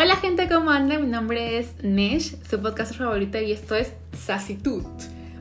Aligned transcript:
Hola 0.00 0.14
gente, 0.14 0.48
¿cómo 0.48 0.70
andan? 0.70 1.02
Mi 1.02 1.08
nombre 1.08 1.58
es 1.58 1.82
Nesh, 1.82 2.36
su 2.48 2.62
podcast 2.62 2.94
favorito 2.94 3.40
y 3.40 3.50
esto 3.50 3.74
es 3.74 3.94
Sassitud. 4.16 4.84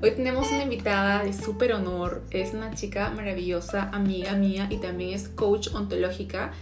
Hoy 0.02 0.10
tenemos 0.10 0.48
una 0.48 0.64
invitada 0.64 1.24
de 1.24 1.32
súper 1.32 1.74
honor, 1.74 2.24
es 2.32 2.56
una 2.56 2.74
chica 2.74 3.12
maravillosa, 3.12 3.92
amiga 3.94 4.34
mía 4.34 4.66
y 4.72 4.78
también 4.78 5.14
es 5.14 5.28
coach 5.28 5.68
ontológica. 5.76 6.54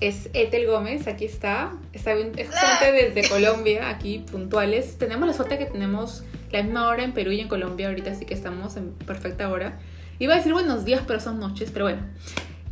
Es 0.00 0.30
Ethel 0.32 0.66
Gómez, 0.66 1.06
aquí 1.06 1.26
está, 1.26 1.74
está 1.92 2.14
justamente 2.14 3.12
desde 3.12 3.28
Colombia, 3.28 3.90
aquí 3.90 4.20
puntuales. 4.20 4.96
Tenemos 4.96 5.28
la 5.28 5.34
suerte 5.34 5.58
que 5.58 5.66
tenemos 5.66 6.24
la 6.52 6.62
misma 6.62 6.88
hora 6.88 7.04
en 7.04 7.12
Perú 7.12 7.32
y 7.32 7.40
en 7.40 7.48
Colombia 7.48 7.88
ahorita, 7.88 8.12
así 8.12 8.24
que 8.24 8.32
estamos 8.32 8.78
en 8.78 8.92
perfecta 8.92 9.50
hora. 9.50 9.78
Iba 10.18 10.32
a 10.32 10.36
decir 10.38 10.54
buenos 10.54 10.86
días, 10.86 11.02
pero 11.06 11.20
son 11.20 11.38
noches, 11.38 11.70
pero 11.70 11.84
bueno. 11.84 12.00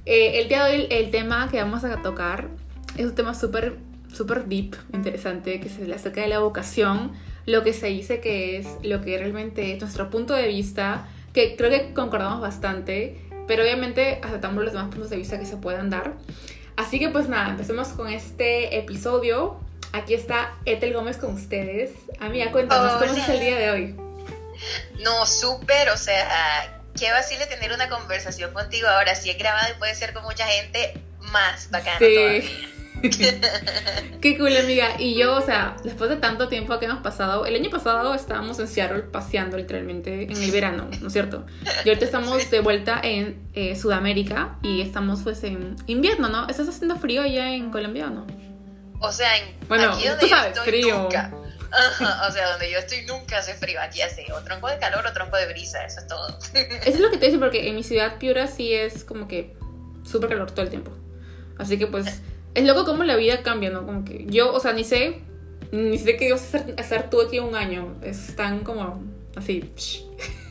Eh, 0.06 0.40
el 0.40 0.48
día 0.48 0.64
de 0.64 0.74
hoy, 0.74 0.86
el 0.88 1.10
tema 1.10 1.50
que 1.50 1.58
vamos 1.58 1.84
a 1.84 2.00
tocar 2.00 2.48
es 2.96 3.04
un 3.04 3.14
tema 3.14 3.34
súper, 3.34 3.76
súper 4.12 4.46
deep, 4.46 4.76
interesante, 4.92 5.60
que 5.60 5.68
se 5.68 5.86
le 5.86 5.94
acerca 5.94 6.20
de 6.20 6.28
la 6.28 6.40
vocación, 6.40 7.12
lo 7.46 7.62
que 7.62 7.72
se 7.72 7.86
dice 7.86 8.20
que 8.20 8.58
es, 8.58 8.66
lo 8.82 9.00
que 9.00 9.18
realmente 9.18 9.72
es 9.72 9.80
nuestro 9.80 10.10
punto 10.10 10.34
de 10.34 10.48
vista, 10.48 11.08
que 11.32 11.56
creo 11.56 11.70
que 11.70 11.92
concordamos 11.94 12.40
bastante, 12.40 13.20
pero 13.46 13.62
obviamente 13.62 14.20
aceptamos 14.22 14.62
los 14.64 14.72
demás 14.72 14.90
puntos 14.90 15.10
de 15.10 15.16
vista 15.16 15.38
que 15.38 15.46
se 15.46 15.56
puedan 15.56 15.90
dar. 15.90 16.14
Así 16.76 16.98
que 16.98 17.08
pues 17.08 17.28
nada, 17.28 17.50
empecemos 17.50 17.88
con 17.88 18.08
este 18.08 18.78
episodio. 18.78 19.60
Aquí 19.92 20.14
está 20.14 20.54
Ethel 20.64 20.94
Gómez 20.94 21.16
con 21.16 21.34
ustedes. 21.34 21.90
Amiga, 22.20 22.52
cuéntanos, 22.52 22.92
¿cómo 22.92 23.12
es 23.12 23.28
el 23.28 23.40
día 23.40 23.58
de 23.58 23.70
hoy? 23.70 23.96
No, 25.02 25.26
súper, 25.26 25.90
o 25.90 25.96
sea, 25.96 26.80
qué 26.98 27.10
vacile 27.10 27.46
tener 27.46 27.72
una 27.72 27.88
conversación 27.88 28.52
contigo 28.52 28.88
ahora. 28.88 29.14
Si 29.14 29.30
es 29.30 29.38
grabado 29.38 29.66
y 29.74 29.78
puede 29.78 29.94
ser 29.94 30.12
con 30.12 30.22
mucha 30.22 30.46
gente, 30.46 30.94
más 31.32 31.70
bacana 31.70 31.98
sí. 31.98 32.48
Qué 34.20 34.38
cool, 34.38 34.56
amiga. 34.56 34.96
Y 34.98 35.14
yo, 35.14 35.36
o 35.36 35.40
sea, 35.40 35.76
después 35.82 36.10
de 36.10 36.16
tanto 36.16 36.48
tiempo 36.48 36.78
que 36.78 36.86
hemos 36.86 37.02
pasado, 37.02 37.46
el 37.46 37.54
año 37.54 37.70
pasado 37.70 38.14
estábamos 38.14 38.58
en 38.58 38.68
Seattle 38.68 39.02
paseando 39.02 39.56
literalmente 39.56 40.24
en 40.24 40.42
el 40.42 40.50
verano, 40.50 40.88
¿no 41.00 41.06
es 41.06 41.12
cierto? 41.12 41.46
Y 41.84 41.88
ahorita 41.88 42.04
estamos 42.04 42.50
de 42.50 42.60
vuelta 42.60 43.00
en 43.02 43.48
eh, 43.54 43.76
Sudamérica 43.76 44.58
y 44.62 44.82
estamos 44.82 45.20
pues 45.22 45.42
en 45.44 45.76
invierno, 45.86 46.28
¿no? 46.28 46.48
¿Estás 46.48 46.68
haciendo 46.68 46.96
frío 46.96 47.22
allá 47.22 47.52
en 47.52 47.70
Colombia 47.70 48.08
o 48.08 48.10
no? 48.10 48.26
O 49.00 49.10
sea, 49.10 49.38
en, 49.38 49.56
bueno, 49.66 49.92
aquí 49.92 50.06
donde 50.06 50.20
tú 50.20 50.28
sabes, 50.28 50.58
frío. 50.60 51.06
o 51.06 51.10
sea, 51.10 52.50
donde 52.50 52.70
yo 52.70 52.78
estoy 52.78 53.06
nunca 53.06 53.38
hace 53.38 53.54
frío. 53.54 53.80
Aquí 53.80 54.02
hace 54.02 54.26
o 54.32 54.40
tronco 54.42 54.68
de 54.68 54.78
calor 54.78 55.06
o 55.06 55.12
tronco 55.12 55.36
de 55.38 55.46
brisa, 55.46 55.82
eso 55.84 56.00
es 56.00 56.06
todo. 56.06 56.38
Eso 56.52 56.90
es 56.90 57.00
lo 57.00 57.10
que 57.10 57.16
te 57.16 57.26
dice 57.26 57.38
porque 57.38 57.68
en 57.68 57.76
mi 57.76 57.82
ciudad 57.82 58.18
Piura 58.18 58.46
sí 58.46 58.74
es 58.74 59.04
como 59.04 59.26
que 59.26 59.56
súper 60.04 60.28
calor 60.28 60.50
todo 60.50 60.62
el 60.62 60.70
tiempo. 60.70 60.92
Así 61.58 61.78
que 61.78 61.86
pues 61.86 62.20
es 62.54 62.66
loco 62.66 62.84
cómo 62.84 63.04
la 63.04 63.16
vida 63.16 63.42
cambia, 63.42 63.70
¿no? 63.70 63.86
Como 63.86 64.04
que 64.04 64.26
yo, 64.26 64.52
o 64.52 64.60
sea, 64.60 64.72
ni 64.72 64.84
sé, 64.84 65.20
ni 65.72 65.98
sé 65.98 66.16
qué 66.16 66.28
ibas 66.28 66.42
a 66.42 66.58
hacer, 66.58 66.74
hacer 66.78 67.10
tú 67.10 67.20
aquí 67.20 67.38
un 67.38 67.54
año. 67.54 67.94
Es 68.02 68.34
tan 68.36 68.60
como 68.60 69.02
así. 69.36 69.72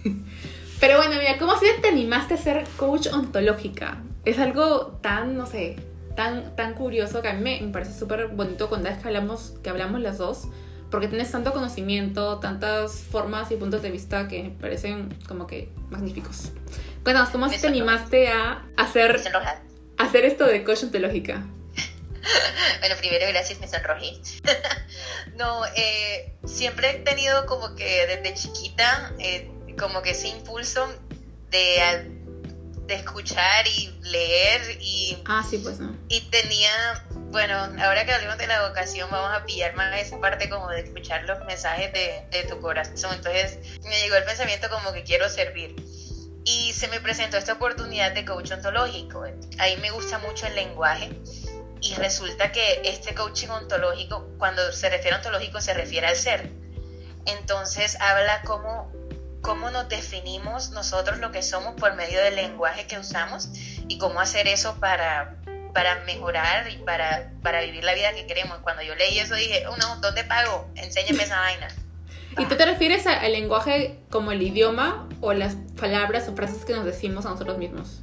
Pero 0.79 0.97
bueno, 0.97 1.15
mira, 1.19 1.37
¿cómo 1.37 1.51
así 1.51 1.65
te 1.81 1.89
animaste 1.89 2.35
a 2.35 2.37
ser 2.37 2.63
coach 2.77 3.07
ontológica? 3.11 4.01
Es 4.23 4.39
algo 4.39 4.97
tan, 5.01 5.35
no 5.35 5.45
sé, 5.45 5.75
tan, 6.15 6.55
tan 6.55 6.73
curioso 6.73 7.21
que 7.21 7.27
a 7.27 7.33
mí 7.33 7.41
me, 7.41 7.61
me 7.61 7.71
parece 7.73 7.97
súper 7.97 8.27
bonito 8.27 8.69
cuando 8.69 8.89
es 8.89 8.97
que 8.97 9.07
hablamos, 9.07 9.55
que 9.61 9.69
hablamos 9.69 10.01
las 10.01 10.17
dos 10.17 10.47
porque 10.89 11.07
tienes 11.07 11.31
tanto 11.31 11.53
conocimiento, 11.53 12.39
tantas 12.39 13.01
formas 13.01 13.51
y 13.51 13.55
puntos 13.55 13.81
de 13.81 13.91
vista 13.91 14.27
que 14.27 14.43
me 14.43 14.49
parecen 14.49 15.15
como 15.27 15.45
que 15.45 15.69
magníficos. 15.89 16.51
Cuéntanos, 17.03 17.29
¿cómo 17.29 17.47
te 17.47 17.67
animaste 17.67 18.27
a 18.29 18.65
hacer, 18.75 19.19
hacer 19.97 20.25
esto 20.25 20.45
de 20.45 20.63
coach 20.63 20.83
ontológica? 20.85 21.45
bueno, 22.79 22.95
primero 22.97 23.27
gracias, 23.27 23.59
me 23.59 23.67
sonrojé. 23.67 24.13
no, 25.35 25.65
eh, 25.75 26.33
siempre 26.45 26.91
he 26.91 26.99
tenido 26.99 27.45
como 27.45 27.75
que 27.75 28.05
desde 28.07 28.33
chiquita, 28.33 29.13
eh, 29.19 29.49
como 29.77 30.01
que 30.01 30.11
ese 30.11 30.27
impulso 30.29 30.87
de 31.49 32.19
de 32.89 32.95
escuchar 32.95 33.67
y 33.67 33.95
leer 34.01 34.77
y... 34.81 35.21
Ah, 35.25 35.45
sí, 35.47 35.59
pues 35.59 35.79
no. 35.79 35.95
Y 36.09 36.21
tenía, 36.31 37.05
bueno, 37.31 37.55
ahora 37.55 38.03
que 38.03 38.11
hablamos 38.11 38.39
de 38.39 38.47
la 38.47 38.67
vocación, 38.67 39.07
vamos 39.11 39.31
a 39.39 39.45
pillar 39.45 39.75
más 39.75 39.95
esa 40.01 40.19
parte 40.19 40.49
como 40.49 40.67
de 40.69 40.81
escuchar 40.81 41.23
los 41.25 41.39
mensajes 41.45 41.93
de, 41.93 42.25
de 42.31 42.43
tu 42.49 42.59
corazón. 42.59 43.13
Entonces 43.13 43.59
me 43.83 44.01
llegó 44.01 44.15
el 44.15 44.23
pensamiento 44.23 44.69
como 44.69 44.91
que 44.91 45.03
quiero 45.03 45.29
servir. 45.29 45.75
Y 46.45 46.73
se 46.73 46.87
me 46.87 46.99
presentó 46.99 47.37
esta 47.37 47.53
oportunidad 47.53 48.11
de 48.13 48.25
coach 48.25 48.51
ontológico. 48.51 49.23
Ahí 49.59 49.77
me 49.77 49.91
gusta 49.91 50.17
mucho 50.17 50.47
el 50.47 50.55
lenguaje. 50.55 51.11
Y 51.81 51.95
resulta 51.95 52.51
que 52.51 52.81
este 52.83 53.15
coaching 53.15 53.49
ontológico, 53.49 54.27
cuando 54.37 54.71
se 54.71 54.89
refiere 54.89 55.15
a 55.15 55.17
ontológico, 55.19 55.61
se 55.61 55.73
refiere 55.73 56.07
al 56.07 56.15
ser. 56.15 56.49
Entonces 57.25 57.97
habla 58.01 58.41
como 58.43 58.91
cómo 59.41 59.69
nos 59.69 59.87
definimos 59.87 60.71
nosotros 60.71 61.19
lo 61.19 61.31
que 61.31 61.41
somos 61.41 61.75
por 61.75 61.95
medio 61.95 62.21
del 62.21 62.35
lenguaje 62.35 62.85
que 62.87 62.99
usamos 62.99 63.49
y 63.87 63.97
cómo 63.97 64.19
hacer 64.19 64.47
eso 64.47 64.75
para, 64.79 65.37
para 65.73 66.03
mejorar 66.03 66.69
y 66.69 66.77
para, 66.77 67.31
para 67.41 67.61
vivir 67.61 67.83
la 67.83 67.93
vida 67.93 68.13
que 68.13 68.27
queremos. 68.27 68.57
Cuando 68.59 68.81
yo 68.81 68.95
leí 68.95 69.19
eso 69.19 69.35
dije, 69.35 69.65
oh 69.67 69.77
no, 69.77 69.95
¿dónde 70.01 70.23
pago? 70.23 70.69
Enséñame 70.75 71.23
esa 71.23 71.39
vaina. 71.39 71.67
¿Y 72.37 72.45
tú 72.45 72.55
te 72.55 72.65
refieres 72.65 73.07
al 73.07 73.31
lenguaje 73.31 73.99
como 74.09 74.31
el 74.31 74.41
idioma 74.41 75.07
o 75.21 75.33
las 75.33 75.55
palabras 75.79 76.27
o 76.27 76.35
frases 76.35 76.63
que 76.63 76.73
nos 76.73 76.85
decimos 76.85 77.25
a 77.25 77.29
nosotros 77.29 77.57
mismos? 77.57 78.01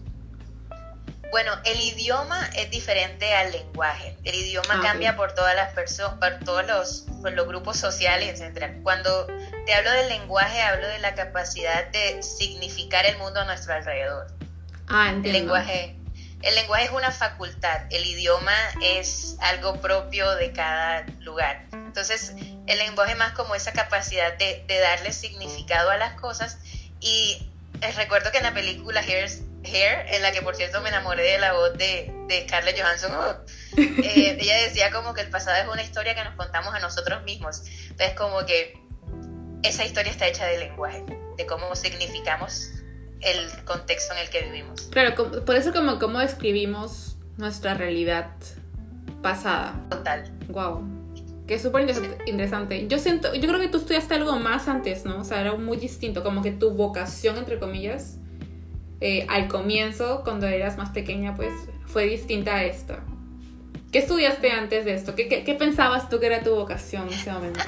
Bueno, 1.31 1.53
el 1.65 1.81
idioma 1.81 2.49
es 2.57 2.71
diferente 2.71 3.35
al 3.35 3.53
lenguaje. 3.53 4.17
El 4.25 4.35
idioma 4.35 4.75
ah, 4.79 4.81
cambia 4.83 5.17
por 5.17 5.35
todas 5.35 5.55
las 5.55 5.73
personas, 5.73 6.19
por 6.19 6.45
todos 6.45 6.67
los, 6.67 7.07
por 7.21 7.33
los 7.33 7.47
grupos 7.47 7.79
sociales, 7.79 8.41
etc. 8.41 8.83
Cuando 8.83 9.27
te 9.67 9.75
hablo 9.75 9.91
del 9.91 10.09
lenguaje, 10.09 10.61
hablo 10.63 10.87
de 10.87 10.99
la 10.99 11.15
capacidad 11.15 11.87
de 11.89 12.23
significar 12.23 13.07
el 13.07 13.19
mundo 13.19 13.41
a 13.41 13.45
nuestro 13.45 13.75
alrededor. 13.75 14.29
Ah, 14.89 15.09
entiendo. 15.09 15.27
El 15.27 15.33
lenguaje, 15.33 15.97
el 16.43 16.55
lenguaje 16.55 16.85
es 16.85 16.91
una 16.93 17.11
facultad, 17.11 17.83
el 17.91 18.07
idioma 18.07 18.55
es 18.81 19.37
algo 19.41 19.81
propio 19.81 20.35
de 20.37 20.53
cada 20.53 21.05
lugar. 21.21 21.65
Entonces, 21.73 22.35
el 22.67 22.79
lenguaje 22.79 23.13
es 23.13 23.19
más 23.19 23.33
como 23.33 23.55
esa 23.55 23.73
capacidad 23.73 24.37
de, 24.39 24.65
de 24.69 24.79
darle 24.79 25.13
significado 25.13 25.91
a 25.91 25.97
las 25.97 26.13
cosas 26.21 26.59
y 27.01 27.51
recuerdo 27.97 28.31
que 28.31 28.39
en 28.39 28.45
la 28.45 28.55
película 28.55 29.01
Here's 29.01 29.43
Hair, 29.67 30.07
en 30.15 30.23
la 30.23 30.33
que 30.33 30.43
por 30.43 30.57
cierto 30.57 30.81
me 30.81 30.89
enamoré 30.89 31.23
de 31.23 31.39
la 31.39 31.53
voz 31.53 31.77
de, 31.77 32.13
de 32.29 32.47
Scarlett 32.47 32.81
Johansson, 32.81 33.13
eh, 33.77 34.37
ella 34.41 34.57
decía 34.59 34.91
como 34.91 35.15
que 35.15 35.21
el 35.23 35.31
pasado 35.31 35.57
es 35.63 35.69
una 35.69 35.83
historia 35.83 36.15
que 36.15 36.25
nos 36.25 36.35
contamos 36.35 36.75
a 36.75 36.81
nosotros 36.81 37.23
mismos. 37.25 37.63
Entonces 37.91 38.17
como 38.17 38.45
que 38.47 38.79
esa 39.63 39.85
historia 39.85 40.13
está 40.13 40.27
hecha 40.27 40.47
de 40.47 40.59
lenguaje, 40.59 41.05
de 41.37 41.47
cómo 41.47 41.75
significamos 41.75 42.71
el 43.21 43.65
contexto 43.65 44.15
en 44.15 44.21
el 44.21 44.31
que 44.31 44.43
vivimos. 44.43 44.83
Claro, 44.91 45.15
por 45.45 45.57
eso 45.57 45.73
como 45.73 45.99
cómo 45.99 46.19
describimos 46.19 47.17
nuestra 47.37 47.75
realidad 47.75 48.31
pasada. 49.23 49.75
Total. 49.91 50.31
Wow. 50.49 50.85
Que 51.47 51.55
es 51.55 51.63
súper 51.63 51.89
interesante. 52.27 52.89
Yo 52.89 52.99
siento, 52.99 53.35
yo 53.35 53.49
creo 53.49 53.61
que 53.61 53.69
tú 53.69 53.79
estudiaste 53.79 54.15
algo 54.15 54.37
más 54.39 54.69
antes, 54.69 55.05
¿no? 55.05 55.21
O 55.21 55.25
sea, 55.25 55.41
era 55.41 55.55
muy 55.55 55.77
distinto, 55.77 56.23
como 56.23 56.43
que 56.43 56.51
tu 56.51 56.71
vocación, 56.71 57.37
entre 57.37 57.59
comillas, 57.59 58.19
eh, 59.01 59.27
al 59.29 59.49
comienzo, 59.49 60.23
cuando 60.25 60.47
eras 60.47 60.77
más 60.77 60.91
pequeña, 60.91 61.35
pues 61.35 61.53
fue 61.87 62.05
distinta 62.05 62.57
a 62.57 62.65
esto. 62.65 62.97
¿Qué 63.93 63.99
estudiaste 63.99 64.51
antes 64.51 64.85
de 64.85 64.95
esto? 64.95 65.15
¿Qué, 65.15 65.29
qué, 65.29 65.55
pensabas 65.55 66.09
tú 66.09 66.19
que 66.19 66.27
era 66.27 66.43
tu 66.43 66.55
vocación 66.55 67.09
en 67.09 67.15
ese 67.15 67.31
momento? 67.31 67.61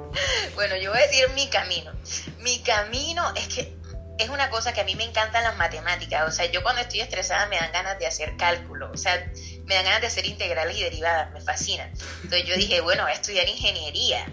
bueno, 0.54 0.76
yo 0.76 0.90
voy 0.90 1.00
a 1.00 1.06
decir 1.06 1.24
mi 1.34 1.48
camino. 1.48 1.92
Mi 2.40 2.58
camino 2.60 3.32
es 3.34 3.48
que 3.48 3.82
es 4.18 4.28
una 4.28 4.50
cosa 4.50 4.72
que 4.72 4.80
a 4.80 4.84
mí 4.84 4.94
me 4.96 5.04
encantan 5.04 5.42
las 5.42 5.56
matemáticas. 5.56 6.28
O 6.28 6.30
sea, 6.30 6.46
yo 6.46 6.62
cuando 6.62 6.82
estoy 6.82 7.00
estresada 7.00 7.46
me 7.46 7.56
dan 7.56 7.72
ganas 7.72 7.98
de 7.98 8.06
hacer 8.06 8.36
cálculo. 8.36 8.90
O 8.92 8.96
sea, 8.96 9.30
me 9.64 9.74
dan 9.74 9.84
ganas 9.84 10.00
de 10.02 10.06
hacer 10.08 10.26
integrales 10.26 10.76
y 10.76 10.82
derivadas. 10.82 11.32
Me 11.32 11.40
fascina. 11.40 11.90
Entonces 12.22 12.44
yo 12.44 12.54
dije, 12.54 12.80
bueno, 12.80 13.04
voy 13.04 13.12
a 13.12 13.14
estudiar 13.14 13.48
ingeniería. 13.48 14.26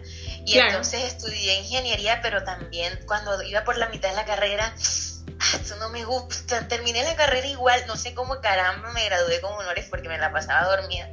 Y 0.46 0.58
entonces 0.58 1.04
estudié 1.04 1.60
ingeniería, 1.60 2.22
pero 2.22 2.44
también 2.44 3.00
cuando 3.06 3.42
iba 3.44 3.64
por 3.64 3.78
la 3.78 3.90
mitad 3.90 4.10
de 4.10 4.16
la 4.16 4.26
carrera 4.26 4.74
Esto 5.40 5.76
no 5.78 5.90
me 5.90 6.04
gusta. 6.04 6.68
Terminé 6.68 7.04
la 7.04 7.16
carrera 7.16 7.48
igual, 7.48 7.86
no 7.88 7.96
sé 7.96 8.14
cómo 8.14 8.40
caramba 8.42 8.92
me 8.92 9.06
gradué 9.06 9.40
con 9.42 9.54
honores 9.54 9.88
porque 9.90 10.10
me 10.10 10.18
la 10.18 10.32
pasaba 10.32 10.76
dormida. 10.76 11.10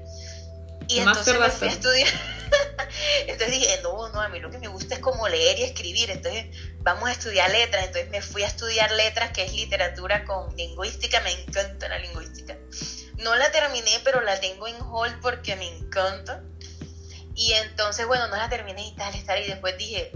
Y 0.88 0.98
entonces 0.98 1.38
me 1.38 1.50
fui 1.50 1.68
a 1.68 1.72
estudiar. 1.72 2.08
entonces 3.26 3.50
dije, 3.50 3.80
no, 3.82 4.08
no, 4.10 4.20
a 4.20 4.28
mí 4.28 4.38
lo 4.38 4.50
que 4.50 4.58
me 4.58 4.68
gusta 4.68 4.94
es 4.94 5.00
como 5.00 5.28
leer 5.28 5.58
y 5.58 5.62
escribir. 5.64 6.10
Entonces 6.10 6.46
vamos 6.78 7.08
a 7.08 7.12
estudiar 7.12 7.50
letras. 7.50 7.86
Entonces 7.86 8.10
me 8.10 8.22
fui 8.22 8.42
a 8.42 8.46
estudiar 8.46 8.90
letras, 8.92 9.30
que 9.30 9.44
es 9.44 9.52
literatura 9.52 10.24
con 10.24 10.54
lingüística. 10.56 11.20
Me 11.20 11.32
encanta 11.32 11.88
la 11.88 11.98
lingüística. 11.98 12.56
No 13.18 13.34
la 13.34 13.50
terminé, 13.50 14.00
pero 14.04 14.20
la 14.20 14.38
tengo 14.40 14.68
en 14.68 14.80
hold 14.80 15.20
porque 15.20 15.56
me 15.56 15.68
encanta. 15.68 16.42
Y 17.34 17.52
entonces, 17.52 18.06
bueno, 18.06 18.28
no 18.28 18.36
la 18.36 18.48
terminé 18.48 18.88
y 18.88 18.94
tal, 18.96 19.14
y 19.14 19.22
tal. 19.22 19.42
Y 19.42 19.46
después 19.46 19.76
dije, 19.76 20.10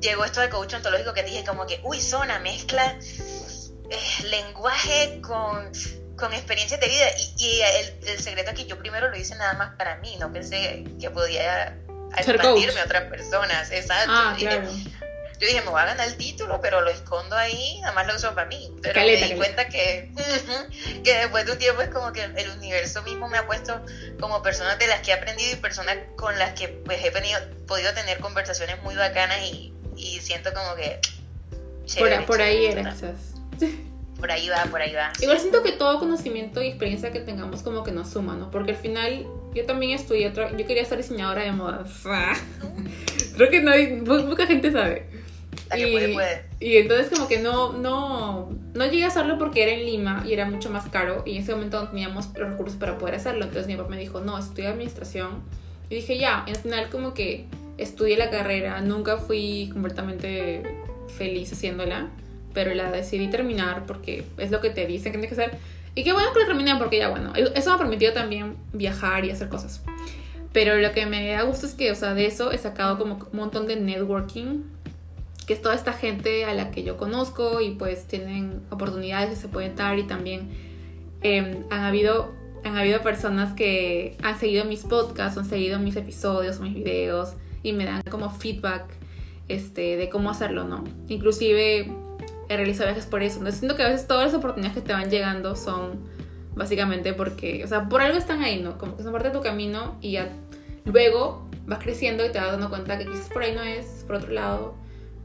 llegó 0.00 0.24
esto 0.24 0.40
de 0.40 0.48
coach 0.48 0.74
ontológico 0.74 1.12
que 1.12 1.22
dije 1.22 1.44
como 1.44 1.66
que, 1.66 1.80
uy, 1.84 2.00
zona, 2.00 2.38
mezcla 2.40 2.98
eh, 3.90 4.24
lenguaje 4.24 5.20
con, 5.20 5.70
con 6.16 6.32
experiencias 6.32 6.80
de 6.80 6.88
vida. 6.88 7.06
Y, 7.38 7.60
el, 8.06 8.18
secreto 8.18 8.50
aquí, 8.50 8.66
yo 8.66 8.78
primero 8.78 9.10
lo 9.10 9.16
hice 9.16 9.34
nada 9.36 9.54
más 9.54 9.76
para 9.76 9.96
mí, 9.96 10.16
no 10.18 10.32
pensé 10.32 10.84
que 11.00 11.10
podía 11.10 11.76
expandirme 12.16 12.80
a 12.80 12.84
otras 12.84 13.04
personas. 13.04 13.70
Exacto. 13.70 14.12
Ah, 14.12 14.34
claro. 14.38 14.68
yo 15.38 15.46
dije, 15.46 15.60
me 15.62 15.70
voy 15.70 15.82
a 15.82 15.86
ganar 15.86 16.06
el 16.06 16.16
título, 16.16 16.60
pero 16.60 16.80
lo 16.80 16.90
escondo 16.90 17.36
ahí, 17.36 17.80
nada 17.82 17.92
más 17.92 18.06
lo 18.06 18.14
uso 18.14 18.34
para 18.34 18.46
mí. 18.46 18.72
Pero 18.82 19.00
me 19.00 19.16
di 19.16 19.34
cuenta 19.34 19.68
que, 19.68 20.10
que 21.04 21.14
después 21.18 21.44
de 21.44 21.52
un 21.52 21.58
tiempo 21.58 21.82
es 21.82 21.88
como 21.90 22.12
que 22.12 22.24
el 22.24 22.50
universo 22.56 23.02
mismo 23.02 23.28
me 23.28 23.38
ha 23.38 23.46
puesto 23.46 23.84
como 24.18 24.42
personas 24.42 24.78
de 24.78 24.86
las 24.86 25.00
que 25.00 25.10
he 25.10 25.14
aprendido 25.14 25.52
y 25.52 25.56
personas 25.56 25.98
con 26.16 26.38
las 26.38 26.58
que 26.58 26.68
pues 26.68 27.04
he 27.04 27.12
podido 27.66 27.92
tener 27.92 28.18
conversaciones 28.20 28.82
muy 28.82 28.94
bacanas 28.94 29.42
y, 29.42 29.74
y 29.96 30.20
siento 30.20 30.54
como 30.54 30.74
que... 30.76 31.00
por, 32.26 32.40
ahí 32.40 32.66
era 32.66 32.94
por 34.24 34.30
ahí 34.30 34.48
va, 34.48 34.64
por 34.70 34.80
ahí 34.80 34.94
va. 34.94 35.12
Igual 35.20 35.38
siento 35.38 35.62
que 35.62 35.72
todo 35.72 35.98
conocimiento 35.98 36.62
y 36.62 36.68
experiencia 36.68 37.12
que 37.12 37.20
tengamos 37.20 37.62
como 37.62 37.84
que 37.84 37.92
nos 37.92 38.08
suma, 38.08 38.34
¿no? 38.34 38.50
Porque 38.50 38.70
al 38.70 38.78
final 38.78 39.26
yo 39.54 39.66
también 39.66 39.92
estudié 39.92 40.28
otra, 40.28 40.56
yo 40.56 40.66
quería 40.66 40.82
ser 40.86 40.96
diseñadora 40.96 41.42
de 41.42 41.52
moda. 41.52 41.84
Creo 43.36 43.50
que 43.50 43.60
no 43.60 43.70
hay, 43.70 44.00
poca 44.00 44.46
gente 44.46 44.72
sabe. 44.72 45.10
Y, 45.76 46.16
y, 46.60 46.76
entonces 46.78 47.10
como 47.10 47.28
que 47.28 47.38
no, 47.38 47.74
no, 47.74 48.50
no 48.72 48.84
llegué 48.86 49.04
a 49.04 49.08
hacerlo 49.08 49.38
porque 49.38 49.62
era 49.62 49.72
en 49.72 49.84
Lima 49.84 50.24
y 50.26 50.32
era 50.32 50.46
mucho 50.46 50.70
más 50.70 50.88
caro 50.88 51.22
y 51.26 51.36
en 51.36 51.42
ese 51.42 51.54
momento 51.54 51.82
no 51.82 51.88
teníamos 51.88 52.28
los 52.34 52.50
recursos 52.50 52.78
para 52.78 52.96
poder 52.96 53.16
hacerlo. 53.16 53.44
Entonces 53.44 53.66
mi 53.66 53.76
papá 53.76 53.90
me 53.90 53.98
dijo, 53.98 54.20
no, 54.20 54.38
estudia 54.38 54.70
administración. 54.70 55.42
Y 55.90 55.96
dije, 55.96 56.16
ya, 56.16 56.44
y 56.46 56.50
al 56.50 56.56
final 56.56 56.88
como 56.88 57.12
que 57.12 57.44
estudié 57.76 58.16
la 58.16 58.30
carrera, 58.30 58.80
nunca 58.80 59.18
fui 59.18 59.68
completamente 59.72 60.62
feliz 61.18 61.52
haciéndola 61.52 62.08
pero 62.54 62.72
la 62.72 62.90
decidí 62.90 63.28
terminar 63.28 63.84
porque 63.86 64.24
es 64.38 64.50
lo 64.50 64.60
que 64.60 64.70
te 64.70 64.86
dicen 64.86 65.12
que 65.12 65.18
tienes 65.18 65.36
que 65.36 65.42
hacer. 65.42 65.58
Y 65.94 66.02
qué 66.04 66.12
bueno 66.12 66.32
que 66.32 66.40
lo 66.40 66.46
terminé 66.46 66.74
porque 66.76 66.98
ya 66.98 67.08
bueno, 67.08 67.32
eso 67.34 67.70
me 67.70 67.76
ha 67.76 67.78
permitido 67.78 68.12
también 68.12 68.56
viajar 68.72 69.24
y 69.24 69.30
hacer 69.30 69.48
cosas. 69.48 69.82
Pero 70.52 70.76
lo 70.76 70.92
que 70.92 71.04
me 71.06 71.28
da 71.30 71.42
gusto 71.42 71.66
es 71.66 71.74
que, 71.74 71.90
o 71.90 71.94
sea, 71.94 72.14
de 72.14 72.26
eso 72.26 72.52
he 72.52 72.58
sacado 72.58 72.96
como 72.96 73.14
un 73.14 73.36
montón 73.36 73.66
de 73.66 73.76
networking, 73.76 74.62
que 75.46 75.52
es 75.52 75.60
toda 75.60 75.74
esta 75.74 75.92
gente 75.92 76.44
a 76.44 76.54
la 76.54 76.70
que 76.70 76.84
yo 76.84 76.96
conozco 76.96 77.60
y 77.60 77.72
pues 77.72 78.06
tienen 78.06 78.62
oportunidades 78.70 79.30
que 79.30 79.36
se 79.36 79.48
pueden 79.48 79.76
dar 79.76 79.98
y 79.98 80.04
también 80.04 80.48
em, 81.22 81.64
han 81.70 81.80
habido 81.80 82.32
han 82.64 82.78
habido 82.78 83.02
personas 83.02 83.52
que 83.52 84.16
han 84.22 84.38
seguido 84.38 84.64
mis 84.64 84.84
podcasts, 84.84 85.36
han 85.36 85.44
seguido 85.44 85.78
mis 85.78 85.96
episodios, 85.96 86.60
mis 86.60 86.74
videos 86.74 87.34
y 87.62 87.72
me 87.72 87.84
dan 87.84 88.02
como 88.10 88.30
feedback 88.30 88.84
este, 89.48 89.96
de 89.96 90.08
cómo 90.08 90.30
hacerlo, 90.30 90.64
¿no? 90.64 90.84
Inclusive 91.08 91.92
he 92.48 92.56
realizado 92.56 92.86
viajes 92.86 93.06
por 93.06 93.22
eso. 93.22 93.38
Entonces 93.38 93.60
siento 93.60 93.76
que 93.76 93.82
a 93.82 93.88
veces 93.88 94.06
todas 94.06 94.26
las 94.26 94.34
oportunidades 94.34 94.76
que 94.76 94.86
te 94.86 94.92
van 94.92 95.10
llegando 95.10 95.56
son 95.56 96.08
básicamente 96.54 97.12
porque, 97.14 97.64
o 97.64 97.68
sea, 97.68 97.88
por 97.88 98.00
algo 98.00 98.18
están 98.18 98.42
ahí, 98.42 98.60
¿no? 98.60 98.78
Como 98.78 98.96
que 98.96 99.02
son 99.02 99.12
parte 99.12 99.28
de 99.28 99.34
tu 99.34 99.42
camino 99.42 99.98
y 100.00 100.12
ya 100.12 100.28
luego 100.84 101.48
vas 101.66 101.78
creciendo 101.80 102.24
y 102.24 102.30
te 102.30 102.38
vas 102.38 102.52
dando 102.52 102.68
cuenta 102.68 102.98
que 102.98 103.06
quizás 103.06 103.28
por 103.28 103.42
ahí 103.42 103.52
no 103.54 103.62
es, 103.62 103.86
por 104.06 104.16
otro 104.16 104.30
lado, 104.30 104.76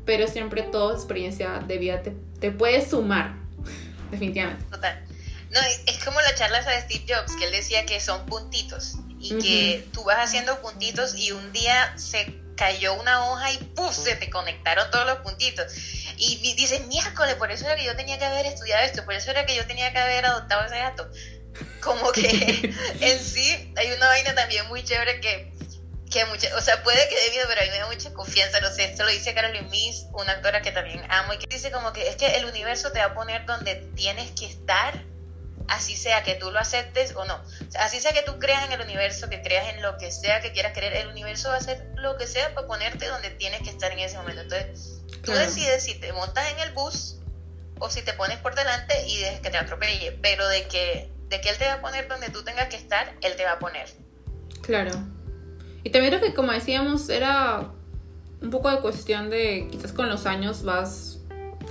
pero 0.06 0.27
siempre 0.27 0.63
toda 0.63 0.95
experiencia 0.95 1.60
de 1.60 1.77
vida 1.77 2.01
te, 2.01 2.16
te 2.39 2.51
puede 2.51 2.88
sumar, 2.88 3.36
definitivamente. 4.12 4.65
Total. 4.72 5.04
No, 5.51 5.60
es 5.88 6.04
como 6.04 6.22
la 6.22 6.36
charla 6.36 6.62
de 6.62 6.81
Steve 6.81 7.06
Jobs, 7.07 7.36
que 7.36 7.45
él 7.45 7.51
decía 7.51 7.86
que 7.86 8.00
son 8.00 8.25
puntitos 8.27 8.98
y 9.19 9.38
que 9.39 9.88
tú 9.92 10.04
vas 10.04 10.18
haciendo 10.19 10.62
puntitos 10.62 11.15
y 11.15 11.31
un 11.31 11.51
día 11.51 11.98
se 11.98 12.39
cayó 12.59 12.94
una 12.95 13.31
hoja 13.31 13.53
y 13.53 13.57
¡puf! 13.57 13.95
se 13.95 14.17
te 14.17 14.29
conectaron 14.29 14.91
todos 14.91 15.06
los 15.06 15.19
puntitos. 15.19 15.71
Y 16.17 16.53
dices, 16.56 16.85
miércoles, 16.88 17.35
por 17.35 17.50
eso 17.50 17.65
era 17.65 17.77
que 17.77 17.85
yo 17.85 17.95
tenía 17.95 18.19
que 18.19 18.25
haber 18.25 18.45
estudiado 18.45 18.83
esto, 18.83 19.06
por 19.06 19.13
eso 19.13 19.31
era 19.31 19.45
que 19.45 19.56
yo 19.56 19.65
tenía 19.65 19.94
que 19.94 19.97
haber 19.97 20.25
adoptado 20.25 20.65
ese 20.65 20.77
gato. 20.77 21.09
Como 21.81 22.11
que 22.11 22.29
en 23.00 23.19
sí 23.19 23.73
hay 23.77 23.91
una 23.94 24.07
vaina 24.07 24.35
también 24.35 24.67
muy 24.67 24.83
chévere 24.83 25.21
que, 25.21 25.53
que 26.11 26.25
mucha, 26.25 26.53
o 26.57 26.61
sea, 26.61 26.83
puede 26.83 27.07
que 27.07 27.15
dé 27.15 27.31
miedo, 27.31 27.45
pero 27.47 27.61
a 27.61 27.63
mí 27.63 27.69
me 27.71 27.77
da 27.77 27.88
mucha 27.88 28.13
confianza, 28.13 28.59
no 28.59 28.69
sé, 28.69 28.83
esto 28.83 29.05
lo 29.05 29.09
dice 29.09 29.33
Carolyn 29.33 29.69
Miss, 29.69 30.07
una 30.12 30.33
actora 30.33 30.62
que 30.62 30.73
también 30.73 31.01
amo, 31.09 31.33
y 31.33 31.38
que 31.38 31.47
dice 31.47 31.71
como 31.71 31.94
que 31.94 32.09
es 32.09 32.17
que 32.17 32.35
el 32.35 32.44
universo 32.44 32.91
te 32.91 33.00
va 33.00 33.05
a 33.05 33.13
poner 33.13 33.45
donde 33.45 33.75
tienes 33.95 34.31
que 34.31 34.47
estar 34.47 35.01
así 35.69 35.95
sea 35.95 36.24
que 36.24 36.36
tú 36.36 36.51
lo 36.51 36.60
aceptes 36.60 37.16
o 37.16 37.25
no. 37.25 37.39
así 37.80 38.00
sea 38.00 38.12
que 38.12 38.24
tú 38.24 38.39
creas 38.39 38.66
en 38.66 38.74
el 38.74 38.81
universo, 38.81 39.30
que 39.30 39.42
creas 39.42 39.74
en 39.74 39.81
lo 39.81 39.98
que 39.98 40.12
sea 40.12 40.42
que 40.42 40.51
quieras 40.51 40.74
creer, 40.74 40.95
el 40.95 41.07
universo 41.07 41.50
va 41.50 41.56
a 41.56 41.57
hacer 41.57 41.88
lo 41.95 42.18
que 42.18 42.27
sea 42.27 42.54
para 42.54 42.68
ponerte 42.68 43.07
donde 43.07 43.30
tienes 43.31 43.62
que 43.62 43.69
estar 43.69 43.92
en 43.92 44.00
ese 44.00 44.18
momento. 44.18 44.42
Entonces, 44.42 45.01
tú 45.24 45.31
decides 45.31 45.83
si 45.83 45.95
te 46.00 46.12
montas 46.13 46.51
en 46.51 46.60
el 46.60 46.74
bus 46.74 47.18
o 47.80 47.89
si 47.89 48.01
te 48.01 48.13
pones 48.13 48.38
por 48.39 48.56
delante 48.56 49.07
y 49.07 49.18
dejes 49.19 49.39
que 49.42 49.50
te 49.50 49.57
atropelle, 49.57 50.12
pero 50.21 50.48
de 50.48 50.68
que, 50.68 51.12
de 51.30 51.42
que 51.42 51.50
él 51.50 51.57
te 51.57 51.66
va 51.66 51.74
a 51.74 51.81
poner 51.81 52.07
donde 52.07 52.30
tú 52.30 52.44
tengas 52.44 52.68
que 52.68 52.75
estar, 52.75 53.15
él 53.22 53.36
te 53.36 53.45
va 53.45 53.54
a 53.54 53.60
poner. 53.60 53.88
Claro. 54.62 54.92
Y 55.83 55.92
también 55.92 56.13
creo 56.13 56.22
que, 56.22 56.33
como 56.33 56.51
decíamos, 56.51 57.10
era 57.10 57.72
un 58.42 58.50
poco 58.50 58.69
de 58.72 58.80
cuestión 58.80 59.30
de 59.30 59.68
quizás 59.72 59.94
con 59.94 60.10
los 60.10 60.25
años 60.25 60.63
vas 60.63 61.19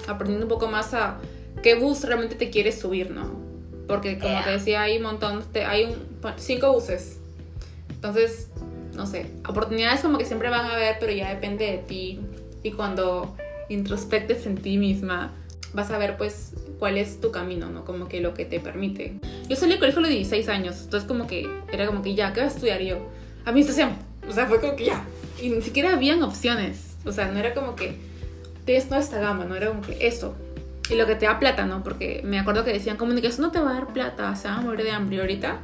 aprendiendo 0.07 0.47
un 0.47 0.51
poco 0.51 0.69
más 0.69 0.95
a 0.95 1.19
qué 1.63 1.75
bus 1.75 2.05
realmente 2.05 2.37
te 2.37 2.51
quieres 2.51 2.81
subir, 2.81 3.11
¿no? 3.11 3.48
Porque 3.89 4.19
como 4.19 4.45
te 4.45 4.51
decía, 4.51 4.83
hay 4.83 4.99
un 4.99 5.03
montón, 5.03 5.43
hay 5.67 5.87
un, 5.87 5.97
cinco 6.37 6.73
buses. 6.73 7.19
Entonces, 7.89 8.51
no 8.95 9.07
sé, 9.07 9.27
oportunidades 9.49 10.01
como 10.01 10.19
que 10.19 10.27
siempre 10.27 10.51
van 10.51 10.67
a 10.67 10.75
haber, 10.75 10.99
pero 11.01 11.13
ya 11.13 11.31
depende 11.31 11.65
de 11.65 11.79
ti. 11.79 12.21
Y 12.63 12.73
cuando 12.73 13.35
introspectes 13.69 14.47
en 14.47 14.57
ti 14.57 14.77
misma, 14.77 15.33
vas 15.73 15.91
a 15.91 15.99
ver 15.99 16.17
pues 16.17 16.53
cuál 16.79 16.99
es 16.99 17.21
tu 17.21 17.31
camino, 17.31 17.71
¿no? 17.71 17.85
Como 17.85 18.09
que 18.09 18.21
lo 18.21 18.35
que 18.35 18.45
te 18.45 18.61
permite. 18.61 19.19
Yo 19.49 19.57
salí 19.57 19.73
del 19.73 19.81
colegio 19.81 20.01
a 20.01 20.03
los 20.03 20.11
16 20.11 20.49
años, 20.49 20.83
entonces 20.85 21.09
como 21.09 21.27
que 21.27 21.49
era 21.73 21.87
como 21.87 22.03
que 22.03 22.15
ya, 22.15 22.33
¿qué 22.33 22.41
voy 22.41 22.49
a 22.49 22.53
estudiar 22.53 22.81
yo? 22.83 22.99
Administración. 23.45 23.93
O 24.29 24.33
sea, 24.33 24.47
fue 24.47 24.61
como 24.61 24.77
que 24.77 24.85
ya. 24.85 25.05
Y 25.41 25.49
ni 25.49 25.63
siquiera 25.63 25.95
habían 25.95 26.23
opciones. 26.23 26.97
O 27.07 27.13
sea, 27.13 27.29
no 27.29 27.39
era 27.39 27.55
como 27.55 27.75
que 27.75 27.97
tienes 28.65 28.87
toda 28.87 29.01
esta 29.01 29.19
gama, 29.19 29.47
no 29.47 29.57
era 29.57 29.69
como 29.69 29.81
que 29.81 30.07
esto, 30.07 30.35
y 30.91 30.95
lo 30.95 31.07
que 31.07 31.15
te 31.15 31.27
da 31.27 31.39
plata, 31.39 31.67
¿no? 31.67 31.83
Porque 31.83 32.23
me 32.25 32.39
acuerdo 32.39 32.65
que 32.65 32.73
decían, 32.73 32.97
comunicación 32.97 33.43
no 33.43 33.53
te 33.53 33.61
va 33.61 33.71
a 33.71 33.75
dar 33.75 33.93
plata, 33.93 34.35
se 34.37 34.49
va 34.49 34.55
a 34.55 34.61
morir 34.61 34.85
de 34.85 34.91
hambre 34.91 35.21
ahorita. 35.21 35.61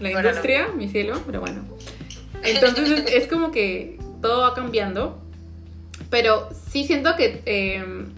La 0.00 0.10
industria, 0.10 0.68
mi 0.68 0.88
cielo, 0.88 1.22
pero 1.26 1.40
bueno. 1.40 1.62
Entonces 2.42 3.04
es, 3.12 3.28
como 3.28 3.52
que 3.52 3.98
todo 4.20 4.42
va 4.42 4.54
cambiando. 4.54 5.22
Pero 6.10 6.48
sí 6.70 6.84
siento 6.86 7.16
que... 7.16 7.42
Em, 7.46 8.12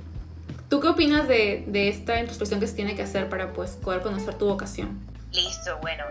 ¿Tú 0.69 0.81
qué 0.81 0.88
opinas 0.88 1.28
de, 1.28 1.64
de, 1.69 1.88
esta 1.88 2.19
introspección 2.19 2.58
que 2.58 2.67
se 2.67 2.75
tiene 2.75 2.96
que 2.96 3.02
hacer 3.02 3.28
para 3.28 3.52
pues, 3.52 3.72
poder 3.72 4.00
conocer 4.00 4.34
tu 4.34 4.46
vocación? 4.46 4.99
Listo, 5.31 5.78
bueno, 5.82 6.05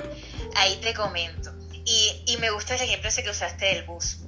ahí 0.56 0.80
te 0.82 0.94
comento. 0.94 1.52
Y, 1.84 2.24
y 2.28 2.38
me 2.38 2.50
gusta 2.52 2.76
el 2.76 2.82
ejemplo 2.82 3.10
ese 3.10 3.24
que 3.24 3.32
usaste 3.32 3.66
del 3.66 3.84
bus. 3.84 4.20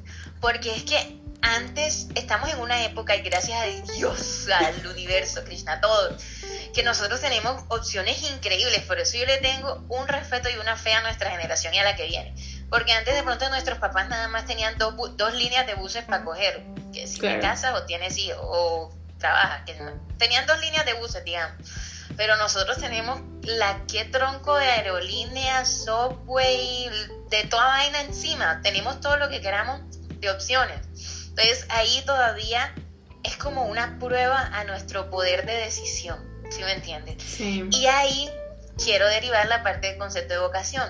Porque 0.41 0.75
es 0.75 0.83
que 0.83 1.21
antes 1.41 2.07
estamos 2.15 2.49
en 2.49 2.59
una 2.59 2.83
época, 2.85 3.15
y 3.15 3.21
gracias 3.21 3.61
a 3.61 3.93
Dios, 3.93 4.47
al 4.53 4.87
universo, 4.87 5.43
Krishna, 5.43 5.81
todo, 5.81 6.15
que 6.73 6.83
nosotros 6.83 7.21
tenemos 7.21 7.63
opciones 7.69 8.21
increíbles. 8.31 8.81
Por 8.81 8.99
eso 8.99 9.17
yo 9.17 9.25
le 9.25 9.37
tengo 9.37 9.85
un 9.89 10.07
respeto 10.07 10.49
y 10.49 10.57
una 10.57 10.75
fe 10.75 10.93
a 10.93 11.01
nuestra 11.01 11.31
generación 11.31 11.73
y 11.73 11.79
a 11.79 11.83
la 11.83 11.95
que 11.95 12.07
viene. 12.07 12.35
Porque 12.69 12.91
antes 12.93 13.13
de 13.13 13.23
pronto 13.23 13.47
nuestros 13.49 13.77
papás 13.77 14.09
nada 14.09 14.27
más 14.27 14.45
tenían 14.45 14.77
dos, 14.77 14.95
dos 15.15 15.33
líneas 15.33 15.67
de 15.67 15.75
buses 15.75 16.03
para 16.03 16.23
coger. 16.23 16.63
Que 16.93 17.07
si 17.07 17.19
te 17.19 17.39
casas 17.39 17.73
o 17.79 17.85
tienes 17.85 18.17
hijos 18.17 18.39
o 18.41 18.93
trabajas. 19.19 19.61
Que 19.65 19.75
Tenían 20.17 20.45
dos 20.45 20.59
líneas 20.59 20.85
de 20.85 20.93
buses, 20.93 21.23
digamos. 21.23 21.55
Pero 22.17 22.37
nosotros 22.37 22.77
tenemos 22.77 23.21
la 23.43 23.85
que 23.87 24.05
tronco 24.05 24.57
de 24.57 24.65
aerolíneas, 24.65 25.83
software, 25.85 26.91
de 27.29 27.43
toda 27.49 27.65
vaina 27.67 28.01
encima. 28.01 28.61
Tenemos 28.61 29.01
todo 29.01 29.17
lo 29.17 29.29
que 29.29 29.41
queramos 29.41 29.81
de 30.19 30.29
opciones. 30.29 30.79
Entonces 31.37 31.65
ahí 31.69 32.01
todavía 32.05 32.73
es 33.23 33.35
como 33.35 33.65
una 33.65 33.99
prueba 33.99 34.39
a 34.53 34.63
nuestro 34.63 35.09
poder 35.09 35.45
de 35.45 35.53
decisión, 35.53 36.17
¿sí 36.49 36.63
me 36.63 36.71
entiendes? 36.71 37.21
Sí. 37.21 37.67
Y 37.71 37.87
ahí 37.87 38.29
quiero 38.81 39.05
derivar 39.07 39.45
la 39.47 39.61
parte 39.61 39.87
del 39.87 39.97
concepto 39.97 40.33
de 40.33 40.39
vocación, 40.39 40.89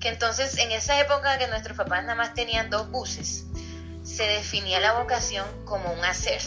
que 0.00 0.08
entonces 0.08 0.58
en 0.58 0.72
esa 0.72 0.98
época 1.00 1.38
que 1.38 1.46
nuestros 1.46 1.76
papás 1.76 2.02
nada 2.02 2.16
más 2.16 2.34
tenían 2.34 2.70
dos 2.70 2.90
buses, 2.90 3.44
se 4.02 4.24
definía 4.24 4.80
la 4.80 4.94
vocación 4.94 5.46
como 5.64 5.92
un 5.92 6.04
hacer. 6.04 6.42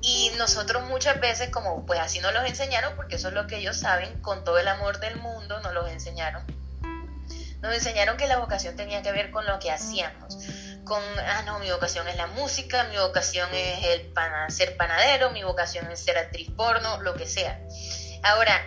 Y 0.00 0.30
nosotros 0.38 0.84
muchas 0.84 1.20
veces, 1.20 1.50
como 1.50 1.84
pues 1.84 2.00
así 2.00 2.20
nos 2.20 2.32
los 2.32 2.46
enseñaron, 2.46 2.96
porque 2.96 3.16
eso 3.16 3.28
es 3.28 3.34
lo 3.34 3.46
que 3.46 3.58
ellos 3.58 3.76
saben, 3.76 4.18
con 4.22 4.44
todo 4.44 4.58
el 4.58 4.68
amor 4.68 4.98
del 5.00 5.16
mundo 5.16 5.60
nos 5.60 5.74
los 5.74 5.90
enseñaron. 5.90 6.42
Nos 7.60 7.74
enseñaron 7.74 8.16
que 8.16 8.26
la 8.26 8.38
vocación 8.38 8.76
tenía 8.76 9.02
que 9.02 9.12
ver 9.12 9.30
con 9.30 9.44
lo 9.44 9.58
que 9.58 9.70
hacíamos 9.70 10.38
con, 10.90 11.00
ah, 11.20 11.42
no, 11.46 11.60
mi 11.60 11.70
vocación 11.70 12.08
es 12.08 12.16
la 12.16 12.26
música, 12.26 12.82
mi 12.90 12.96
vocación 12.96 13.48
es 13.54 13.84
el 13.84 14.12
ser 14.48 14.76
panadero, 14.76 15.30
mi 15.30 15.44
vocación 15.44 15.88
es 15.88 16.00
ser 16.00 16.18
actriz 16.18 16.50
porno, 16.50 17.00
lo 17.00 17.14
que 17.14 17.28
sea. 17.28 17.60
Ahora, 18.24 18.60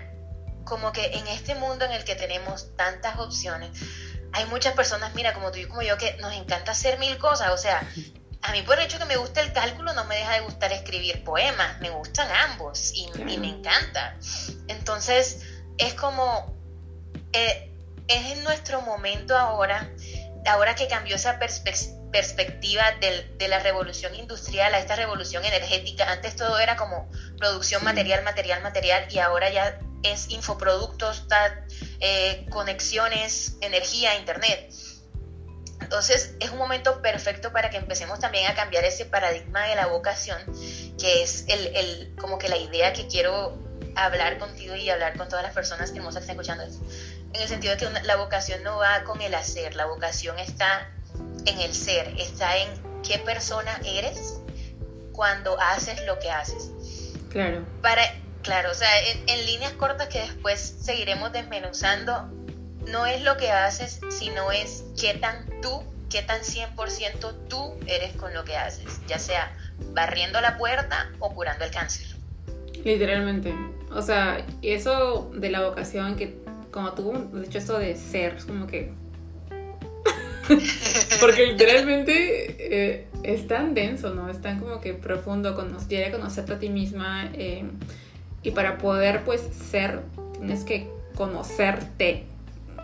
como 0.63 0.93
que 0.93 1.17
en 1.17 1.27
este 1.27 1.53
mundo 1.53 1.83
en 1.83 1.91
el 1.91 2.05
que 2.05 2.15
tenemos 2.15 2.77
tantas 2.77 3.19
opciones, 3.19 3.77
hay 4.31 4.45
muchas 4.45 4.73
personas, 4.73 5.13
mira, 5.15 5.33
como 5.33 5.51
tú 5.51 5.59
y 5.59 5.65
como 5.65 5.81
yo, 5.81 5.97
que 5.97 6.15
nos 6.21 6.31
encanta 6.31 6.71
hacer 6.71 6.97
mil 6.97 7.17
cosas, 7.17 7.51
o 7.51 7.57
sea, 7.57 7.85
a 8.41 8.51
mí 8.53 8.61
por 8.61 8.79
el 8.79 8.85
hecho 8.85 8.99
que 8.99 9.05
me 9.05 9.17
gusta 9.17 9.41
el 9.41 9.51
cálculo 9.51 9.91
no 9.91 10.05
me 10.05 10.15
deja 10.15 10.35
de 10.35 10.39
gustar 10.39 10.71
escribir 10.71 11.25
poemas, 11.25 11.81
me 11.81 11.89
gustan 11.89 12.31
ambos 12.31 12.93
y, 12.93 13.11
me 13.17 13.49
encanta. 13.49 14.17
Entonces, 14.69 15.41
es 15.77 15.93
como, 15.95 16.55
eh, 17.33 17.69
es 18.07 18.37
en 18.37 18.45
nuestro 18.45 18.81
momento 18.81 19.37
ahora 19.37 19.91
ahora 20.47 20.75
que 20.75 20.87
cambió 20.87 21.15
esa 21.15 21.39
perspectiva 21.39 22.83
de 22.99 23.47
la 23.47 23.59
revolución 23.59 24.15
industrial 24.15 24.73
a 24.73 24.79
esta 24.79 24.95
revolución 24.95 25.43
energética, 25.45 26.11
antes 26.11 26.35
todo 26.35 26.59
era 26.59 26.75
como 26.75 27.09
producción 27.37 27.83
material, 27.83 28.23
material, 28.23 28.61
material, 28.61 29.05
y 29.09 29.19
ahora 29.19 29.49
ya 29.49 29.79
es 30.03 30.29
infoproductos, 30.29 31.25
eh, 31.99 32.45
conexiones, 32.49 33.57
energía, 33.61 34.15
internet. 34.15 34.71
Entonces 35.81 36.35
es 36.39 36.49
un 36.49 36.57
momento 36.57 37.01
perfecto 37.01 37.51
para 37.51 37.69
que 37.69 37.77
empecemos 37.77 38.19
también 38.19 38.49
a 38.49 38.55
cambiar 38.55 38.83
ese 38.85 39.05
paradigma 39.05 39.65
de 39.67 39.75
la 39.75 39.87
vocación, 39.87 40.39
que 40.99 41.23
es 41.23 41.45
el, 41.47 42.15
como 42.19 42.37
que 42.37 42.49
la 42.49 42.57
idea 42.57 42.93
que 42.93 43.07
quiero 43.07 43.61
hablar 43.95 44.39
contigo 44.39 44.75
y 44.75 44.89
hablar 44.89 45.17
con 45.17 45.27
todas 45.29 45.43
las 45.43 45.53
personas 45.53 45.91
hermosas 45.91 46.25
que 46.25 46.31
están 46.31 46.59
escuchando. 46.61 46.87
En 47.33 47.41
el 47.41 47.47
sentido 47.47 47.75
de 47.75 47.79
que 47.79 48.01
la 48.03 48.15
vocación 48.15 48.63
no 48.63 48.77
va 48.77 49.03
con 49.03 49.21
el 49.21 49.33
hacer, 49.33 49.75
la 49.75 49.85
vocación 49.85 50.37
está 50.39 50.89
en 51.45 51.59
el 51.59 51.73
ser, 51.73 52.13
está 52.19 52.57
en 52.57 52.69
qué 53.01 53.19
persona 53.19 53.79
eres 53.85 54.39
cuando 55.11 55.59
haces 55.59 56.05
lo 56.05 56.19
que 56.19 56.29
haces. 56.29 56.71
Claro. 57.29 57.65
Para, 57.81 58.03
claro, 58.43 58.71
o 58.71 58.75
sea, 58.75 58.89
en 59.27 59.45
líneas 59.45 59.73
cortas 59.73 60.07
que 60.09 60.19
después 60.19 60.59
seguiremos 60.81 61.31
desmenuzando, 61.31 62.29
no 62.87 63.05
es 63.05 63.21
lo 63.21 63.37
que 63.37 63.51
haces, 63.51 63.99
sino 64.09 64.51
es 64.51 64.83
qué 64.99 65.13
tan 65.13 65.45
tú, 65.61 65.83
qué 66.09 66.21
tan 66.21 66.41
100% 66.41 67.47
tú 67.47 67.75
eres 67.87 68.15
con 68.15 68.33
lo 68.33 68.43
que 68.43 68.55
haces, 68.55 69.01
ya 69.07 69.19
sea 69.19 69.55
barriendo 69.93 70.41
la 70.41 70.57
puerta 70.57 71.11
o 71.19 71.33
curando 71.33 71.65
el 71.65 71.71
cáncer. 71.71 72.07
Literalmente. 72.83 73.53
O 73.91 74.01
sea, 74.01 74.45
eso 74.61 75.31
de 75.33 75.49
la 75.49 75.61
vocación 75.61 76.15
que, 76.15 76.42
como 76.73 76.91
tú 76.93 77.13
has 77.13 77.41
dicho, 77.41 77.57
esto 77.57 77.77
de 77.77 77.95
ser, 77.95 78.35
es 78.35 78.45
como 78.45 78.67
que... 78.67 78.91
Porque 81.21 81.45
literalmente 81.45 82.55
eh, 82.59 83.07
es 83.23 83.47
tan 83.47 83.73
denso, 83.73 84.13
¿no? 84.13 84.29
Es 84.29 84.41
tan 84.41 84.59
como 84.59 84.81
que 84.81 84.93
profundo, 84.93 85.55
conocer, 85.55 86.11
conocerte 86.11 86.53
a 86.53 86.59
ti 86.59 86.69
misma. 86.69 87.29
Eh, 87.33 87.63
y 88.41 88.51
para 88.51 88.77
poder, 88.77 89.23
pues, 89.23 89.41
ser, 89.41 90.01
tienes 90.33 90.65
que 90.65 90.89
conocerte, 91.15 92.25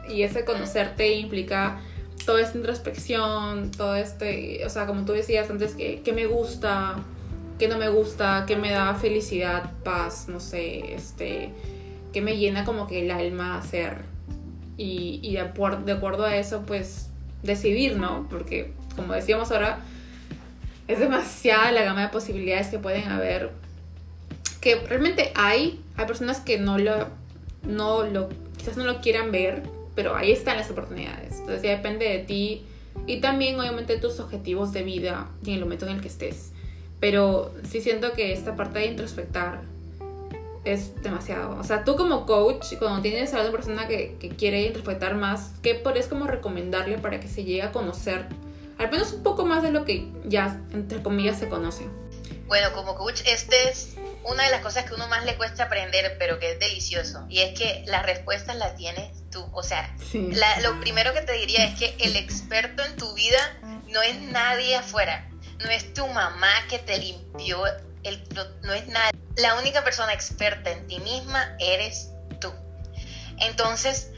y 0.10 0.24
ese 0.24 0.44
conocerte 0.46 1.14
implica 1.14 1.80
toda 2.26 2.42
esta 2.42 2.58
introspección, 2.58 3.72
todo 3.72 3.96
este, 3.96 4.66
o 4.66 4.70
sea, 4.70 4.86
como 4.86 5.06
tú 5.06 5.14
decías 5.14 5.50
antes, 5.50 5.76
que, 5.76 6.14
me 6.14 6.26
gusta, 6.26 6.98
que 7.58 7.68
no 7.68 7.78
me 7.78 7.90
gusta, 7.90 8.46
que 8.48 8.56
me 8.56 8.72
da 8.72 8.94
felicidad, 8.96 9.72
paz, 9.84 10.28
no 10.28 10.40
sé, 10.40 10.94
este, 10.94 11.50
que 12.14 12.22
me 12.22 12.38
llena 12.38 12.66
como 12.66 12.88
que 12.88 13.02
el 13.02 13.12
alma 13.12 13.58
hacer. 13.58 14.04
Y, 14.78 15.20
y 15.22 15.34
de, 15.34 15.44
de 15.86 15.92
acuerdo 15.92 16.26
a 16.26 16.36
eso, 16.38 16.64
pues 16.66 17.10
decidir, 17.44 17.98
¿no? 17.98 18.28
Porque, 18.30 18.72
como 18.96 19.14
decíamos 19.14 19.52
ahora, 19.52 19.80
es 20.88 21.00
demasiada 21.00 21.72
la 21.72 21.84
gama 21.84 22.02
de 22.02 22.10
posibilidades 22.10 22.68
que 22.68 22.80
pueden 22.80 23.08
haber. 23.10 23.52
Que 24.62 24.76
realmente 24.76 25.32
hay, 25.36 25.80
hay 25.96 26.06
personas 26.06 26.40
que 26.40 26.58
no 26.58 26.78
lo, 26.78 27.08
no 27.64 28.04
lo, 28.04 28.30
quizás 28.58 28.78
no 28.78 28.84
lo 28.84 29.00
quieran 29.02 29.32
ver, 29.32 29.64
pero 29.96 30.16
ahí 30.16 30.32
están 30.32 30.58
las 30.58 30.72
oportunidades. 30.72 31.40
Entonces 31.40 31.62
ya 31.62 31.72
depende 31.72 32.08
de 32.10 32.20
ti 32.20 32.64
y 33.06 33.22
también 33.22 33.60
obviamente 33.60 33.94
de 33.94 34.00
tus 34.00 34.20
objetivos 34.20 34.74
de 34.74 34.84
vida 34.84 35.30
y 35.44 35.50
en 35.50 35.56
el 35.56 35.62
momento 35.62 35.86
en 35.86 35.96
el 35.96 36.02
que 36.02 36.08
estés. 36.08 36.52
Pero 37.00 37.54
sí 37.70 37.82
siento 37.82 38.14
que 38.14 38.34
esta 38.34 38.56
parte 38.56 38.80
de 38.80 38.88
introspectar 38.88 39.62
es 40.74 41.02
demasiado. 41.02 41.58
O 41.60 41.64
sea, 41.64 41.84
tú 41.84 41.96
como 41.96 42.26
coach, 42.26 42.76
cuando 42.78 43.02
tienes 43.02 43.34
a 43.34 43.42
una 43.42 43.52
persona 43.52 43.88
que, 43.88 44.18
que 44.20 44.30
quiere 44.30 44.64
introspectar 44.64 45.16
más, 45.16 45.52
¿qué 45.62 45.76
podrías 45.76 46.08
como 46.08 46.28
recomendarle 46.28 46.98
para 46.98 47.20
que 47.20 47.28
se 47.28 47.44
llegue 47.44 47.64
a 47.64 47.72
conocer 47.72 48.26
al 48.80 48.90
menos 48.90 49.12
un 49.12 49.24
poco 49.24 49.46
más 49.46 49.62
de 49.62 49.72
lo 49.72 49.86
que 49.86 50.10
ya, 50.24 50.62
entre 50.72 51.04
comillas, 51.04 51.38
se 51.38 51.50
conoce? 51.50 51.86
Bueno, 52.48 52.74
como 52.74 52.96
coach, 52.96 53.22
este 53.26 53.70
es 53.70 53.96
una 54.24 54.46
de 54.46 54.52
las 54.52 54.62
cosas 54.62 54.86
que 54.86 54.96
uno 54.96 55.08
más 55.08 55.26
le 55.26 55.36
cuesta 55.36 55.66
aprender, 55.66 56.16
pero 56.18 56.40
que 56.40 56.54
es 56.54 56.60
delicioso, 56.60 57.26
y 57.30 57.40
es 57.40 57.58
que 57.58 57.84
las 57.88 58.06
respuestas 58.06 58.56
las 58.56 58.76
tienes 58.76 59.12
tú. 59.30 59.46
O 59.54 59.64
sea, 59.64 59.96
lo 60.62 60.80
primero 60.80 61.14
que 61.14 61.22
te 61.22 61.34
diría 61.34 61.66
es 61.66 61.78
que 61.78 61.96
el 62.00 62.16
experto 62.16 62.84
en 62.84 62.96
tu 62.96 63.14
vida 63.14 63.40
no 63.88 64.02
es 64.02 64.20
nadie 64.22 64.76
afuera, 64.76 65.30
no 65.60 65.70
es 65.70 65.94
tu 65.94 66.08
mamá 66.08 66.52
que 66.70 66.80
te 66.80 66.98
limpió, 66.98 67.62
el, 68.10 68.24
no 68.64 68.74
es 68.74 68.88
nadie. 68.88 69.18
La 69.38 69.56
única 69.56 69.84
persona 69.84 70.14
experta 70.14 70.72
en 70.72 70.88
ti 70.88 71.00
misma 71.00 71.56
eres 71.60 72.12
tú. 72.40 72.54
Entonces, 73.40 74.12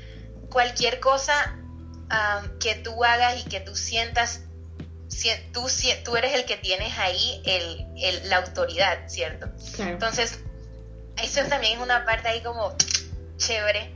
cualquier 0.49 0.99
cosa 0.99 1.57
que 2.59 2.75
tú 2.75 3.03
hagas 3.05 3.39
y 3.39 3.47
que 3.47 3.61
tú 3.61 3.75
sientas 3.75 4.41
tú, 5.53 5.67
tú 6.03 6.15
eres 6.15 6.33
el 6.33 6.45
que 6.45 6.57
tienes 6.57 6.97
ahí 6.97 7.41
el, 7.45 8.29
la 8.29 8.37
autoridad, 8.37 9.07
¿cierto? 9.07 9.47
Entonces, 9.77 10.39
eso 11.21 11.41
también 11.47 11.77
es 11.77 11.83
una 11.83 12.05
parte 12.05 12.29
ahí 12.29 12.41
como 12.41 12.75
chévere, 13.37 13.93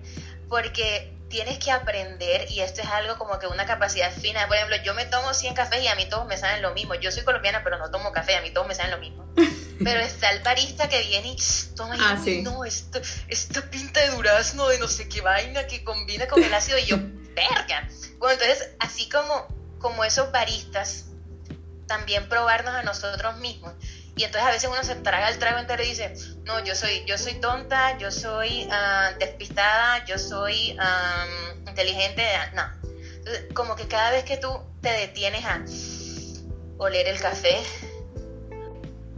porque 0.50 1.14
tienes 1.30 1.58
que 1.60 1.72
aprender, 1.72 2.50
y 2.52 2.62
esto 2.62 2.82
es 2.82 2.88
algo 2.88 3.18
como 3.18 3.40
que 3.40 3.48
una 3.48 3.66
capacidad 3.66 4.12
fina. 4.12 4.48
Por 4.48 4.58
ejemplo, 4.58 4.78
yo 4.84 4.94
me 4.94 5.06
tomo 5.06 5.34
100 5.34 5.56
cafés 5.56 5.84
y 5.84 5.88
a 5.88 5.96
mí 5.96 6.06
todos 6.06 6.26
me 6.28 6.38
saben 6.38 6.62
lo 6.62 6.74
mismo. 6.74 6.96
Yo 6.96 7.12
soy 7.12 7.24
colombiana, 7.24 7.64
pero 7.64 7.78
no 7.78 7.90
tomo 7.92 8.12
café, 8.12 8.36
a 8.36 8.42
mí 8.42 8.52
todos 8.52 8.68
me 8.68 8.76
saben 8.76 8.92
lo 8.92 8.98
mismo. 9.00 9.26
Pero 9.84 10.00
está 10.00 10.32
el 10.32 10.42
barista 10.42 10.88
que 10.88 11.02
viene 11.02 11.30
y 11.30 11.38
toma 11.76 11.98
y 11.98 12.00
ah, 12.02 12.18
no, 12.44 12.64
esto, 12.64 13.02
esto 13.28 13.70
pinta 13.70 14.00
de 14.00 14.10
durazno, 14.12 14.68
de 14.70 14.80
no 14.80 14.88
sé 14.88 15.10
qué 15.10 15.22
vaina 15.22 15.68
que 15.68 15.84
combina 15.84 16.28
con 16.28 16.42
el 16.42 16.54
ácido, 16.54 16.78
y 16.80 16.86
yo, 16.86 16.98
verga. 17.36 17.88
Bueno, 18.18 18.42
entonces, 18.42 18.70
así 18.80 19.10
como 19.10 19.54
como 19.86 20.04
esos 20.04 20.32
baristas, 20.32 21.06
también 21.86 22.28
probarnos 22.28 22.74
a 22.74 22.82
nosotros 22.82 23.38
mismos. 23.38 23.74
Y 24.16 24.24
entonces 24.24 24.50
a 24.50 24.52
veces 24.52 24.70
uno 24.72 24.84
se 24.84 24.96
traga 24.96 25.30
el 25.30 25.38
trago 25.38 25.60
entero 25.60 25.84
y 25.84 25.90
dice, 25.90 26.12
no, 26.44 26.64
yo 26.64 26.74
soy, 26.74 27.04
yo 27.06 27.20
soy 27.20 27.36
tonta, 27.36 27.96
yo 28.00 28.10
soy 28.12 28.68
ah, 28.72 29.12
despistada, 29.20 30.04
yo 30.06 30.18
soy 30.18 30.76
inteligente, 31.68 32.26
no. 32.56 32.64
Entonces, 33.18 33.46
como 33.54 33.76
que 33.76 33.88
cada 33.88 34.10
vez 34.10 34.24
que 34.24 34.38
tú 34.38 34.50
te 34.82 34.90
detienes 34.90 35.46
a 35.46 35.64
oler 36.78 37.08
el 37.08 37.20
café, 37.20 37.62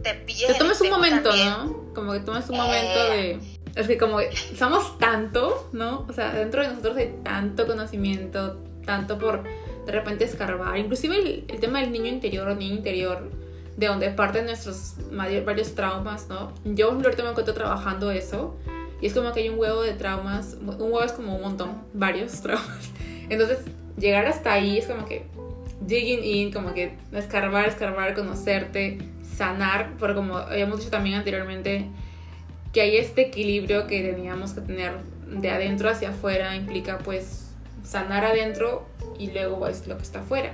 te 0.02 0.14
pilles... 0.14 0.48
Te 0.48 0.54
tomes 0.54 0.80
un 0.80 0.90
momento, 0.90 1.34
¿no? 1.34 1.92
Como 1.94 2.12
que 2.12 2.20
tomes 2.20 2.48
un 2.48 2.56
momento 2.56 3.04
de... 3.10 3.32
Eh. 3.32 3.40
Es 3.74 3.86
que 3.86 3.98
como 3.98 4.18
somos 4.56 4.98
tanto, 4.98 5.68
¿no? 5.72 6.04
O 6.08 6.12
sea, 6.12 6.32
dentro 6.32 6.62
de 6.62 6.68
nosotros 6.68 6.96
hay 6.96 7.14
tanto 7.22 7.66
conocimiento, 7.66 8.58
tanto 8.84 9.18
por 9.18 9.44
de 9.88 9.92
repente 9.92 10.24
escarbar, 10.24 10.76
inclusive 10.76 11.44
el, 11.48 11.60
tema 11.60 11.80
del 11.80 11.92
niño 11.92 12.06
interior 12.06 12.48
o 12.48 12.54
niño 12.54 12.74
interior, 12.74 13.30
de 13.76 13.86
donde 13.86 14.10
parten 14.10 14.46
nuestros 14.46 14.94
varios 15.12 15.74
traumas, 15.74 16.28
¿no? 16.28 16.52
Yo 16.64 16.90
ahorita 16.90 17.22
me 17.22 17.30
encuentro 17.30 17.54
trabajando 17.54 18.10
eso 18.10 18.56
y 19.00 19.06
es 19.06 19.14
como 19.14 19.32
que 19.32 19.40
hay 19.40 19.48
un 19.48 19.58
huevo 19.58 19.82
de 19.82 19.92
traumas, 19.92 20.58
un 20.60 20.76
huevo 20.78 21.02
es 21.02 21.12
como 21.12 21.36
un 21.36 21.42
montón, 21.42 21.82
varios 21.94 22.32
traumas. 22.42 22.90
Entonces, 23.28 23.60
llegar 23.96 24.26
hasta 24.26 24.52
ahí 24.52 24.78
es 24.78 24.86
como 24.86 25.06
que 25.06 25.24
digging 25.80 26.24
in, 26.24 26.52
como 26.52 26.74
que 26.74 26.96
escarbar, 27.12 27.68
escarbar, 27.68 28.14
conocerte, 28.14 28.98
sanar, 29.38 29.92
porque 29.98 30.14
como 30.14 30.36
habíamos 30.36 30.80
dicho 30.80 30.90
también 30.90 31.16
anteriormente, 31.16 31.86
que 32.72 32.80
hay 32.80 32.96
este 32.96 33.22
equilibrio 33.22 33.86
que 33.86 34.02
teníamos 34.02 34.52
que 34.52 34.60
tener 34.60 34.92
de 35.26 35.50
adentro 35.50 35.88
hacia 35.88 36.10
afuera, 36.10 36.54
implica 36.56 36.98
pues 36.98 37.50
sanar 37.84 38.24
adentro 38.24 38.86
y 39.18 39.30
luego 39.30 39.66
es 39.68 39.86
lo 39.86 39.96
que 39.96 40.02
está 40.02 40.20
afuera. 40.20 40.52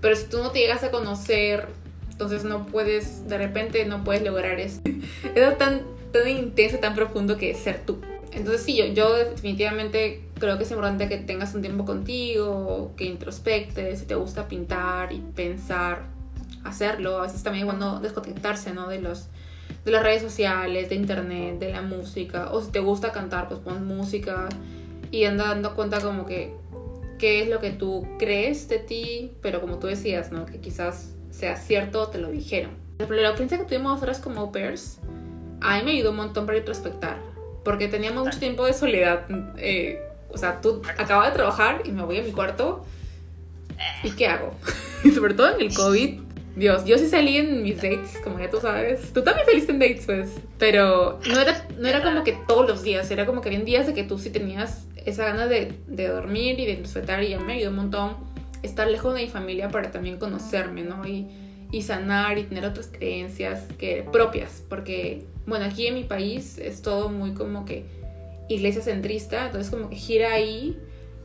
Pero 0.00 0.16
si 0.16 0.26
tú 0.26 0.38
no 0.38 0.50
te 0.50 0.60
llegas 0.60 0.82
a 0.84 0.90
conocer, 0.90 1.68
entonces 2.10 2.44
no 2.44 2.66
puedes, 2.66 3.28
de 3.28 3.38
repente 3.38 3.84
no 3.84 4.04
puedes 4.04 4.22
lograr 4.22 4.58
eso. 4.60 4.80
es 5.34 5.58
tan, 5.58 5.82
tan 6.12 6.28
intenso, 6.28 6.78
tan 6.78 6.94
profundo 6.94 7.36
que 7.36 7.50
es 7.50 7.58
ser 7.58 7.84
tú. 7.84 7.98
Entonces 8.32 8.62
sí, 8.62 8.76
yo, 8.76 8.86
yo 8.86 9.14
definitivamente 9.16 10.22
creo 10.38 10.58
que 10.58 10.64
es 10.64 10.70
importante 10.70 11.08
que 11.08 11.18
tengas 11.18 11.54
un 11.54 11.62
tiempo 11.62 11.84
contigo, 11.84 12.92
que 12.96 13.04
introspectes, 13.04 14.00
si 14.00 14.06
te 14.06 14.14
gusta 14.14 14.48
pintar 14.48 15.12
y 15.12 15.20
pensar, 15.20 16.17
hacerlo. 16.64 17.18
A 17.18 17.22
veces 17.22 17.42
también 17.42 17.66
bueno 17.66 18.00
desconectarse, 18.00 18.72
¿no? 18.72 18.88
De 18.88 19.00
los 19.00 19.28
de 19.84 19.92
las 19.92 20.02
redes 20.02 20.22
sociales, 20.22 20.88
de 20.88 20.94
internet, 20.94 21.58
de 21.58 21.72
la 21.72 21.82
música. 21.82 22.50
O 22.52 22.60
si 22.60 22.70
te 22.70 22.80
gusta 22.80 23.12
cantar, 23.12 23.48
pues 23.48 23.60
pon 23.60 23.86
música 23.86 24.48
y 25.10 25.24
anda 25.24 25.48
dando 25.48 25.74
cuenta 25.74 26.00
como 26.00 26.26
que 26.26 26.54
qué 27.18 27.42
es 27.42 27.48
lo 27.48 27.60
que 27.60 27.70
tú 27.70 28.06
crees 28.18 28.68
de 28.68 28.78
ti, 28.78 29.32
pero 29.42 29.60
como 29.60 29.78
tú 29.78 29.86
decías, 29.86 30.30
¿no? 30.30 30.46
Que 30.46 30.60
quizás 30.60 31.14
sea 31.30 31.56
cierto 31.56 32.08
te 32.08 32.18
lo 32.18 32.30
dijeron. 32.30 32.70
La 32.98 33.04
experiencia 33.04 33.58
que 33.58 33.64
tuvimos 33.64 33.92
nosotras 33.92 34.18
como 34.18 34.50
pairs, 34.50 34.98
a 35.60 35.78
mí 35.78 35.84
me 35.84 35.92
ayudó 35.92 36.10
un 36.10 36.16
montón 36.16 36.46
para 36.46 36.58
introspectar, 36.58 37.18
porque 37.64 37.88
teníamos 37.88 38.24
mucho 38.24 38.38
tiempo 38.38 38.66
de 38.66 38.72
soledad. 38.72 39.26
Eh, 39.56 40.00
o 40.30 40.38
sea, 40.38 40.60
tú 40.60 40.82
acabas 40.98 41.28
de 41.28 41.34
trabajar 41.34 41.82
y 41.84 41.92
me 41.92 42.02
voy 42.02 42.18
a 42.18 42.22
mi 42.22 42.32
cuarto. 42.32 42.84
¿Y 44.02 44.10
qué 44.10 44.26
hago? 44.26 44.52
y 45.04 45.10
sobre 45.12 45.34
todo 45.34 45.54
en 45.54 45.60
el 45.60 45.74
COVID. 45.74 46.20
Dios, 46.58 46.84
yo 46.84 46.98
sí 46.98 47.08
salí 47.08 47.36
en 47.36 47.62
mis 47.62 47.76
dates, 47.76 48.18
como 48.24 48.40
ya 48.40 48.50
tú 48.50 48.60
sabes. 48.60 49.12
Tú 49.12 49.22
también 49.22 49.46
saliste 49.46 49.72
en 49.72 49.78
dates, 49.78 50.06
pues. 50.06 50.30
Pero 50.58 51.20
no 51.28 51.40
era, 51.40 51.66
no 51.78 51.88
era 51.88 52.02
como 52.02 52.24
que 52.24 52.32
todos 52.46 52.68
los 52.68 52.82
días, 52.82 53.10
era 53.10 53.26
como 53.26 53.40
que 53.40 53.48
había 53.48 53.60
días 53.60 53.86
de 53.86 53.94
que 53.94 54.02
tú 54.02 54.18
sí 54.18 54.30
tenías 54.30 54.86
esa 55.06 55.24
ganas 55.24 55.48
de, 55.48 55.72
de 55.86 56.08
dormir 56.08 56.58
y 56.58 56.66
de 56.66 56.76
disfrutar 56.76 57.22
y 57.22 57.30
ya 57.30 57.38
me 57.38 57.54
ayudó 57.54 57.70
un 57.70 57.76
montón 57.76 58.16
estar 58.62 58.88
lejos 58.88 59.14
de 59.14 59.22
mi 59.22 59.28
familia 59.28 59.68
para 59.68 59.90
también 59.90 60.18
conocerme, 60.18 60.82
¿no? 60.82 61.06
Y, 61.06 61.28
y 61.70 61.82
sanar 61.82 62.38
y 62.38 62.44
tener 62.44 62.64
otras 62.64 62.88
creencias 62.88 63.64
que, 63.78 64.06
propias, 64.10 64.64
porque, 64.68 65.24
bueno, 65.46 65.66
aquí 65.66 65.86
en 65.86 65.94
mi 65.94 66.04
país 66.04 66.58
es 66.58 66.82
todo 66.82 67.08
muy 67.08 67.34
como 67.34 67.64
que 67.64 67.84
iglesia 68.48 68.82
centrista, 68.82 69.46
entonces 69.46 69.70
como 69.70 69.90
que 69.90 69.96
gira 69.96 70.32
ahí. 70.32 70.78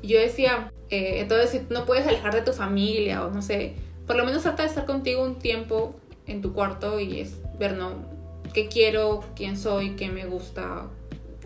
Yo 0.03 0.19
decía, 0.19 0.71
eh, 0.89 1.21
entonces 1.21 1.49
si 1.49 1.73
no 1.73 1.85
puedes 1.85 2.05
alejar 2.05 2.33
de 2.33 2.41
tu 2.41 2.51
familia 2.51 3.25
o 3.25 3.31
no 3.31 3.41
sé, 3.41 3.73
por 4.05 4.15
lo 4.15 4.25
menos 4.25 4.43
trata 4.43 4.63
de 4.63 4.69
estar 4.69 4.85
contigo 4.85 5.23
un 5.23 5.39
tiempo 5.39 5.95
en 6.27 6.41
tu 6.41 6.53
cuarto 6.53 6.99
y 6.99 7.19
es 7.19 7.35
ver, 7.57 7.73
¿no? 7.73 8.05
¿Qué 8.53 8.67
quiero? 8.67 9.23
¿Quién 9.35 9.57
soy? 9.57 9.95
¿Qué 9.95 10.09
me 10.09 10.25
gusta? 10.25 10.87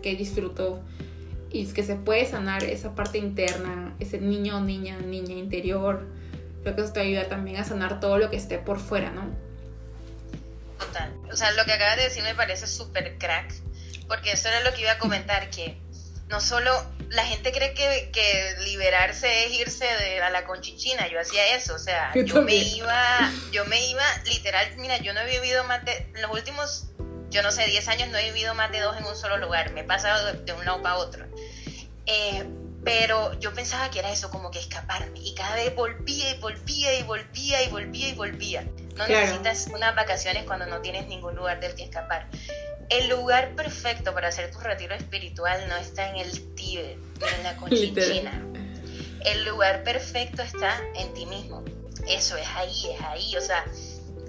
¿Qué 0.02 0.14
disfruto? 0.16 0.80
Y 1.50 1.62
es 1.62 1.72
que 1.72 1.82
se 1.82 1.96
puede 1.96 2.26
sanar 2.26 2.64
esa 2.64 2.94
parte 2.94 3.18
interna, 3.18 3.94
ese 4.00 4.18
niño, 4.18 4.60
niña, 4.60 4.98
niña 4.98 5.34
interior. 5.34 6.06
Creo 6.62 6.74
que 6.74 6.82
eso 6.82 6.92
te 6.92 7.00
ayuda 7.00 7.28
también 7.28 7.56
a 7.58 7.64
sanar 7.64 8.00
todo 8.00 8.18
lo 8.18 8.28
que 8.28 8.36
esté 8.36 8.58
por 8.58 8.78
fuera, 8.78 9.10
¿no? 9.10 9.30
Total. 10.78 11.14
O 11.32 11.36
sea, 11.36 11.52
lo 11.52 11.64
que 11.64 11.72
acabas 11.72 11.96
de 11.96 12.04
decir 12.04 12.22
me 12.22 12.34
parece 12.34 12.66
súper 12.66 13.16
crack, 13.18 13.54
porque 14.06 14.32
eso 14.32 14.48
era 14.48 14.62
lo 14.62 14.74
que 14.74 14.82
iba 14.82 14.92
a 14.92 14.98
comentar, 14.98 15.48
que 15.50 15.78
no 16.28 16.40
solo 16.40 16.70
la 17.10 17.24
gente 17.24 17.52
cree 17.52 17.72
que, 17.72 18.10
que 18.12 18.56
liberarse 18.64 19.46
es 19.46 19.52
irse 19.52 19.84
de, 19.84 20.20
a 20.20 20.30
la 20.30 20.44
conchichina, 20.44 21.08
yo 21.08 21.20
hacía 21.20 21.56
eso, 21.56 21.74
o 21.74 21.78
sea, 21.78 22.12
yo, 22.14 22.42
me 22.42 22.54
iba, 22.54 23.32
yo 23.50 23.64
me 23.64 23.88
iba 23.88 24.02
literal, 24.26 24.66
mira, 24.76 24.98
yo 24.98 25.14
no 25.14 25.20
he 25.20 25.30
vivido 25.30 25.64
más 25.64 25.84
de, 25.84 25.96
en 26.14 26.20
los 26.20 26.30
últimos, 26.30 26.88
yo 27.30 27.42
no 27.42 27.50
sé, 27.50 27.66
10 27.66 27.88
años 27.88 28.08
no 28.08 28.18
he 28.18 28.30
vivido 28.30 28.54
más 28.54 28.70
de 28.70 28.80
dos 28.80 28.96
en 28.98 29.04
un 29.04 29.16
solo 29.16 29.38
lugar, 29.38 29.72
me 29.72 29.80
he 29.80 29.84
pasado 29.84 30.34
de, 30.34 30.52
un 30.52 30.64
lado 30.64 30.82
para 30.82 30.96
otro. 30.96 31.24
Eh, 32.06 32.44
pero 32.84 33.38
yo 33.40 33.52
pensaba 33.54 33.90
que 33.90 33.98
era 33.98 34.12
eso, 34.12 34.30
como 34.30 34.50
que 34.50 34.58
escaparme, 34.58 35.18
y 35.20 35.34
cada 35.34 35.56
vez 35.56 35.74
volvía 35.74 36.30
y 36.34 36.38
volvía 36.38 36.98
y 36.98 37.02
volvía 37.04 37.62
y 37.62 37.68
volvía 37.68 38.08
y 38.08 38.14
volvía. 38.14 38.64
No 38.98 39.06
necesitas 39.06 39.68
unas 39.72 39.94
vacaciones 39.94 40.44
cuando 40.44 40.66
no 40.66 40.80
tienes 40.80 41.06
ningún 41.06 41.36
lugar 41.36 41.60
del 41.60 41.74
que 41.74 41.84
escapar. 41.84 42.26
El 42.90 43.08
lugar 43.08 43.54
perfecto 43.54 44.12
para 44.12 44.28
hacer 44.28 44.50
tu 44.50 44.58
retiro 44.58 44.94
espiritual 44.94 45.68
no 45.68 45.76
está 45.76 46.10
en 46.10 46.16
el 46.16 46.54
Tíbet, 46.54 46.98
ni 47.20 47.28
en 47.28 47.42
la 47.44 47.56
Conchichina. 47.60 48.42
el 49.24 49.44
lugar 49.44 49.84
perfecto 49.84 50.42
está 50.42 50.80
en 50.96 51.14
ti 51.14 51.26
mismo. 51.26 51.64
Eso 52.08 52.36
es 52.36 52.46
ahí, 52.56 52.90
es 52.92 53.00
ahí, 53.02 53.36
o 53.36 53.40
sea, 53.40 53.64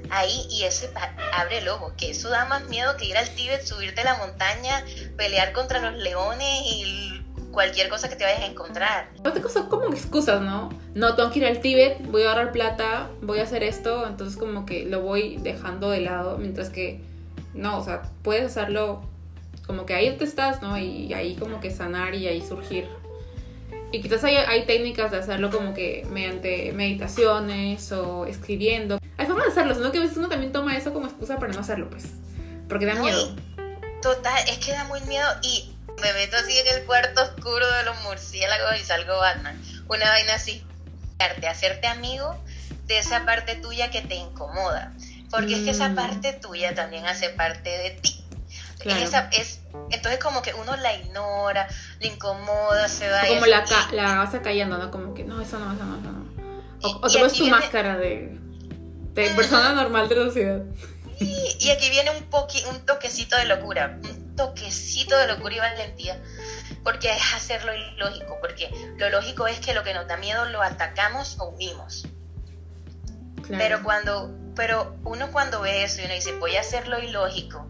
ahí 0.09 0.47
y 0.49 0.63
ese 0.63 0.91
abre 1.33 1.59
el 1.59 1.69
ojo, 1.69 1.93
que 1.97 2.11
eso 2.11 2.29
da 2.29 2.45
más 2.45 2.65
miedo 2.65 2.95
que 2.97 3.05
ir 3.05 3.17
al 3.17 3.29
Tíbet, 3.29 3.65
subirte 3.65 4.01
a 4.01 4.05
la 4.05 4.15
montaña, 4.15 4.83
pelear 5.17 5.51
contra 5.53 5.79
los 5.79 5.93
leones 6.01 6.61
y 6.65 7.18
cualquier 7.51 7.89
cosa 7.89 8.09
que 8.09 8.15
te 8.15 8.23
vayas 8.23 8.41
a 8.41 8.45
encontrar. 8.45 9.09
Son 9.49 9.67
como 9.67 9.85
excusas, 9.93 10.41
¿no? 10.41 10.69
No, 10.93 11.15
tengo 11.15 11.31
que 11.31 11.39
ir 11.39 11.45
al 11.45 11.59
Tíbet, 11.59 12.05
voy 12.09 12.23
a 12.23 12.29
ahorrar 12.29 12.51
plata, 12.51 13.09
voy 13.21 13.39
a 13.39 13.43
hacer 13.43 13.63
esto, 13.63 14.07
entonces 14.07 14.37
como 14.37 14.65
que 14.65 14.85
lo 14.85 15.01
voy 15.01 15.37
dejando 15.37 15.89
de 15.89 16.01
lado, 16.01 16.37
mientras 16.37 16.69
que 16.69 17.01
no, 17.53 17.79
o 17.79 17.83
sea, 17.83 18.03
puedes 18.23 18.45
hacerlo 18.45 19.01
como 19.65 19.85
que 19.85 19.93
ahí 19.93 20.15
te 20.17 20.23
estás, 20.23 20.61
¿no? 20.61 20.77
Y 20.77 21.13
ahí 21.13 21.35
como 21.35 21.59
que 21.59 21.71
sanar 21.71 22.15
y 22.15 22.27
ahí 22.27 22.41
surgir. 22.41 22.87
Y 23.91 24.01
quizás 24.01 24.23
hay, 24.23 24.35
hay 24.35 24.65
técnicas 24.65 25.11
de 25.11 25.17
hacerlo 25.17 25.49
como 25.49 25.73
que 25.73 26.07
mediante 26.11 26.71
meditaciones 26.73 27.91
o 27.91 28.25
escribiendo. 28.25 28.99
Hay 29.17 29.25
formas 29.25 29.45
de 29.45 29.51
hacerlo, 29.51 29.73
sino 29.73 29.91
que 29.91 29.97
a 29.97 30.01
veces 30.01 30.17
uno 30.17 30.29
también 30.29 30.51
toma 30.51 30.77
eso 30.77 30.93
como 30.93 31.07
excusa 31.07 31.37
para 31.37 31.53
no 31.53 31.59
hacerlo, 31.59 31.89
pues. 31.89 32.05
Porque 32.67 32.85
da 32.85 32.95
miedo. 32.95 33.35
Total, 34.01 34.47
es 34.47 34.59
que 34.59 34.71
da 34.71 34.85
muy 34.85 35.01
miedo 35.01 35.27
y 35.41 35.71
me 35.99 36.13
meto 36.13 36.37
así 36.37 36.57
en 36.57 36.67
el 36.67 36.85
cuarto 36.85 37.21
oscuro 37.21 37.69
de 37.71 37.83
los 37.83 38.01
murciélagos 38.03 38.79
y 38.79 38.83
salgo 38.83 39.17
Batman. 39.17 39.61
Una 39.87 40.09
vaina 40.09 40.35
así. 40.35 40.63
Hacerte 41.47 41.87
amigo 41.87 42.41
de 42.85 42.97
esa 42.97 43.25
parte 43.25 43.55
tuya 43.55 43.91
que 43.91 44.01
te 44.01 44.15
incomoda 44.15 44.93
porque 45.29 45.55
es 45.55 45.61
que 45.61 45.69
esa 45.71 45.89
mm. 45.89 45.95
parte 45.95 46.33
tuya 46.33 46.73
también 46.73 47.05
hace 47.05 47.29
parte 47.29 47.69
de 47.69 47.91
ti. 47.91 48.23
es, 49.31 49.61
entonces 49.91 50.19
como 50.19 50.41
que 50.41 50.53
uno 50.53 50.75
la 50.77 50.95
ignora, 50.95 51.67
le 51.99 52.07
incomoda, 52.07 52.87
se 52.87 53.09
va... 53.09 53.21
Como 53.27 53.45
la, 53.45 53.65
la 53.91 54.15
vas 54.15 54.35
cayendo, 54.43 54.77
¿no? 54.77 54.89
Como 54.91 55.13
que 55.13 55.23
no, 55.23 55.41
eso 55.41 55.59
no, 55.59 55.73
eso 55.73 55.83
no, 55.85 55.99
eso 55.99 56.11
no. 56.11 56.29
O, 56.81 56.99
o 57.05 57.29
tu 57.29 57.47
máscara 57.47 57.97
de, 57.97 58.37
de 59.13 59.29
persona 59.31 59.73
normal 59.73 60.07
de 60.07 60.15
la 60.15 60.31
ciudad. 60.31 60.61
Y, 61.19 61.57
y 61.59 61.69
aquí 61.71 61.89
viene 61.89 62.11
un, 62.11 62.23
poqui, 62.23 62.63
un 62.71 62.85
toquecito 62.85 63.35
de 63.35 63.45
locura, 63.45 63.99
un 64.01 64.18
toquecito 64.39 65.17
de 65.17 65.27
locura 65.27 65.55
y 65.55 65.59
valentía, 65.59 66.17
porque 66.83 67.11
es 67.11 67.33
hacerlo 67.35 67.73
ilógico, 67.75 68.37
porque 68.39 68.71
lo 68.97 69.09
lógico 69.09 69.47
es 69.47 69.59
que 69.59 69.73
lo 69.73 69.83
que 69.83 69.93
nos 69.93 70.07
da 70.07 70.15
miedo 70.15 70.45
lo 70.45 70.61
atacamos 70.61 71.35
o 71.39 71.49
huimos. 71.49 72.07
Pero 73.49 73.83
cuando 73.83 74.33
pero 74.55 74.95
uno 75.03 75.31
cuando 75.31 75.61
ve 75.61 75.83
eso 75.83 76.01
y 76.01 76.05
uno 76.05 76.13
dice, 76.13 76.37
voy 76.37 76.55
a 76.55 76.61
hacerlo 76.61 76.99
ilógico 76.99 77.65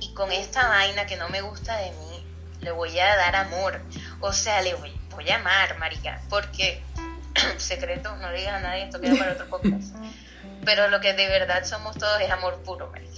y 0.00 0.12
con 0.14 0.32
esta 0.32 0.68
vaina 0.68 1.06
que 1.06 1.16
no 1.16 1.28
me 1.28 1.40
gusta 1.40 1.76
de 1.76 1.90
mí, 1.90 2.26
le 2.60 2.70
voy 2.72 2.98
a 2.98 3.16
dar 3.16 3.36
amor. 3.36 3.80
O 4.20 4.32
sea, 4.32 4.62
le 4.62 4.74
voy, 4.74 4.92
voy 5.10 5.28
a 5.30 5.36
amar, 5.36 5.78
marica, 5.78 6.20
porque, 6.28 6.82
secreto, 7.58 8.16
no 8.16 8.30
le 8.30 8.38
digas 8.38 8.54
a 8.54 8.60
nadie, 8.60 8.84
esto 8.84 9.00
queda 9.00 9.16
para 9.16 9.32
otro 9.32 9.48
podcast. 9.48 9.94
Pero 10.64 10.88
lo 10.88 11.00
que 11.00 11.12
de 11.12 11.28
verdad 11.28 11.64
somos 11.64 11.96
todos 11.96 12.20
es 12.20 12.30
amor 12.30 12.62
puro, 12.62 12.90
marica. 12.90 13.14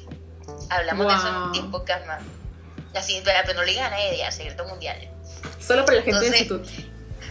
Hablamos 0.71 1.07
de 1.07 1.15
eso 1.15 1.53
en 1.55 1.71
podcast 1.71 2.07
más. 2.07 2.23
Así, 2.97 3.23
pero 3.25 3.55
no 3.55 3.63
le 3.63 3.73
digas 3.73 3.87
a 3.87 3.91
nadie, 3.91 4.33
secreto 4.33 4.65
mundial. 4.67 4.97
Solo 5.61 5.85
para 5.85 5.99
la 5.99 6.03
gente 6.03 6.21
del 6.21 6.35
instituto. 6.35 6.69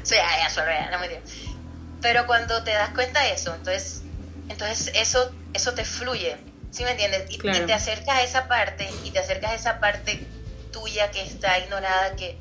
O 0.02 0.06
sea, 0.06 0.38
ya, 0.38 0.50
solo, 0.50 0.68
ya, 0.68 0.92
no 0.92 1.00
me 1.00 1.20
Pero 2.02 2.28
cuando 2.28 2.64
te 2.64 2.72
das 2.72 2.90
cuenta 2.92 3.22
de 3.22 3.34
eso, 3.34 3.56
entonces 3.56 4.04
entonces 4.50 4.92
eso, 4.96 5.34
eso 5.54 5.74
te 5.74 5.86
fluye, 5.86 6.38
¿sí 6.72 6.84
me 6.84 6.92
entiendes? 6.92 7.26
Y, 7.30 7.38
te 7.38 7.74
acercas 7.74 8.18
a 8.18 8.24
esa 8.24 8.48
parte 8.48 8.88
y 9.04 9.12
te 9.12 9.20
acercas 9.20 9.52
a 9.52 9.56
esa 9.56 9.80
parte 9.80 10.26
tuya 10.72 11.10
que 11.12 11.22
está 11.22 11.58
ignorada, 11.60 12.16
que 12.16 12.38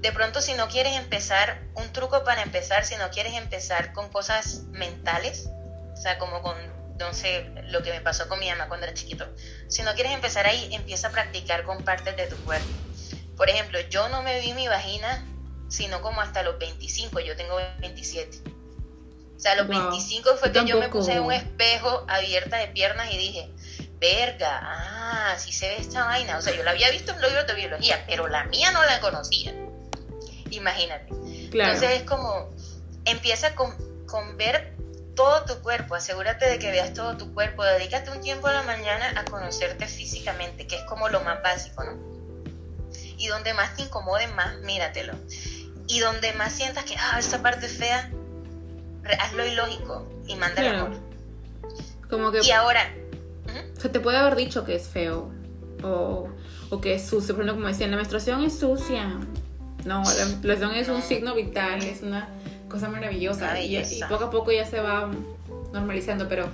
de 0.00 0.12
pronto 0.12 0.40
si 0.40 0.54
no 0.54 0.68
quieres 0.68 0.96
empezar, 0.96 1.60
un 1.74 1.92
truco 1.92 2.24
para 2.24 2.42
empezar, 2.42 2.84
si 2.84 2.96
no 2.96 3.10
quieres 3.10 3.34
empezar 3.34 3.92
con 3.92 4.08
cosas 4.10 4.62
mentales, 4.70 5.48
o 5.92 5.96
sea, 5.96 6.18
como 6.18 6.40
con, 6.42 6.56
sé, 7.12 7.50
lo 7.68 7.82
que 7.82 7.90
me 7.90 8.00
pasó 8.00 8.28
con 8.28 8.38
mi 8.38 8.48
mamá 8.48 8.68
cuando 8.68 8.86
era 8.86 8.94
chiquito, 8.94 9.26
si 9.68 9.82
no 9.82 9.94
quieres 9.94 10.12
empezar 10.12 10.46
ahí, 10.46 10.74
empieza 10.74 11.08
a 11.08 11.10
practicar 11.10 11.64
con 11.64 11.84
partes 11.84 12.16
de 12.16 12.26
tu 12.26 12.36
cuerpo. 12.44 12.68
Por 13.36 13.50
ejemplo, 13.50 13.80
yo 13.90 14.08
no 14.08 14.22
me 14.22 14.40
vi 14.40 14.52
mi 14.52 14.68
vagina 14.68 15.26
sino 15.68 16.02
como 16.02 16.20
hasta 16.20 16.42
los 16.42 16.58
25, 16.58 17.18
yo 17.20 17.36
tengo 17.36 17.56
27 17.80 18.54
o 19.36 19.40
sea, 19.40 19.52
a 19.52 19.56
los 19.56 19.68
25 19.68 20.36
fue 20.36 20.52
que 20.52 20.64
yo 20.64 20.78
me 20.78 20.88
puse 20.88 21.12
en 21.12 21.22
un 21.22 21.32
espejo 21.32 22.04
abierta 22.08 22.56
de 22.58 22.68
piernas 22.68 23.12
y 23.12 23.18
dije, 23.18 23.50
verga, 23.98 24.60
ah, 24.62 25.32
así 25.32 25.52
se 25.52 25.68
ve 25.68 25.76
esta 25.78 26.04
vaina. 26.04 26.38
O 26.38 26.42
sea, 26.42 26.54
yo 26.54 26.62
la 26.62 26.70
había 26.70 26.90
visto 26.90 27.12
en 27.12 27.20
libros 27.20 27.46
de 27.46 27.54
biología, 27.54 28.04
pero 28.06 28.28
la 28.28 28.44
mía 28.44 28.70
no 28.70 28.84
la 28.84 29.00
conocía. 29.00 29.52
Imagínate. 30.50 31.08
Entonces 31.10 31.90
es 31.90 32.02
como, 32.04 32.50
empieza 33.04 33.54
con, 33.54 34.06
con 34.06 34.36
ver 34.36 34.76
todo 35.14 35.44
tu 35.44 35.62
cuerpo, 35.62 35.94
asegúrate 35.94 36.46
de 36.46 36.58
que 36.58 36.70
veas 36.70 36.92
todo 36.92 37.16
tu 37.16 37.32
cuerpo, 37.32 37.62
dedícate 37.62 38.10
un 38.10 38.20
tiempo 38.20 38.46
a 38.48 38.52
la 38.52 38.62
mañana 38.62 39.14
a 39.16 39.24
conocerte 39.24 39.86
físicamente, 39.86 40.66
que 40.66 40.76
es 40.76 40.82
como 40.84 41.08
lo 41.08 41.20
más 41.20 41.42
básico, 41.42 41.84
¿no? 41.84 41.92
Y 43.16 43.28
donde 43.28 43.54
más 43.54 43.74
te 43.76 43.82
incomode, 43.82 44.26
más 44.28 44.58
míratelo. 44.60 45.14
Y 45.86 46.00
donde 46.00 46.32
más 46.32 46.52
sientas 46.52 46.84
que, 46.84 46.96
ah, 46.96 47.18
esa 47.18 47.42
parte 47.42 47.66
es 47.66 47.78
fea, 47.78 48.10
hazlo 49.20 49.46
ilógico 49.46 50.08
y 50.26 50.36
manda 50.36 50.62
el 50.62 50.74
amor. 50.74 50.96
Como 52.08 52.30
que. 52.30 52.40
Y 52.42 52.50
ahora. 52.50 52.92
Se 53.78 53.88
te 53.88 54.00
puede 54.00 54.18
haber 54.18 54.34
dicho 54.36 54.64
que 54.64 54.74
es 54.74 54.88
feo. 54.88 55.30
O, 55.82 56.28
o 56.70 56.80
que 56.80 56.94
es 56.94 57.06
sucio. 57.06 57.34
Por 57.34 57.44
ejemplo, 57.44 57.62
como 57.62 57.68
decían, 57.68 57.90
la 57.90 57.96
menstruación 57.96 58.42
es 58.42 58.58
sucia. 58.58 59.06
No, 59.84 60.02
la 60.02 60.24
menstruación 60.24 60.74
es 60.74 60.88
un 60.88 61.02
signo 61.02 61.34
vital, 61.34 61.82
es 61.82 62.00
una 62.02 62.28
cosa 62.74 62.88
maravillosa. 62.88 63.58
Y, 63.60 64.00
poco 64.08 64.24
a 64.24 64.30
poco 64.30 64.52
ya 64.52 64.66
se 64.66 64.80
va 64.80 65.10
normalizando, 65.72 66.28
pero 66.28 66.48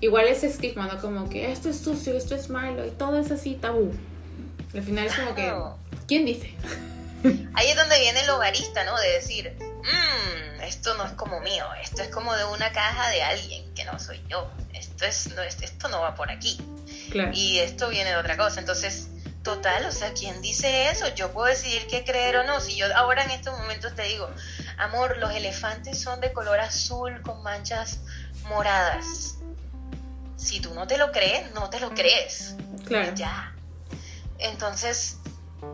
igual 0.00 0.26
ese 0.26 0.48
estigma, 0.48 0.86
¿no? 0.86 1.00
Como 1.00 1.28
que 1.28 1.52
esto 1.52 1.68
es 1.68 1.78
sucio, 1.78 2.16
esto 2.16 2.34
es 2.34 2.50
malo, 2.50 2.84
y 2.84 2.90
todo 2.90 3.18
es 3.18 3.30
así 3.30 3.54
tabú. 3.54 3.92
Al 4.74 4.82
final 4.82 5.06
es 5.06 5.14
como 5.14 5.34
que. 5.34 5.52
¿Quién 6.08 6.26
dice? 6.26 6.54
Ahí 7.54 7.68
es 7.68 7.76
donde 7.76 7.98
viene 8.00 8.20
el 8.20 8.30
hogarista, 8.30 8.84
¿no? 8.84 8.98
De 8.98 9.12
decir, 9.12 9.56
mmm, 9.60 10.60
esto 10.62 10.94
no 10.96 11.04
es 11.04 11.12
como 11.12 11.40
mío, 11.40 11.64
esto 11.82 12.02
es 12.02 12.08
como 12.08 12.34
de 12.34 12.44
una 12.44 12.72
caja 12.72 13.08
de 13.10 13.22
alguien 13.22 13.72
que 13.74 13.84
no 13.84 13.98
soy 13.98 14.20
yo, 14.28 14.50
esto, 14.74 15.06
es, 15.06 15.34
no, 15.34 15.42
esto 15.42 15.88
no 15.88 16.00
va 16.00 16.14
por 16.14 16.30
aquí. 16.30 16.58
Y 17.32 17.58
esto 17.58 17.88
viene 17.90 18.10
de 18.10 18.16
otra 18.16 18.36
cosa. 18.36 18.58
Entonces, 18.58 19.08
total, 19.44 19.86
o 19.86 19.92
sea, 19.92 20.12
¿quién 20.14 20.42
dice 20.42 20.90
eso? 20.90 21.06
Yo 21.14 21.30
puedo 21.32 21.46
decidir 21.46 21.86
qué 21.86 22.02
creer 22.04 22.38
o 22.38 22.44
no. 22.44 22.60
Si 22.60 22.74
yo 22.74 22.86
ahora 22.96 23.22
en 23.22 23.30
estos 23.30 23.56
momentos 23.56 23.94
te 23.94 24.02
digo, 24.02 24.28
amor, 24.78 25.16
los 25.18 25.32
elefantes 25.34 26.00
son 26.00 26.20
de 26.20 26.32
color 26.32 26.60
azul 26.60 27.20
con 27.22 27.42
manchas 27.42 28.00
moradas. 28.48 29.38
Si 30.36 30.60
tú 30.60 30.74
no 30.74 30.86
te 30.86 30.98
lo 30.98 31.12
crees, 31.12 31.52
no 31.52 31.70
te 31.70 31.80
lo 31.80 31.90
crees. 31.90 32.56
Claro. 32.84 33.14
Ya. 33.14 33.54
Entonces, 34.38 35.18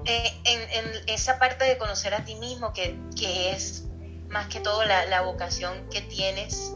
eh, 0.04 0.40
en, 0.44 1.08
esa 1.08 1.38
parte 1.38 1.64
de 1.64 1.78
conocer 1.78 2.14
a 2.14 2.24
ti 2.24 2.36
mismo, 2.36 2.72
que, 2.72 2.96
que 3.18 3.52
es 3.52 3.84
más 4.28 4.46
que 4.48 4.60
todo 4.60 4.84
la, 4.84 5.06
la 5.06 5.22
vocación 5.22 5.88
que 5.90 6.00
tienes 6.02 6.74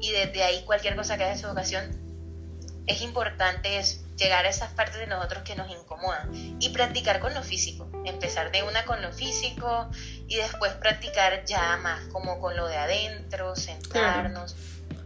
y 0.00 0.10
desde 0.12 0.42
ahí 0.42 0.64
cualquier 0.64 0.96
cosa 0.96 1.16
que 1.16 1.24
haga 1.24 1.32
esa 1.32 1.48
vocación, 1.48 2.02
es 2.86 3.02
importante 3.02 3.78
es 3.78 4.02
llegar 4.16 4.44
a 4.44 4.48
esas 4.48 4.72
partes 4.72 4.98
de 4.98 5.06
nosotros 5.06 5.42
que 5.42 5.54
nos 5.54 5.70
incomodan 5.70 6.30
y 6.60 6.70
practicar 6.70 7.20
con 7.20 7.34
lo 7.34 7.42
físico, 7.42 7.88
empezar 8.04 8.50
de 8.52 8.62
una 8.62 8.84
con 8.84 9.00
lo 9.02 9.12
físico 9.12 9.88
y 10.32 10.36
después 10.36 10.72
practicar 10.72 11.44
ya 11.44 11.78
más 11.82 12.00
como 12.10 12.40
con 12.40 12.56
lo 12.56 12.66
de 12.66 12.76
adentro, 12.76 13.54
sentarnos. 13.54 14.56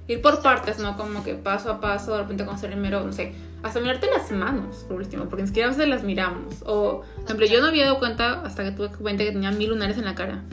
Ir 0.07 0.23
por 0.23 0.41
partes, 0.41 0.79
¿no? 0.79 0.97
Como 0.97 1.25
que 1.25 1.35
paso 1.35 1.73
a 1.73 1.81
paso, 1.81 2.13
de 2.13 2.19
repente 2.23 2.45
conocer 2.45 2.71
primero, 2.71 3.01
no 3.03 3.13
sé, 3.13 3.35
hasta 3.65 3.81
mirarte 3.81 4.09
las 4.09 4.31
manos, 4.31 4.85
por 4.89 4.99
último, 4.99 5.25
porque 5.25 5.43
ni 5.43 5.49
siquiera 5.49 5.69
a 5.69 5.73
veces 5.73 5.89
las 5.89 6.05
miramos. 6.05 6.63
O, 6.65 7.01
por 7.01 7.25
ejemplo, 7.25 7.47
yo 7.47 7.61
no 7.61 7.67
había 7.67 7.87
dado 7.87 7.99
cuenta 7.99 8.43
hasta 8.45 8.63
que 8.63 8.71
tuve 8.71 8.89
cuenta 8.91 9.25
que 9.25 9.33
tenía 9.33 9.51
mil 9.51 9.71
lunares 9.71 9.99
en 9.99 10.05
la 10.05 10.15
cara. 10.15 10.45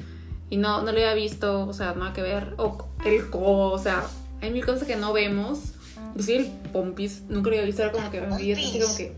Y 0.49 0.57
no, 0.57 0.81
no 0.81 0.91
lo 0.91 0.97
había 0.97 1.13
visto, 1.13 1.67
o 1.67 1.73
sea, 1.73 1.93
nada 1.93 2.13
que 2.13 2.23
ver. 2.23 2.55
O 2.57 2.89
el 3.05 3.29
codo, 3.29 3.73
o 3.73 3.79
sea, 3.79 4.03
hay 4.41 4.49
mil 4.49 4.65
cosas 4.65 4.88
que 4.88 4.95
no 4.95 5.13
vemos. 5.13 5.73
Inclusive 6.09 6.39
el 6.39 6.51
pompis, 6.71 7.21
nunca 7.29 7.49
lo 7.51 7.55
había 7.57 7.65
visto, 7.67 7.83
era 7.83 7.91
como 7.91 8.09
que 8.09 8.21
me 8.21 8.36
así 8.36 8.79
como 8.81 8.95
que... 8.97 9.15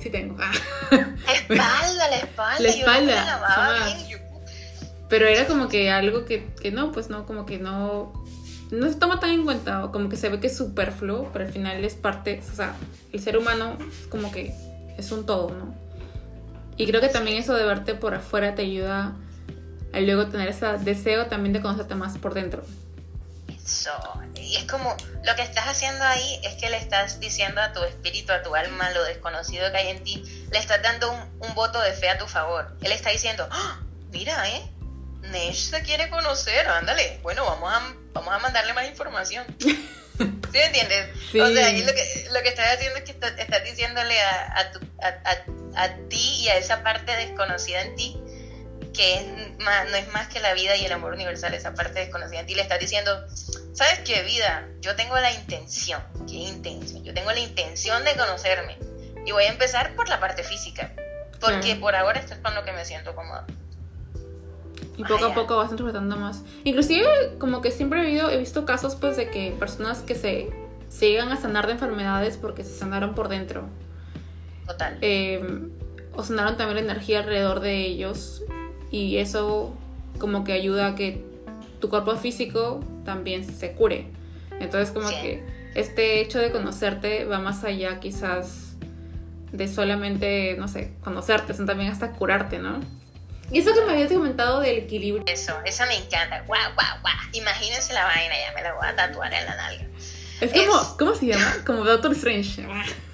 Sí 0.00 0.10
tengo. 0.10 0.36
La 0.36 1.32
espalda, 1.32 2.08
la 2.10 2.16
espalda. 2.16 2.60
La 2.60 2.68
espalda. 2.68 3.14
Yo 4.08 4.18
no 4.18 4.24
me 4.24 4.29
Pero 5.10 5.26
era 5.26 5.46
como 5.46 5.68
que 5.68 5.90
algo 5.90 6.24
que, 6.24 6.46
que 6.62 6.70
no, 6.70 6.92
pues 6.92 7.10
no, 7.10 7.26
como 7.26 7.44
que 7.44 7.58
no, 7.58 8.12
no 8.70 8.88
se 8.88 8.94
toma 8.94 9.18
tan 9.18 9.30
en 9.30 9.44
cuenta, 9.44 9.84
o 9.84 9.92
como 9.92 10.08
que 10.08 10.16
se 10.16 10.28
ve 10.28 10.38
que 10.38 10.46
es 10.46 10.56
superfluo, 10.56 11.30
pero 11.32 11.44
al 11.44 11.52
final 11.52 11.84
es 11.84 11.94
parte, 11.94 12.40
o 12.50 12.56
sea, 12.56 12.74
el 13.12 13.20
ser 13.20 13.36
humano 13.36 13.76
es 13.80 14.06
como 14.06 14.30
que 14.30 14.54
es 14.96 15.10
un 15.10 15.26
todo, 15.26 15.50
¿no? 15.50 15.74
Y 16.76 16.86
creo 16.86 17.00
que 17.00 17.08
también 17.08 17.36
eso 17.36 17.54
de 17.54 17.64
verte 17.64 17.94
por 17.94 18.14
afuera 18.14 18.54
te 18.54 18.62
ayuda 18.62 19.16
a 19.92 20.00
luego 20.00 20.28
tener 20.28 20.48
ese 20.48 20.66
deseo 20.78 21.26
también 21.26 21.52
de 21.52 21.60
conocerte 21.60 21.96
más 21.96 22.16
por 22.16 22.32
dentro. 22.32 22.62
Eso. 23.48 23.90
Y 24.36 24.56
es 24.56 24.64
como, 24.64 24.96
lo 25.24 25.34
que 25.34 25.42
estás 25.42 25.66
haciendo 25.66 26.04
ahí 26.04 26.40
es 26.44 26.54
que 26.54 26.70
le 26.70 26.76
estás 26.76 27.18
diciendo 27.18 27.60
a 27.60 27.72
tu 27.72 27.82
espíritu, 27.82 28.32
a 28.32 28.42
tu 28.42 28.54
alma, 28.54 28.90
lo 28.92 29.02
desconocido 29.02 29.70
que 29.72 29.76
hay 29.78 29.88
en 29.88 30.04
ti, 30.04 30.22
le 30.52 30.58
estás 30.58 30.80
dando 30.82 31.10
un, 31.12 31.20
un 31.48 31.54
voto 31.56 31.80
de 31.80 31.92
fe 31.92 32.08
a 32.08 32.16
tu 32.16 32.26
favor. 32.26 32.76
Él 32.80 32.92
está 32.92 33.10
diciendo, 33.10 33.46
"Ah, 33.50 33.80
mira, 34.12 34.48
¿eh? 34.48 34.62
Nesh 35.22 35.70
se 35.70 35.82
quiere 35.82 36.08
conocer, 36.08 36.66
ándale. 36.68 37.18
Bueno, 37.22 37.44
vamos 37.44 37.72
a, 37.72 37.94
vamos 38.12 38.34
a 38.34 38.38
mandarle 38.38 38.72
más 38.72 38.86
información. 38.88 39.44
¿Sí 39.60 40.58
me 40.58 40.64
entiendes? 40.66 41.08
Sí. 41.30 41.40
O 41.40 41.48
sea, 41.52 41.72
lo 41.72 41.92
que, 41.94 42.28
lo 42.32 42.42
que 42.42 42.48
estás 42.48 42.74
haciendo 42.74 42.98
es 42.98 43.04
que 43.04 43.12
estás, 43.12 43.32
estás 43.38 43.64
diciéndole 43.64 44.20
a, 44.20 44.58
a, 44.58 44.70
tu- 44.72 44.80
a, 45.02 45.30
a- 45.82 45.94
ti 46.08 46.36
y 46.42 46.48
a 46.48 46.56
esa 46.56 46.82
parte 46.82 47.14
desconocida 47.16 47.82
en 47.82 47.94
ti 47.96 48.16
que 48.92 49.14
es 49.14 49.58
más, 49.60 49.88
no 49.88 49.96
es 49.96 50.08
más 50.08 50.26
que 50.26 50.40
la 50.40 50.52
vida 50.52 50.74
y 50.76 50.84
el 50.84 50.90
amor 50.92 51.12
universal, 51.12 51.54
esa 51.54 51.74
parte 51.74 52.00
desconocida 52.00 52.40
en 52.40 52.46
ti, 52.46 52.56
le 52.56 52.62
estás 52.62 52.80
diciendo, 52.80 53.24
¿sabes 53.72 54.00
qué 54.00 54.22
vida? 54.22 54.66
Yo 54.80 54.96
tengo 54.96 55.16
la 55.20 55.30
intención, 55.30 56.02
¿qué 56.26 56.34
intención? 56.34 57.04
Yo 57.04 57.14
tengo 57.14 57.30
la 57.30 57.38
intención 57.38 58.02
de 58.04 58.16
conocerme 58.16 58.76
y 59.24 59.30
voy 59.30 59.44
a 59.44 59.48
empezar 59.48 59.94
por 59.94 60.08
la 60.08 60.18
parte 60.18 60.42
física, 60.42 60.92
porque 61.40 61.76
por 61.76 61.94
ahora 61.94 62.18
esto 62.18 62.34
es 62.34 62.40
con 62.40 62.52
lo 62.56 62.64
que 62.64 62.72
me 62.72 62.84
siento 62.84 63.14
cómoda. 63.14 63.46
Y 64.96 65.04
poco 65.04 65.24
a 65.26 65.34
poco 65.34 65.56
vas 65.56 65.70
interpretando 65.70 66.16
más. 66.16 66.42
Inclusive, 66.64 67.06
como 67.38 67.60
que 67.62 67.70
siempre 67.70 68.12
he, 68.12 68.18
he 68.34 68.38
visto 68.38 68.64
casos, 68.64 68.94
pues, 68.96 69.16
de 69.16 69.30
que 69.30 69.54
personas 69.58 70.00
que 70.00 70.14
se, 70.14 70.50
se 70.88 71.08
llegan 71.10 71.30
a 71.32 71.36
sanar 71.36 71.66
de 71.66 71.72
enfermedades 71.74 72.36
porque 72.36 72.64
se 72.64 72.76
sanaron 72.78 73.14
por 73.14 73.28
dentro. 73.28 73.64
Total. 74.66 74.98
eh, 75.00 75.68
o 76.14 76.22
sanaron 76.22 76.56
también 76.56 76.84
la 76.86 76.92
energía 76.92 77.20
alrededor 77.20 77.60
de 77.60 77.80
ellos 77.86 78.42
y 78.90 79.16
eso 79.18 79.72
como 80.18 80.44
que 80.44 80.52
ayuda 80.52 80.88
a 80.88 80.94
que 80.96 81.24
tu 81.80 81.88
cuerpo 81.88 82.14
físico 82.16 82.80
también 83.04 83.44
se 83.44 83.72
cure. 83.72 84.06
Entonces 84.60 84.90
como 84.90 85.08
Sí. 85.08 85.14
que 85.22 85.44
este 85.74 86.20
hecho 86.20 86.38
de 86.38 86.50
conocerte 86.52 87.24
va 87.24 87.38
más 87.38 87.64
allá 87.64 88.00
quizás 88.00 88.74
de 89.52 89.66
solamente, 89.68 90.56
no 90.58 90.68
sé, 90.68 90.92
conocerte, 91.02 91.54
sino 91.54 91.66
también 91.66 91.90
hasta 91.90 92.12
curarte, 92.12 92.58
¿no? 92.58 92.80
Y 93.50 93.58
eso 93.58 93.74
que 93.74 93.80
me 93.82 93.92
habías 93.92 94.12
comentado 94.12 94.60
del 94.60 94.78
equilibrio. 94.78 95.24
Eso, 95.26 95.58
esa 95.64 95.86
me 95.86 95.96
encanta. 95.96 96.40
Guau, 96.42 96.72
guau, 96.74 97.00
guau. 97.02 97.14
Imagínense 97.32 97.92
la 97.92 98.04
vaina, 98.04 98.34
ya 98.38 98.52
me 98.54 98.62
la 98.62 98.72
voy 98.74 98.86
a 98.86 98.94
tatuar 98.96 99.32
en 99.34 99.44
la 99.44 99.56
nalga. 99.56 99.84
Es 100.40 100.52
como, 100.52 100.80
Es- 100.80 100.88
¿cómo 100.98 101.14
se 101.14 101.26
llama? 101.26 101.56
Como 101.66 101.84
Doctor 101.84 102.12
Strange. 102.12 102.66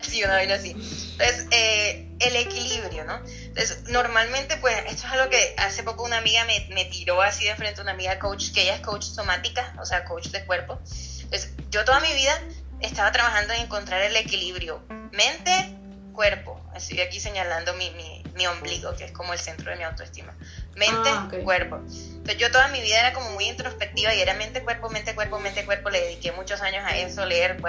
Sí, 0.00 0.24
una 0.24 0.32
vaina 0.32 0.54
así. 0.54 0.70
Entonces, 0.70 1.46
eh, 1.50 2.08
el 2.20 2.34
equilibrio, 2.36 3.04
¿no? 3.04 3.16
Entonces, 3.26 3.82
normalmente, 3.88 4.56
pues, 4.56 4.74
esto 4.88 5.06
es 5.06 5.12
algo 5.12 5.28
que 5.30 5.54
hace 5.58 5.82
poco 5.82 6.04
una 6.04 6.16
amiga 6.16 6.42
me, 6.46 6.66
me 6.74 6.86
tiró 6.86 7.20
así 7.20 7.44
de 7.44 7.54
frente, 7.54 7.82
una 7.82 7.92
amiga 7.92 8.18
coach, 8.18 8.50
que 8.52 8.62
ella 8.62 8.76
es 8.76 8.80
coach 8.80 9.04
somática, 9.04 9.74
o 9.80 9.84
sea, 9.84 10.04
coach 10.06 10.28
de 10.28 10.44
cuerpo. 10.46 10.80
Entonces, 11.20 11.52
yo 11.70 11.84
toda 11.84 12.00
mi 12.00 12.12
vida 12.14 12.32
estaba 12.80 13.12
trabajando 13.12 13.52
en 13.52 13.60
encontrar 13.60 14.00
el 14.00 14.16
equilibrio 14.16 14.82
mente, 15.12 15.76
cuerpo. 16.14 16.60
Estoy 16.74 17.00
aquí 17.02 17.20
señalando 17.20 17.74
mi, 17.74 17.90
mi, 17.90 18.19
mi 18.34 18.46
ombligo, 18.46 18.94
que 18.96 19.04
es 19.04 19.12
como 19.12 19.32
el 19.32 19.38
centro 19.38 19.70
de 19.70 19.76
mi 19.76 19.84
autoestima. 19.84 20.34
Mente, 20.76 21.10
Ah, 21.10 21.28
cuerpo. 21.42 21.76
Entonces, 21.76 22.38
yo 22.38 22.50
toda 22.50 22.68
mi 22.68 22.80
vida 22.80 23.00
era 23.00 23.12
como 23.12 23.30
muy 23.30 23.44
introspectiva 23.48 24.14
y 24.14 24.20
era 24.20 24.34
mente, 24.34 24.62
cuerpo, 24.62 24.88
mente, 24.90 25.14
cuerpo, 25.14 25.38
mente, 25.38 25.64
cuerpo. 25.64 25.90
Le 25.90 26.00
dediqué 26.00 26.32
muchos 26.32 26.60
años 26.60 26.84
a 26.86 26.96
eso, 26.96 27.24
leer, 27.26 27.60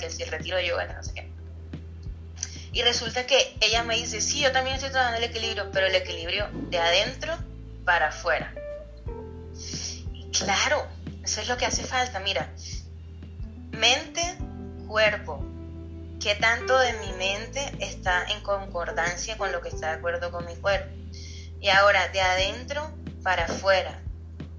que 0.00 0.10
si 0.10 0.22
el 0.22 0.30
retiro 0.30 0.56
de 0.56 0.66
yoga, 0.66 0.86
no 0.86 1.02
sé 1.02 1.14
qué. 1.14 1.30
Y 2.72 2.82
resulta 2.82 3.26
que 3.26 3.56
ella 3.60 3.82
me 3.82 3.96
dice, 3.96 4.20
sí, 4.20 4.40
yo 4.40 4.52
también 4.52 4.76
estoy 4.76 4.90
trabajando 4.90 5.18
el 5.18 5.30
equilibrio, 5.30 5.70
pero 5.72 5.86
el 5.86 5.94
equilibrio 5.94 6.48
de 6.70 6.78
adentro 6.78 7.36
para 7.84 8.08
afuera. 8.08 8.52
Y 10.12 10.30
claro, 10.30 10.86
eso 11.24 11.40
es 11.40 11.48
lo 11.48 11.56
que 11.56 11.66
hace 11.66 11.82
falta, 11.84 12.20
mira. 12.20 12.50
Mente, 13.72 14.22
cuerpo. 14.86 15.44
¿Qué 16.20 16.34
tanto 16.34 16.78
de 16.78 16.92
mi 16.94 17.12
mente 17.12 17.60
está 17.78 18.24
en 18.30 18.40
concordancia 18.42 19.36
con 19.36 19.52
lo 19.52 19.62
que 19.62 19.68
está 19.68 19.92
de 19.92 19.98
acuerdo 19.98 20.30
con 20.30 20.44
mi 20.46 20.56
cuerpo? 20.56 20.92
Y 21.60 21.68
ahora, 21.68 22.08
de 22.08 22.20
adentro 22.20 22.92
para 23.22 23.44
afuera. 23.44 24.02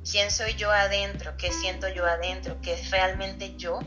¿Quién 0.09 0.31
soy 0.31 0.55
yo 0.55 0.71
adentro? 0.71 1.35
¿Qué 1.37 1.51
siento 1.51 1.87
yo 1.89 2.05
adentro? 2.05 2.59
¿Qué 2.61 2.73
es 2.73 2.89
realmente 2.91 3.55
yo? 3.57 3.79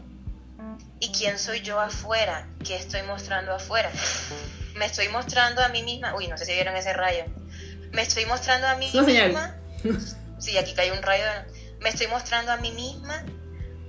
¿Y 1.01 1.11
quién 1.13 1.39
soy 1.39 1.63
yo 1.63 1.81
afuera? 1.81 2.47
¿Qué 2.65 2.77
estoy 2.77 3.03
mostrando 3.03 3.53
afuera? 3.53 3.91
Me 4.77 4.87
estoy 4.87 5.09
mostrando 5.09 5.63
a 5.63 5.69
mí 5.69 5.83
misma. 5.83 6.15
Uy, 6.15 6.29
no 6.29 6.39
sé 6.39 6.45
si 6.45 6.53
vieron 6.53 6.77
ese 6.77 6.93
rayo. 6.93 7.25
Me 7.93 8.03
estoy 8.03 8.25
mostrando 8.27 8.67
a 8.69 8.77
mí 8.77 8.91
misma. 8.93 9.57
Sí, 10.39 10.57
aquí 10.59 10.75
cayó 10.75 10.93
un 10.93 11.03
rayo. 11.03 11.25
Me 11.81 11.89
estoy 11.89 12.07
mostrando 12.07 12.53
a 12.53 12.57
mí 12.59 12.71
misma. 12.73 13.25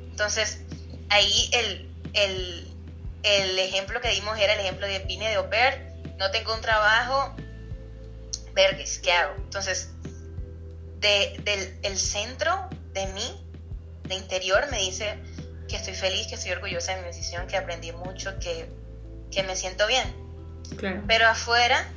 Entonces, 0.09 0.61
ahí 1.09 1.49
el, 1.53 1.95
el, 2.13 2.72
el 3.23 3.57
ejemplo 3.59 4.01
que 4.01 4.09
dimos 4.09 4.37
era 4.37 4.53
el 4.53 4.59
ejemplo 4.59 4.87
de 4.87 4.99
vine 4.99 5.29
de 5.29 5.41
pair, 5.43 5.81
no 6.17 6.29
tengo 6.31 6.53
un 6.53 6.61
trabajo, 6.61 7.35
vergues, 8.53 8.99
¿qué 8.99 9.11
hago? 9.11 9.35
Entonces, 9.37 9.89
de, 10.99 11.39
del 11.43 11.77
el 11.83 11.97
centro 11.97 12.69
de 12.93 13.07
mí, 13.07 13.45
de 14.03 14.15
interior, 14.15 14.67
me 14.69 14.79
dice 14.79 15.17
que 15.67 15.77
estoy 15.77 15.95
feliz, 15.95 16.27
que 16.27 16.35
estoy 16.35 16.51
orgullosa 16.51 16.95
de 16.95 17.01
mi 17.01 17.07
decisión, 17.07 17.47
que 17.47 17.57
aprendí 17.57 17.91
mucho, 17.91 18.37
que, 18.39 18.69
que 19.31 19.43
me 19.43 19.55
siento 19.55 19.87
bien. 19.87 20.03
Claro. 20.77 21.01
Pero 21.07 21.27
afuera, 21.27 21.87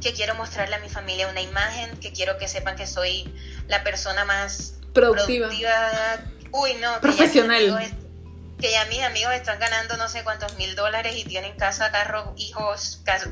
que 0.00 0.12
quiero 0.12 0.34
mostrarle 0.34 0.76
a 0.76 0.78
mi 0.78 0.88
familia 0.88 1.28
una 1.28 1.40
imagen, 1.40 1.98
que 1.98 2.12
quiero 2.12 2.38
que 2.38 2.48
sepan 2.48 2.76
que 2.76 2.86
soy 2.86 3.32
la 3.66 3.82
persona 3.82 4.24
más 4.24 4.74
Productiva. 4.94 5.50
Uy, 6.52 6.74
no. 6.74 7.00
Profesional. 7.00 7.92
Que 8.60 8.70
ya 8.70 8.84
mis 8.86 9.02
amigos 9.02 9.34
están 9.34 9.58
ganando 9.58 9.96
no 9.96 10.08
sé 10.08 10.22
cuántos 10.24 10.56
mil 10.56 10.74
dólares 10.76 11.14
y 11.16 11.24
tienen 11.24 11.56
casa, 11.56 11.90
carro, 11.90 12.34
hijos, 12.36 13.00
casa. 13.04 13.30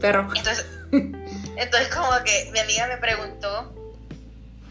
Perro. 0.00 0.28
Entonces, 0.34 0.66
entonces 0.90 1.88
como 1.94 2.10
que 2.24 2.50
mi 2.52 2.58
amiga 2.58 2.86
me 2.86 2.96
preguntó, 2.96 3.74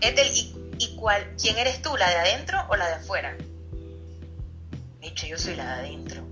Ethel, 0.01 0.27
¿y, 0.33 0.55
y 0.79 0.95
cuál, 0.95 1.35
quién 1.39 1.57
eres 1.57 1.81
tú, 1.81 1.95
la 1.95 2.09
de 2.09 2.15
adentro 2.15 2.65
o 2.69 2.75
la 2.75 2.87
de 2.87 2.93
afuera? 2.95 3.37
Dicho, 4.99 5.27
yo 5.27 5.37
soy 5.37 5.55
la 5.55 5.77
de 5.77 5.87
adentro. 5.87 6.31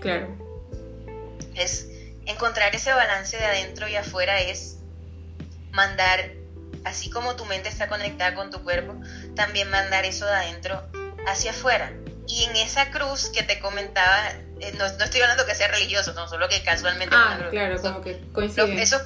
Claro. 0.00 0.28
es 1.54 1.88
encontrar 2.26 2.74
ese 2.74 2.92
balance 2.92 3.36
de 3.36 3.44
adentro 3.44 3.88
y 3.88 3.96
afuera 3.96 4.40
es 4.40 4.78
mandar, 5.72 6.32
así 6.84 7.10
como 7.10 7.36
tu 7.36 7.44
mente 7.46 7.68
está 7.68 7.88
conectada 7.88 8.34
con 8.34 8.50
tu 8.50 8.62
cuerpo, 8.62 8.94
también 9.34 9.70
mandar 9.70 10.04
eso 10.04 10.26
de 10.26 10.32
adentro 10.32 10.82
hacia 11.26 11.50
afuera. 11.50 11.92
Y 12.38 12.44
en 12.44 12.54
esa 12.56 12.90
cruz 12.92 13.30
que 13.34 13.42
te 13.42 13.58
comentaba, 13.58 14.30
eh, 14.60 14.72
no, 14.78 14.88
no 14.92 15.04
estoy 15.04 15.20
hablando 15.22 15.44
que 15.44 15.56
sea 15.56 15.66
religioso, 15.68 16.12
no, 16.12 16.28
solo 16.28 16.48
que 16.48 16.62
casualmente 16.62 17.16
Ah, 17.18 17.34
cruz. 17.38 17.50
claro, 17.50 17.78
Son- 17.78 17.92
como 17.94 18.04
que 18.04 18.12
los- 18.12 18.32
coincide. 18.32 18.80
esos, 18.80 19.02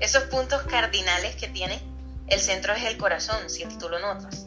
esos 0.00 0.22
puntos 0.24 0.62
cardinales 0.62 1.36
que 1.36 1.48
tiene, 1.48 1.82
el 2.28 2.40
centro 2.40 2.72
es 2.72 2.84
el 2.84 2.96
corazón, 2.96 3.50
si 3.50 3.66
tú 3.78 3.90
lo 3.90 3.98
notas. 3.98 4.46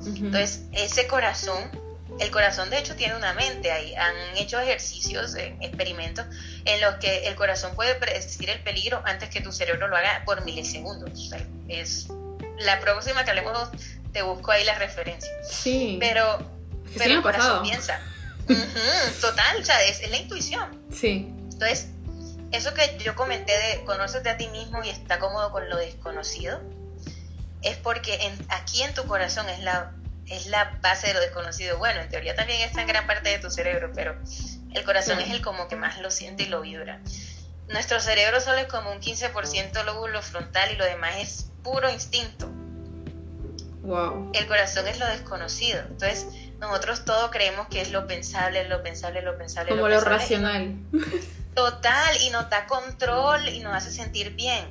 Ujú. 0.00 0.16
Entonces, 0.16 0.62
ese 0.72 1.06
corazón, 1.06 1.70
el 2.18 2.30
corazón 2.32 2.70
de 2.70 2.78
hecho 2.78 2.96
tiene 2.96 3.14
una 3.14 3.34
mente 3.34 3.70
ahí. 3.70 3.94
Han 3.94 4.36
hecho 4.36 4.58
ejercicios, 4.58 5.36
eh, 5.36 5.54
experimentos, 5.60 6.26
en 6.64 6.80
los 6.80 6.96
que 6.96 7.28
el 7.28 7.36
corazón 7.36 7.76
puede 7.76 7.94
predecir 7.94 8.50
el 8.50 8.60
peligro 8.64 9.00
antes 9.04 9.28
que 9.30 9.40
tu 9.40 9.52
cerebro 9.52 9.86
lo 9.86 9.96
haga 9.96 10.22
por 10.24 10.44
milisegundos. 10.44 11.10
O 11.12 11.16
sea, 11.30 11.40
es 11.68 12.08
la 12.58 12.80
próxima 12.80 13.24
que 13.24 13.30
hablemos 13.30 13.68
te 14.12 14.22
busco 14.22 14.50
ahí 14.50 14.64
las 14.64 14.80
referencias. 14.80 15.30
Sí. 15.48 15.98
Pero, 16.00 16.57
que 16.88 16.98
pero 16.98 17.04
sí 17.04 17.12
el 17.12 17.18
ha 17.18 17.22
pasado. 17.22 17.58
corazón 17.62 17.62
piensa. 17.62 18.00
Ujú, 18.48 19.20
total, 19.20 19.60
o 19.60 19.64
sea, 19.64 19.82
es, 19.84 20.00
es 20.00 20.10
la 20.10 20.16
intuición. 20.16 20.82
Sí. 20.92 21.30
Entonces, 21.52 21.88
eso 22.50 22.72
que 22.72 22.96
yo 22.98 23.14
comenté 23.14 23.52
de 23.52 23.84
conócete 23.84 24.30
a 24.30 24.36
ti 24.38 24.48
mismo 24.48 24.82
y 24.82 24.88
está 24.88 25.18
cómodo 25.18 25.52
con 25.52 25.68
lo 25.68 25.76
desconocido, 25.76 26.60
es 27.62 27.76
porque 27.76 28.14
en- 28.26 28.46
aquí 28.48 28.82
en 28.82 28.94
tu 28.94 29.04
corazón 29.06 29.48
es 29.50 29.60
la, 29.60 29.92
es 30.26 30.46
la 30.46 30.78
base 30.82 31.08
de 31.08 31.14
lo 31.14 31.20
desconocido. 31.20 31.76
Bueno, 31.78 32.00
en 32.00 32.08
teoría 32.08 32.34
también 32.34 32.62
está 32.62 32.80
en 32.82 32.86
gran 32.86 33.06
parte 33.06 33.28
de 33.30 33.38
tu 33.38 33.50
cerebro, 33.50 33.90
pero 33.94 34.16
el 34.72 34.84
corazón 34.84 35.16
Claro. 35.16 35.28
es 35.30 35.36
el 35.36 35.42
como 35.42 35.68
que 35.68 35.76
más 35.76 35.98
lo 36.00 36.10
siente 36.10 36.44
y 36.44 36.46
lo 36.46 36.60
vibra. 36.62 37.00
Nuestro 37.68 38.00
cerebro 38.00 38.40
solo 38.40 38.58
es 38.58 38.66
como 38.66 38.90
un 38.92 39.00
15% 39.00 39.82
lóbulo 39.84 40.22
frontal 40.22 40.70
y 40.72 40.76
lo 40.76 40.84
demás 40.86 41.16
es 41.18 41.50
puro 41.62 41.90
instinto. 41.90 42.48
Wow. 43.82 44.30
El 44.34 44.46
corazón 44.46 44.86
es 44.88 44.98
lo 44.98 45.06
desconocido. 45.06 45.80
Entonces, 45.80 46.26
nosotros 46.58 47.04
todo 47.04 47.30
creemos 47.30 47.68
que 47.68 47.80
es 47.80 47.90
lo 47.90 48.06
pensable, 48.06 48.68
lo 48.68 48.82
pensable, 48.82 49.22
lo 49.22 49.38
pensable. 49.38 49.70
Como 49.70 49.88
lo 49.88 49.94
pensable, 49.94 50.18
racional. 50.18 50.74
Total, 51.54 52.22
y 52.22 52.30
nos 52.30 52.48
da 52.50 52.66
control 52.66 53.48
y 53.48 53.60
nos 53.60 53.74
hace 53.74 53.90
sentir 53.90 54.30
bien. 54.34 54.68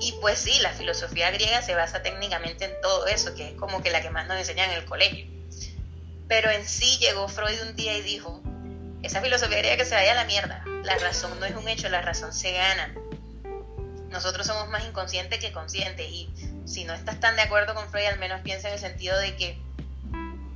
Y 0.00 0.12
pues 0.20 0.38
sí, 0.38 0.58
la 0.60 0.70
filosofía 0.70 1.30
griega 1.30 1.62
se 1.62 1.74
basa 1.74 2.02
técnicamente 2.02 2.64
en 2.64 2.80
todo 2.80 3.06
eso, 3.06 3.34
que 3.34 3.48
es 3.48 3.54
como 3.54 3.82
que 3.82 3.90
la 3.90 4.00
que 4.00 4.10
más 4.10 4.28
nos 4.28 4.38
enseñan 4.38 4.70
en 4.70 4.78
el 4.78 4.84
colegio. 4.84 5.26
Pero 6.28 6.50
en 6.50 6.66
sí 6.66 6.98
llegó 6.98 7.26
Freud 7.28 7.60
un 7.68 7.74
día 7.74 7.96
y 7.96 8.02
dijo, 8.02 8.40
esa 9.02 9.20
filosofía 9.20 9.58
griega 9.58 9.76
que 9.76 9.84
se 9.84 9.94
vaya 9.94 10.12
a 10.12 10.16
la 10.16 10.24
mierda. 10.24 10.64
La 10.84 10.96
razón 10.98 11.38
no 11.40 11.46
es 11.46 11.54
un 11.54 11.66
hecho, 11.68 11.88
la 11.88 12.02
razón 12.02 12.32
se 12.32 12.52
gana. 12.52 12.94
Nosotros 14.08 14.46
somos 14.46 14.68
más 14.68 14.84
inconscientes 14.84 15.38
que 15.38 15.52
conscientes 15.52 16.08
y 16.08 16.28
si 16.64 16.84
no 16.84 16.94
estás 16.94 17.18
tan 17.18 17.36
de 17.36 17.42
acuerdo 17.42 17.74
con 17.74 17.88
Freud, 17.90 18.06
al 18.06 18.18
menos 18.18 18.40
piensa 18.42 18.68
en 18.68 18.74
el 18.74 18.80
sentido 18.80 19.18
de 19.18 19.36
que 19.36 19.60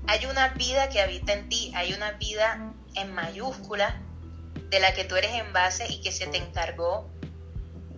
hay 0.07 0.27
una 0.27 0.49
vida 0.49 0.89
que 0.89 1.01
habita 1.01 1.33
en 1.33 1.49
ti, 1.49 1.73
hay 1.75 1.93
una 1.93 2.13
vida 2.13 2.73
en 2.95 3.13
mayúscula 3.13 4.01
de 4.71 4.81
la 4.81 4.93
que 4.95 5.05
tú 5.05 5.17
eres 5.17 5.33
en 5.33 5.53
base 5.53 5.87
y 5.89 6.01
que 6.01 6.13
se 6.13 6.27
te 6.27 6.37
encargó 6.37 7.11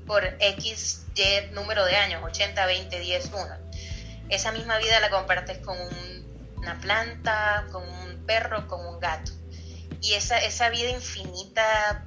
por 0.06 0.24
X, 0.38 1.06
Y 1.16 1.52
número 1.54 1.84
de 1.84 1.96
años, 1.96 2.22
80, 2.22 2.64
20, 2.66 3.00
10, 3.00 3.30
1. 3.32 3.46
Esa 4.28 4.52
misma 4.52 4.78
vida 4.78 5.00
la 5.00 5.10
compartes 5.10 5.58
con 5.58 5.78
un- 5.80 6.54
una 6.58 6.78
planta, 6.80 7.66
con 7.72 7.88
un 7.88 8.24
perro, 8.26 8.66
con 8.68 8.84
un 8.86 9.00
gato. 9.00 9.32
Y 10.00 10.14
esa, 10.14 10.38
esa 10.38 10.68
vida 10.70 10.90
infinita, 10.90 12.04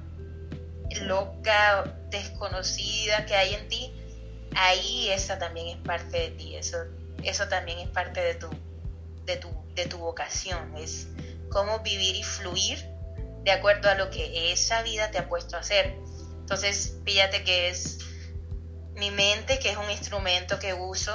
loca, 1.02 1.84
desconocida 2.10 3.26
que 3.26 3.36
hay 3.36 3.54
en 3.54 3.68
ti, 3.68 3.92
ahí 4.56 5.08
esa 5.10 5.38
también 5.38 5.68
es 5.68 5.76
parte 5.84 6.18
de 6.18 6.30
ti, 6.30 6.56
eso, 6.56 6.78
eso 7.22 7.48
también 7.48 7.78
es 7.78 7.88
parte 7.88 8.20
de 8.20 8.34
tu, 8.34 8.48
de 9.24 9.36
tu, 9.36 9.48
de 9.80 9.86
tu 9.86 9.98
vocación, 9.98 10.76
es 10.76 11.08
cómo 11.50 11.80
vivir 11.80 12.16
y 12.16 12.22
fluir 12.22 12.78
de 13.44 13.50
acuerdo 13.52 13.88
a 13.88 13.94
lo 13.94 14.10
que 14.10 14.52
esa 14.52 14.82
vida 14.82 15.10
te 15.10 15.18
ha 15.18 15.28
puesto 15.28 15.56
a 15.56 15.60
hacer. 15.60 15.96
Entonces, 16.40 16.98
fíjate 17.04 17.42
que 17.44 17.68
es 17.68 17.98
mi 18.94 19.10
mente, 19.10 19.58
que 19.58 19.70
es 19.70 19.76
un 19.76 19.90
instrumento 19.90 20.58
que 20.58 20.74
uso, 20.74 21.12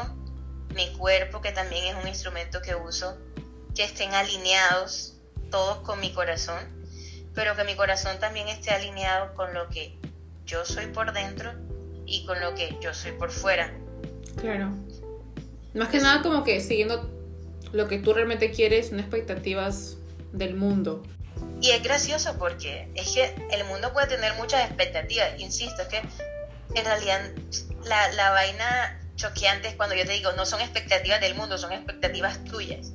mi 0.73 0.91
cuerpo, 0.97 1.41
que 1.41 1.51
también 1.51 1.85
es 1.85 1.95
un 2.01 2.07
instrumento 2.07 2.61
que 2.61 2.75
uso, 2.75 3.17
que 3.75 3.83
estén 3.83 4.13
alineados 4.13 5.17
todos 5.51 5.77
con 5.79 5.99
mi 5.99 6.11
corazón, 6.11 6.57
pero 7.33 7.55
que 7.55 7.63
mi 7.63 7.75
corazón 7.75 8.19
también 8.19 8.47
esté 8.47 8.71
alineado 8.71 9.33
con 9.35 9.53
lo 9.53 9.69
que 9.69 9.97
yo 10.45 10.65
soy 10.65 10.87
por 10.87 11.13
dentro 11.13 11.53
y 12.05 12.25
con 12.25 12.39
lo 12.39 12.55
que 12.55 12.77
yo 12.81 12.93
soy 12.93 13.11
por 13.13 13.31
fuera. 13.31 13.73
Claro. 14.37 14.71
Más 15.73 15.89
que 15.89 15.99
nada 15.99 16.21
como 16.21 16.43
que 16.43 16.61
siguiendo 16.61 17.14
lo 17.71 17.87
que 17.87 17.99
tú 17.99 18.13
realmente 18.13 18.51
quieres, 18.51 18.91
no 18.91 18.99
expectativas 18.99 19.97
del 20.31 20.55
mundo. 20.55 21.03
Y 21.61 21.71
es 21.71 21.83
gracioso 21.83 22.37
porque 22.37 22.89
es 22.95 23.11
que 23.11 23.35
el 23.51 23.63
mundo 23.65 23.91
puede 23.93 24.07
tener 24.07 24.33
muchas 24.35 24.65
expectativas, 24.65 25.39
insisto, 25.39 25.81
es 25.81 25.87
que 25.87 26.01
en 26.75 26.85
realidad 26.85 27.31
la, 27.85 28.11
la 28.13 28.31
vaina 28.31 28.99
choqueante 29.15 29.69
es 29.69 29.75
cuando 29.75 29.95
yo 29.95 30.05
te 30.05 30.11
digo, 30.13 30.31
no 30.33 30.45
son 30.45 30.61
expectativas 30.61 31.21
del 31.21 31.35
mundo, 31.35 31.57
son 31.57 31.71
expectativas 31.71 32.43
tuyas. 32.43 32.91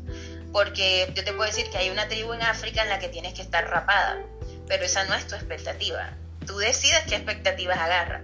Porque 0.52 1.11
yo 1.14 1.24
te 1.24 1.33
puedo 1.33 1.48
decir 1.48 1.70
que 1.70 1.78
hay 1.78 1.90
una 1.90 2.09
tribu 2.09 2.33
en 2.33 2.42
África 2.42 2.83
en 2.83 2.88
la 2.88 2.98
que 2.98 3.09
tienes 3.09 3.35
que 3.35 3.42
estar 3.42 3.68
rapada, 3.68 4.22
pero 4.66 4.85
esa 4.85 5.04
no 5.04 5.14
es 5.14 5.26
tu 5.26 5.35
expectativa. 5.35 6.11
Tú 6.46 6.59
decides 6.59 7.00
qué 7.09 7.16
expectativas 7.16 7.78
agarras. 7.78 8.22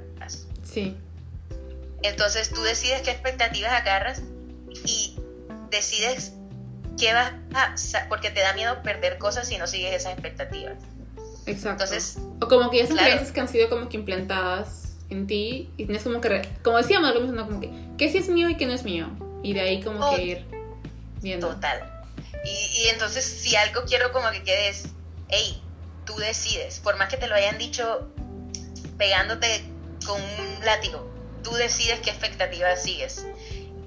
Sí. 0.64 0.96
Entonces 2.02 2.50
tú 2.50 2.62
decides 2.62 3.02
qué 3.02 3.10
expectativas 3.10 3.72
agarras 3.72 4.22
y 4.84 5.16
decides 5.70 6.32
qué 6.98 7.12
vas 7.12 7.32
a... 7.54 8.08
porque 8.08 8.30
te 8.30 8.40
da 8.40 8.52
miedo 8.54 8.82
perder 8.82 9.18
cosas 9.18 9.48
si 9.48 9.58
no 9.58 9.66
sigues 9.66 9.94
esas 9.94 10.12
expectativas. 10.12 10.76
Exacto. 11.46 11.84
Entonces, 11.84 12.18
o 12.40 12.48
como 12.48 12.70
que 12.70 12.78
son 12.86 12.96
claro. 12.96 13.04
creencias 13.04 13.32
que 13.32 13.40
han 13.40 13.48
sido 13.48 13.68
como 13.68 13.88
que 13.88 13.96
implantadas 13.96 14.94
en 15.10 15.26
ti 15.26 15.70
y 15.76 15.84
tienes 15.84 16.02
como 16.02 16.20
que, 16.20 16.48
como 16.62 16.78
decíamos, 16.78 17.14
lo 17.14 17.20
mismo, 17.20 17.46
como 17.46 17.60
que, 17.60 17.70
qué 17.96 18.10
sí 18.10 18.18
es 18.18 18.28
mío 18.28 18.48
y 18.48 18.56
qué 18.56 18.66
no 18.66 18.72
es 18.72 18.82
mío. 18.82 19.08
Y 19.42 19.54
de 19.54 19.60
ahí 19.60 19.82
como 19.82 20.04
Oh. 20.04 20.16
que 20.16 20.22
ir 20.22 20.46
viendo. 21.22 21.48
Total. 21.48 21.92
Y, 22.44 22.82
y 22.84 22.88
entonces 22.88 23.24
si 23.24 23.54
algo 23.56 23.82
quiero 23.86 24.12
como 24.12 24.30
que 24.30 24.42
quedes, 24.42 24.88
hey, 25.28 25.62
tú 26.04 26.16
decides, 26.16 26.80
por 26.80 26.96
más 26.96 27.08
que 27.08 27.16
te 27.16 27.28
lo 27.28 27.34
hayan 27.34 27.58
dicho 27.58 28.08
pegándote 28.98 29.62
con 30.04 30.20
un 30.20 30.64
látigo, 30.64 31.08
tú 31.42 31.52
decides 31.52 32.00
qué 32.00 32.10
expectativas 32.10 32.82
sigues. 32.82 33.26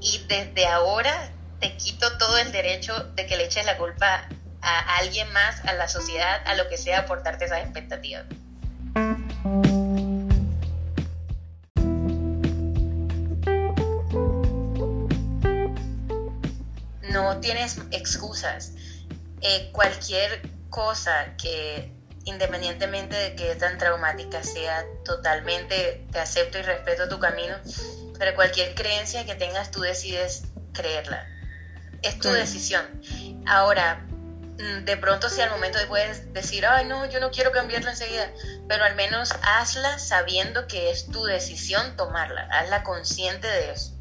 Y 0.01 0.19
desde 0.29 0.65
ahora 0.65 1.33
te 1.59 1.75
quito 1.77 2.17
todo 2.17 2.37
el 2.37 2.51
derecho 2.51 3.05
de 3.15 3.25
que 3.25 3.37
le 3.37 3.45
eches 3.45 3.65
la 3.65 3.77
culpa 3.77 4.27
a 4.61 4.97
alguien 4.97 5.31
más, 5.33 5.63
a 5.65 5.73
la 5.73 5.87
sociedad, 5.87 6.41
a 6.45 6.55
lo 6.55 6.67
que 6.69 6.77
sea 6.77 7.05
por 7.05 7.23
darte 7.23 7.45
esas 7.45 7.59
expectativas. 7.59 8.25
no 17.11 17.39
tienes 17.39 17.77
excusas. 17.91 18.73
Eh, 19.41 19.69
cualquier 19.71 20.41
cosa 20.69 21.35
que, 21.41 21.91
independientemente 22.25 23.15
de 23.15 23.35
que 23.35 23.55
tan 23.55 23.77
traumática 23.77 24.43
sea, 24.43 24.85
totalmente 25.03 26.05
te 26.11 26.19
acepto 26.19 26.59
y 26.59 26.61
respeto 26.61 27.09
tu 27.09 27.19
camino, 27.19 27.55
pero 28.17 28.35
cualquier 28.35 28.75
creencia 28.75 29.25
que 29.25 29.35
tengas 29.35 29.71
tú 29.71 29.81
decides 29.81 30.43
creerla. 30.73 31.38
Es 32.01 32.15
tu 32.15 32.21
Claro. 32.21 32.37
decisión. 32.37 32.85
Ahora, 33.45 34.05
mm, 34.57 34.85
de 34.85 34.97
pronto 34.97 35.29
si 35.29 35.41
al 35.41 35.49
momento 35.49 35.79
puedes 35.87 36.33
decir, 36.33 36.65
ay 36.65 36.85
no, 36.85 37.05
yo 37.09 37.19
no 37.19 37.31
quiero 37.31 37.51
cambiarla 37.51 37.91
enseguida, 37.91 38.31
pero 38.67 38.83
al 38.83 38.95
menos 38.95 39.33
hazla 39.43 39.99
sabiendo 39.99 40.67
que 40.67 40.91
es 40.91 41.07
tu 41.07 41.25
decisión 41.25 41.95
tomarla, 41.95 42.47
hazla 42.51 42.83
consciente 42.83 43.47
de 43.47 43.71
eso. 43.71 43.93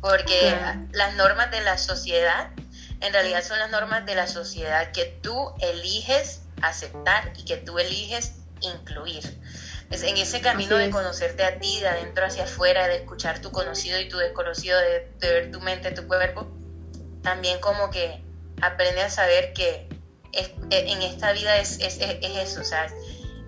Porque 0.00 0.56
las 0.92 1.14
normas 1.14 1.50
de 1.50 1.60
la 1.62 1.78
sociedad 1.78 2.50
en 3.00 3.12
realidad 3.12 3.42
son 3.44 3.58
las 3.58 3.70
normas 3.70 4.06
de 4.06 4.14
la 4.14 4.26
sociedad 4.26 4.92
que 4.92 5.04
tú 5.22 5.52
eliges 5.60 6.42
aceptar 6.62 7.32
y 7.36 7.44
que 7.44 7.56
tú 7.56 7.78
eliges 7.78 8.32
incluir. 8.60 9.22
Es 9.90 10.02
en 10.02 10.16
ese 10.16 10.40
camino 10.40 10.76
de 10.76 10.90
conocerte 10.90 11.44
a 11.44 11.58
ti, 11.58 11.80
de 11.80 11.88
adentro 11.88 12.26
hacia 12.26 12.44
afuera, 12.44 12.88
de 12.88 12.96
escuchar 12.96 13.40
tu 13.40 13.52
conocido 13.52 14.00
y 14.00 14.08
tu 14.08 14.18
desconocido, 14.18 14.78
de, 14.80 15.12
de 15.18 15.32
ver 15.32 15.50
tu 15.50 15.60
mente, 15.60 15.90
tu 15.92 16.06
cuerpo, 16.08 16.55
también 17.26 17.58
como 17.60 17.90
que 17.90 18.20
aprendes 18.62 19.04
a 19.04 19.10
saber 19.10 19.52
que 19.52 19.88
es- 20.32 20.52
e- 20.70 20.92
en 20.92 21.02
esta 21.02 21.32
vida 21.32 21.58
es, 21.58 21.80
es, 21.80 22.00
es- 22.00 22.18
es 22.22 22.36
eso, 22.50 22.60
o 22.60 22.64
sea, 22.64 22.86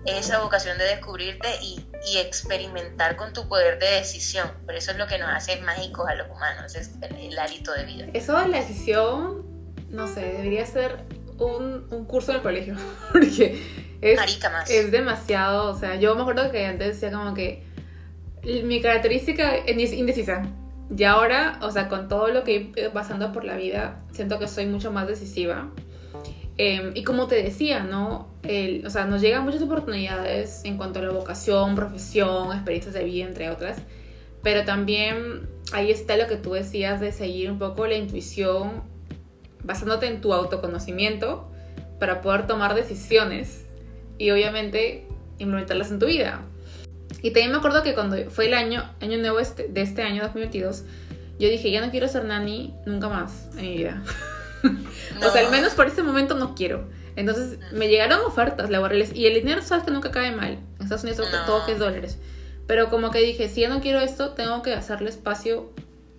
es 0.05 0.17
esa 0.27 0.41
vocación 0.41 0.77
de 0.77 0.83
descubrirte 0.83 1.47
y, 1.61 1.85
y 2.11 2.17
experimentar 2.17 3.15
con 3.15 3.31
tu 3.31 3.47
poder 3.47 3.79
de 3.79 3.89
decisión. 3.91 4.51
Por 4.65 4.75
eso 4.75 4.91
es 4.91 4.97
lo 4.97 5.07
que 5.07 5.17
nos 5.17 5.29
hace 5.29 5.61
mágicos 5.61 6.09
a 6.09 6.15
los 6.15 6.27
humanos, 6.29 6.75
es 6.75 6.91
el, 7.01 7.15
el 7.15 7.39
hálito 7.39 7.71
de 7.73 7.85
vida. 7.85 8.05
Eso 8.13 8.37
de 8.37 8.47
la 8.49 8.57
decisión, 8.57 9.45
no 9.89 10.07
sé, 10.07 10.21
debería 10.21 10.65
ser 10.65 10.97
un, 11.37 11.87
un 11.89 12.03
curso 12.05 12.31
en 12.31 12.37
el 12.37 12.43
colegio. 12.43 12.75
Porque 13.13 13.63
es, 14.01 14.17
Marica 14.17 14.49
más. 14.49 14.69
es 14.69 14.91
demasiado. 14.91 15.71
O 15.71 15.79
sea, 15.79 15.95
yo 15.95 16.15
me 16.15 16.21
acuerdo 16.23 16.51
que 16.51 16.65
antes 16.65 16.87
decía 16.99 17.11
como 17.17 17.33
que 17.33 17.63
mi 18.63 18.81
característica 18.81 19.55
es 19.55 19.93
indecisa. 19.93 20.43
Y 20.95 21.03
ahora, 21.03 21.59
o 21.61 21.71
sea, 21.71 21.87
con 21.87 22.07
todo 22.07 22.29
lo 22.29 22.43
que 22.43 22.71
he 22.75 22.81
ido 22.81 22.91
pasando 22.91 23.31
por 23.31 23.43
la 23.45 23.55
vida, 23.55 24.01
siento 24.11 24.39
que 24.39 24.47
soy 24.47 24.65
mucho 24.65 24.91
más 24.91 25.07
decisiva. 25.07 25.69
Eh, 26.57 26.91
y 26.93 27.03
como 27.03 27.27
te 27.27 27.41
decía, 27.41 27.83
¿no? 27.83 28.27
El- 28.43 28.85
o 28.85 28.89
sea, 28.89 29.05
nos 29.05 29.21
llegan 29.21 29.43
muchas 29.43 29.61
oportunidades 29.61 30.61
en 30.65 30.77
cuanto 30.77 30.99
a 30.99 31.03
la 31.03 31.11
vocación, 31.11 31.75
profesión, 31.75 32.51
experiencias 32.51 32.93
de 32.93 33.03
vida, 33.03 33.27
entre 33.27 33.49
otras. 33.49 33.77
Pero 34.41 34.65
también 34.65 35.47
ahí 35.71 35.91
está 35.91 36.17
lo 36.17 36.27
que 36.27 36.35
tú 36.37 36.53
decías 36.53 36.99
de 36.99 37.11
seguir 37.11 37.51
un 37.51 37.59
poco 37.59 37.87
la 37.87 37.95
intuición, 37.95 38.83
basándote 39.63 40.07
en 40.07 40.21
tu 40.21 40.33
autoconocimiento 40.33 41.49
para 41.99 42.21
poder 42.21 42.47
tomar 42.47 42.75
decisiones 42.75 43.65
y 44.17 44.31
obviamente 44.31 45.05
implementarlas 45.37 45.91
en 45.91 45.99
tu 45.99 46.07
vida. 46.07 46.41
Y 47.21 47.31
también 47.31 47.51
me 47.51 47.57
acuerdo 47.57 47.83
que 47.83 47.93
cuando 47.93 48.17
fue 48.29 48.47
el 48.47 48.53
año, 48.53 48.83
año 49.01 49.17
nuevo 49.17 49.39
este- 49.39 49.67
de 49.67 49.81
este 49.81 50.01
año 50.03 50.23
2022, 50.23 50.83
yo 51.39 51.49
dije, 51.49 51.71
ya 51.71 51.83
no 51.83 51.91
quiero 51.91 52.07
ser 52.07 52.25
nani 52.25 52.73
nunca 52.85 53.09
más 53.09 53.49
en 53.57 53.61
mi 53.61 53.77
vida. 53.77 54.03
o 54.63 55.31
sea, 55.31 55.45
al 55.45 55.51
menos 55.51 55.73
por 55.73 55.87
ese 55.87 56.03
momento 56.03 56.35
no 56.35 56.55
quiero. 56.55 56.89
Entonces 57.15 57.59
me 57.73 57.87
llegaron 57.89 58.19
ofertas 58.25 58.69
laborales 58.69 59.13
y 59.13 59.25
el 59.25 59.33
dinero 59.33 59.61
sabes 59.61 59.83
que 59.83 59.91
nunca 59.91 60.11
cae 60.11 60.31
mal. 60.31 60.59
En 60.77 60.83
Estados 60.83 61.03
Unidos 61.03 61.27
todo 61.45 61.65
que 61.65 61.73
es 61.73 61.79
dólares. 61.79 62.17
Pero 62.67 62.89
como 62.89 63.11
que 63.11 63.19
dije, 63.19 63.49
si 63.49 63.61
ya 63.61 63.69
no 63.69 63.81
quiero 63.81 63.99
esto, 63.99 64.29
tengo 64.31 64.61
que 64.61 64.73
hacerle 64.73 65.09
espacio 65.09 65.71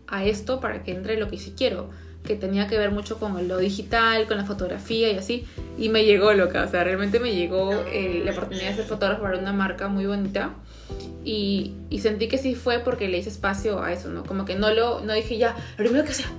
a 0.08 0.24
esto 0.24 0.60
para 0.60 0.82
que 0.82 0.90
entre 0.92 1.16
lo 1.16 1.28
que 1.28 1.38
sí 1.38 1.54
quiero. 1.56 1.90
Que 2.24 2.34
tenía 2.36 2.66
que 2.66 2.76
ver 2.76 2.90
mucho 2.90 3.18
con 3.18 3.48
lo 3.48 3.56
digital, 3.56 4.26
con 4.26 4.36
la 4.36 4.44
fotografía 4.44 5.10
y 5.12 5.16
así. 5.16 5.46
Y 5.78 5.88
me 5.88 6.04
llegó 6.04 6.32
loca, 6.34 6.64
o 6.64 6.68
sea, 6.68 6.84
realmente 6.84 7.20
me 7.20 7.34
llegó 7.34 7.72
eh, 7.92 8.20
la 8.24 8.32
oportunidad 8.32 8.70
de 8.70 8.76
ser 8.76 8.84
fotógrafo 8.84 9.22
para 9.22 9.38
una 9.38 9.52
marca 9.52 9.88
muy 9.88 10.04
bonita. 10.06 10.50
Y, 11.24 11.74
y, 11.90 11.98
sentí 12.00 12.28
que 12.28 12.38
sí 12.38 12.54
fue 12.54 12.78
porque 12.78 13.08
le 13.08 13.18
hice 13.18 13.28
espacio 13.28 13.82
a 13.82 13.92
eso, 13.92 14.08
¿no? 14.08 14.24
Como 14.24 14.46
que 14.46 14.54
no 14.54 14.72
lo 14.72 15.00
no 15.00 15.12
dije 15.12 15.36
ya, 15.36 15.54
lo 15.76 15.84
primero 15.84 16.04
que 16.04 16.14
sea 16.14 16.30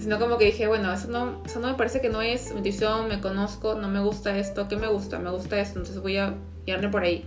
sino 0.00 0.18
como 0.18 0.38
que 0.38 0.46
dije, 0.46 0.66
bueno, 0.66 0.92
eso 0.92 1.08
no, 1.08 1.42
eso 1.44 1.60
no 1.60 1.68
me 1.68 1.74
parece 1.74 2.00
que 2.00 2.08
no 2.08 2.22
es 2.22 2.52
mi 2.52 2.58
intuición, 2.58 3.06
me 3.08 3.20
conozco, 3.20 3.74
no 3.74 3.88
me 3.88 4.00
gusta 4.00 4.36
esto, 4.38 4.66
¿qué 4.66 4.76
me 4.76 4.86
gusta? 4.86 5.18
Me 5.18 5.30
gusta 5.30 5.60
esto, 5.60 5.78
entonces 5.78 6.00
voy 6.00 6.16
a 6.16 6.34
irme 6.64 6.88
por 6.88 7.02
ahí. 7.02 7.24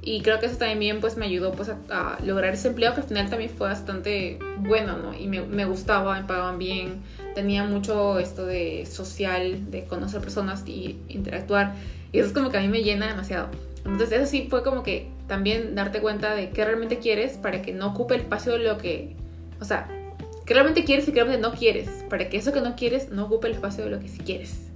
Y 0.00 0.22
creo 0.22 0.40
que 0.40 0.46
eso 0.46 0.56
también 0.56 1.00
pues 1.00 1.18
me 1.18 1.26
ayudó 1.26 1.52
pues 1.52 1.70
a, 1.90 2.18
lograr 2.24 2.54
ese 2.54 2.68
empleo 2.68 2.94
que 2.94 3.02
al 3.02 3.06
final 3.06 3.28
también 3.28 3.50
fue 3.50 3.68
bastante 3.68 4.38
bueno, 4.58 4.96
¿no? 4.96 5.12
Y 5.12 5.26
me, 5.26 5.42
me, 5.42 5.66
gustaba, 5.66 6.18
me 6.18 6.26
pagaban 6.26 6.58
bien, 6.58 7.02
tenía 7.34 7.64
mucho 7.64 8.18
esto 8.18 8.46
de 8.46 8.86
social, 8.86 9.70
de 9.70 9.84
conocer 9.84 10.22
personas 10.22 10.62
y 10.66 10.98
interactuar. 11.08 11.74
Y 12.10 12.20
eso 12.20 12.28
es 12.28 12.32
como 12.32 12.50
que 12.50 12.56
a 12.56 12.62
mí 12.62 12.68
me 12.68 12.82
llena 12.82 13.06
demasiado. 13.06 13.48
Entonces 13.92 14.20
eso 14.20 14.30
sí 14.30 14.46
fue 14.48 14.62
como 14.62 14.82
que 14.82 15.10
también 15.26 15.74
darte 15.74 16.00
cuenta 16.00 16.34
de 16.34 16.50
qué 16.50 16.64
realmente 16.64 16.98
quieres 16.98 17.36
para 17.36 17.62
que 17.62 17.72
no 17.72 17.88
ocupe 17.88 18.14
el 18.14 18.22
espacio 18.22 18.52
de 18.52 18.58
lo 18.60 18.78
que, 18.78 19.16
o 19.60 19.64
sea, 19.64 19.88
que 20.46 20.54
realmente 20.54 20.84
quieres 20.84 21.06
y 21.08 21.12
que 21.12 21.22
realmente 21.22 21.42
no 21.42 21.54
quieres, 21.54 21.88
para 22.08 22.28
que 22.28 22.38
eso 22.38 22.52
que 22.52 22.60
no 22.60 22.76
quieres 22.76 23.10
no 23.10 23.26
ocupe 23.26 23.48
el 23.48 23.54
espacio 23.54 23.84
de 23.84 23.90
lo 23.90 24.00
que 24.00 24.08
sí 24.08 24.18
quieres. 24.18 24.68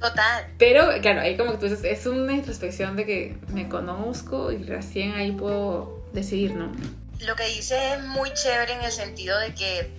Total. 0.00 0.46
Pero, 0.58 0.88
claro, 1.02 1.20
ahí 1.20 1.36
como 1.36 1.52
que 1.52 1.58
tú 1.58 1.64
dices, 1.64 1.84
es 1.84 2.06
una 2.06 2.32
introspección 2.32 2.96
de 2.96 3.04
que 3.04 3.36
me 3.52 3.68
conozco 3.68 4.50
y 4.50 4.62
recién 4.62 5.12
ahí 5.12 5.32
puedo 5.32 6.04
decidir, 6.12 6.54
¿no? 6.54 6.72
Lo 7.20 7.36
que 7.36 7.46
dices 7.48 7.78
es 7.96 8.02
muy 8.06 8.32
chévere 8.32 8.72
en 8.72 8.82
el 8.82 8.92
sentido 8.92 9.38
de 9.38 9.54
que 9.54 9.90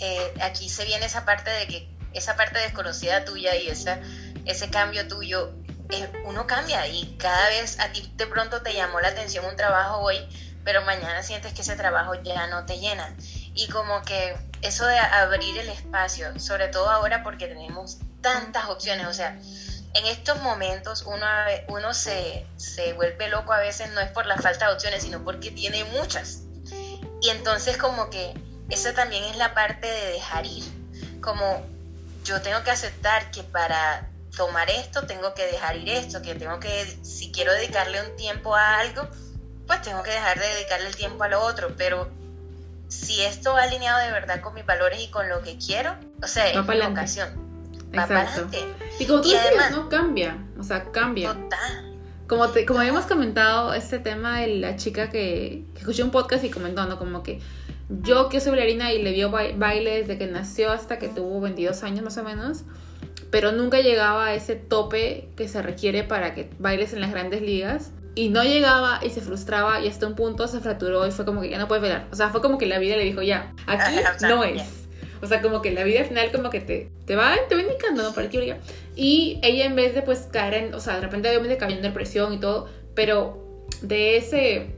eh, 0.00 0.32
aquí 0.40 0.68
se 0.68 0.84
viene 0.84 1.06
esa 1.06 1.24
parte 1.24 1.50
de 1.50 1.66
que 1.66 1.88
esa 2.14 2.36
parte 2.36 2.58
desconocida 2.58 3.24
tuya 3.24 3.54
y 3.56 3.68
esa, 3.68 4.00
ese 4.44 4.70
cambio 4.70 5.06
tuyo, 5.06 5.52
eh, 6.02 6.12
uno 6.24 6.46
cambia 6.46 6.86
y 6.86 7.16
cada 7.18 7.48
vez 7.48 7.78
a 7.80 7.92
ti 7.92 8.12
de 8.16 8.26
pronto 8.26 8.62
te 8.62 8.74
llamó 8.74 9.00
la 9.00 9.08
atención 9.08 9.44
un 9.44 9.56
trabajo 9.56 9.98
hoy, 9.98 10.18
pero 10.64 10.82
mañana 10.82 11.22
sientes 11.22 11.52
que 11.52 11.62
ese 11.62 11.76
trabajo 11.76 12.14
ya 12.22 12.46
no 12.46 12.64
te 12.66 12.78
llena. 12.78 13.14
Y 13.54 13.68
como 13.68 14.02
que 14.02 14.36
eso 14.62 14.86
de 14.86 14.98
abrir 14.98 15.58
el 15.58 15.68
espacio, 15.68 16.38
sobre 16.40 16.68
todo 16.68 16.90
ahora 16.90 17.22
porque 17.22 17.46
tenemos 17.46 17.98
tantas 18.20 18.66
opciones, 18.66 19.06
o 19.06 19.12
sea, 19.12 19.38
en 19.94 20.06
estos 20.06 20.40
momentos 20.42 21.02
uno, 21.06 21.26
uno 21.68 21.94
se, 21.94 22.46
se 22.56 22.94
vuelve 22.94 23.28
loco 23.28 23.52
a 23.52 23.60
veces 23.60 23.90
no 23.90 24.00
es 24.00 24.10
por 24.10 24.26
la 24.26 24.36
falta 24.36 24.66
de 24.66 24.74
opciones, 24.74 25.02
sino 25.02 25.22
porque 25.22 25.50
tiene 25.50 25.84
muchas. 25.84 26.40
Y 27.22 27.30
entonces 27.30 27.76
como 27.76 28.10
que 28.10 28.34
esa 28.70 28.92
también 28.94 29.24
es 29.24 29.36
la 29.36 29.54
parte 29.54 29.86
de 29.86 30.12
dejar 30.12 30.46
ir, 30.46 30.64
como 31.20 31.64
yo 32.24 32.40
tengo 32.42 32.62
que 32.64 32.70
aceptar 32.70 33.30
que 33.30 33.42
para 33.42 34.08
tomar 34.36 34.70
esto 34.70 35.06
tengo 35.06 35.34
que 35.34 35.46
dejar 35.46 35.76
ir 35.76 35.88
esto, 35.88 36.22
que 36.22 36.34
tengo 36.34 36.60
que, 36.60 36.98
si 37.02 37.30
quiero 37.30 37.52
dedicarle 37.52 38.00
un 38.08 38.16
tiempo 38.16 38.54
a 38.54 38.78
algo, 38.78 39.08
pues 39.66 39.82
tengo 39.82 40.02
que 40.02 40.10
dejar 40.10 40.38
de 40.38 40.46
dedicarle 40.46 40.88
el 40.88 40.96
tiempo 40.96 41.24
a 41.24 41.28
lo 41.28 41.40
otro, 41.42 41.74
pero 41.76 42.10
si 42.88 43.22
esto 43.22 43.52
va 43.52 43.62
alineado 43.62 43.98
de 44.04 44.10
verdad 44.10 44.40
con 44.40 44.54
mis 44.54 44.66
valores 44.66 45.00
y 45.02 45.08
con 45.08 45.28
lo 45.28 45.42
que 45.42 45.58
quiero, 45.58 45.96
o 46.22 46.26
sea, 46.26 46.50
es 46.50 46.56
una 46.56 46.88
ocasión. 46.88 47.28
Va. 47.96 48.26
Y 48.98 49.06
como 49.06 49.20
tú 49.20 49.28
dices, 49.28 49.70
¿no? 49.70 49.88
Cambia, 49.88 50.36
o 50.58 50.62
sea, 50.64 50.90
cambia. 50.90 51.32
Total. 51.32 51.94
Como, 52.26 52.48
te, 52.48 52.64
como 52.64 52.80
habíamos 52.80 53.04
comentado, 53.04 53.74
este 53.74 53.98
tema 53.98 54.40
de 54.40 54.56
la 54.56 54.76
chica 54.76 55.10
que, 55.10 55.64
que 55.74 55.80
escuché 55.80 56.02
un 56.02 56.10
podcast 56.10 56.42
y 56.42 56.50
comentó, 56.50 56.86
¿no? 56.86 56.98
Como 56.98 57.22
que 57.22 57.40
yo 57.88 58.28
que 58.28 58.40
soy 58.40 58.52
bailarina 58.52 58.92
y 58.92 59.02
le 59.02 59.12
dio 59.12 59.30
baile 59.30 59.98
desde 60.00 60.18
que 60.18 60.26
nació 60.26 60.72
hasta 60.72 60.98
que 60.98 61.08
tuvo 61.08 61.40
22 61.40 61.82
años 61.82 62.04
más 62.04 62.16
o 62.16 62.24
menos, 62.24 62.64
pero 63.34 63.50
nunca 63.50 63.80
llegaba 63.80 64.26
a 64.26 64.34
ese 64.36 64.54
tope 64.54 65.26
que 65.34 65.48
se 65.48 65.60
requiere 65.60 66.04
para 66.04 66.34
que 66.34 66.50
bailes 66.60 66.92
en 66.92 67.00
las 67.00 67.10
grandes 67.10 67.42
ligas 67.42 67.90
y 68.14 68.28
no 68.28 68.44
llegaba 68.44 69.00
y 69.02 69.10
se 69.10 69.20
frustraba 69.20 69.80
y 69.80 69.88
hasta 69.88 70.06
un 70.06 70.14
punto 70.14 70.46
se 70.46 70.60
fracturó 70.60 71.04
y 71.04 71.10
fue 71.10 71.24
como 71.24 71.40
que 71.40 71.50
ya 71.50 71.58
no 71.58 71.66
puedes 71.66 71.82
bailar. 71.82 72.06
O 72.12 72.14
sea, 72.14 72.28
fue 72.28 72.40
como 72.40 72.58
que 72.58 72.66
la 72.66 72.78
vida 72.78 72.96
le 72.96 73.02
dijo, 73.02 73.22
ya, 73.22 73.52
aquí 73.66 73.96
no 74.20 74.44
es. 74.44 74.62
O 75.20 75.26
sea, 75.26 75.42
como 75.42 75.62
que 75.62 75.72
la 75.72 75.82
vida 75.82 75.98
al 75.98 76.06
final 76.06 76.30
como 76.30 76.48
que 76.48 76.60
te, 76.60 76.92
te 77.06 77.16
va, 77.16 77.34
te 77.48 77.56
va 77.56 77.62
indicando, 77.62 78.04
¿no? 78.04 78.14
Para 78.14 78.28
aquí, 78.28 78.38
Y 78.94 79.40
ella 79.42 79.64
en 79.64 79.74
vez 79.74 79.96
de 79.96 80.02
pues 80.02 80.28
caer 80.30 80.54
en, 80.54 80.74
o 80.74 80.78
sea, 80.78 80.94
de 80.94 81.00
repente 81.00 81.28
obviamente 81.30 81.56
cayó 81.56 81.74
en 81.74 81.82
depresión 81.82 82.34
y 82.34 82.38
todo, 82.38 82.68
pero 82.94 83.66
de 83.82 84.16
ese 84.16 84.76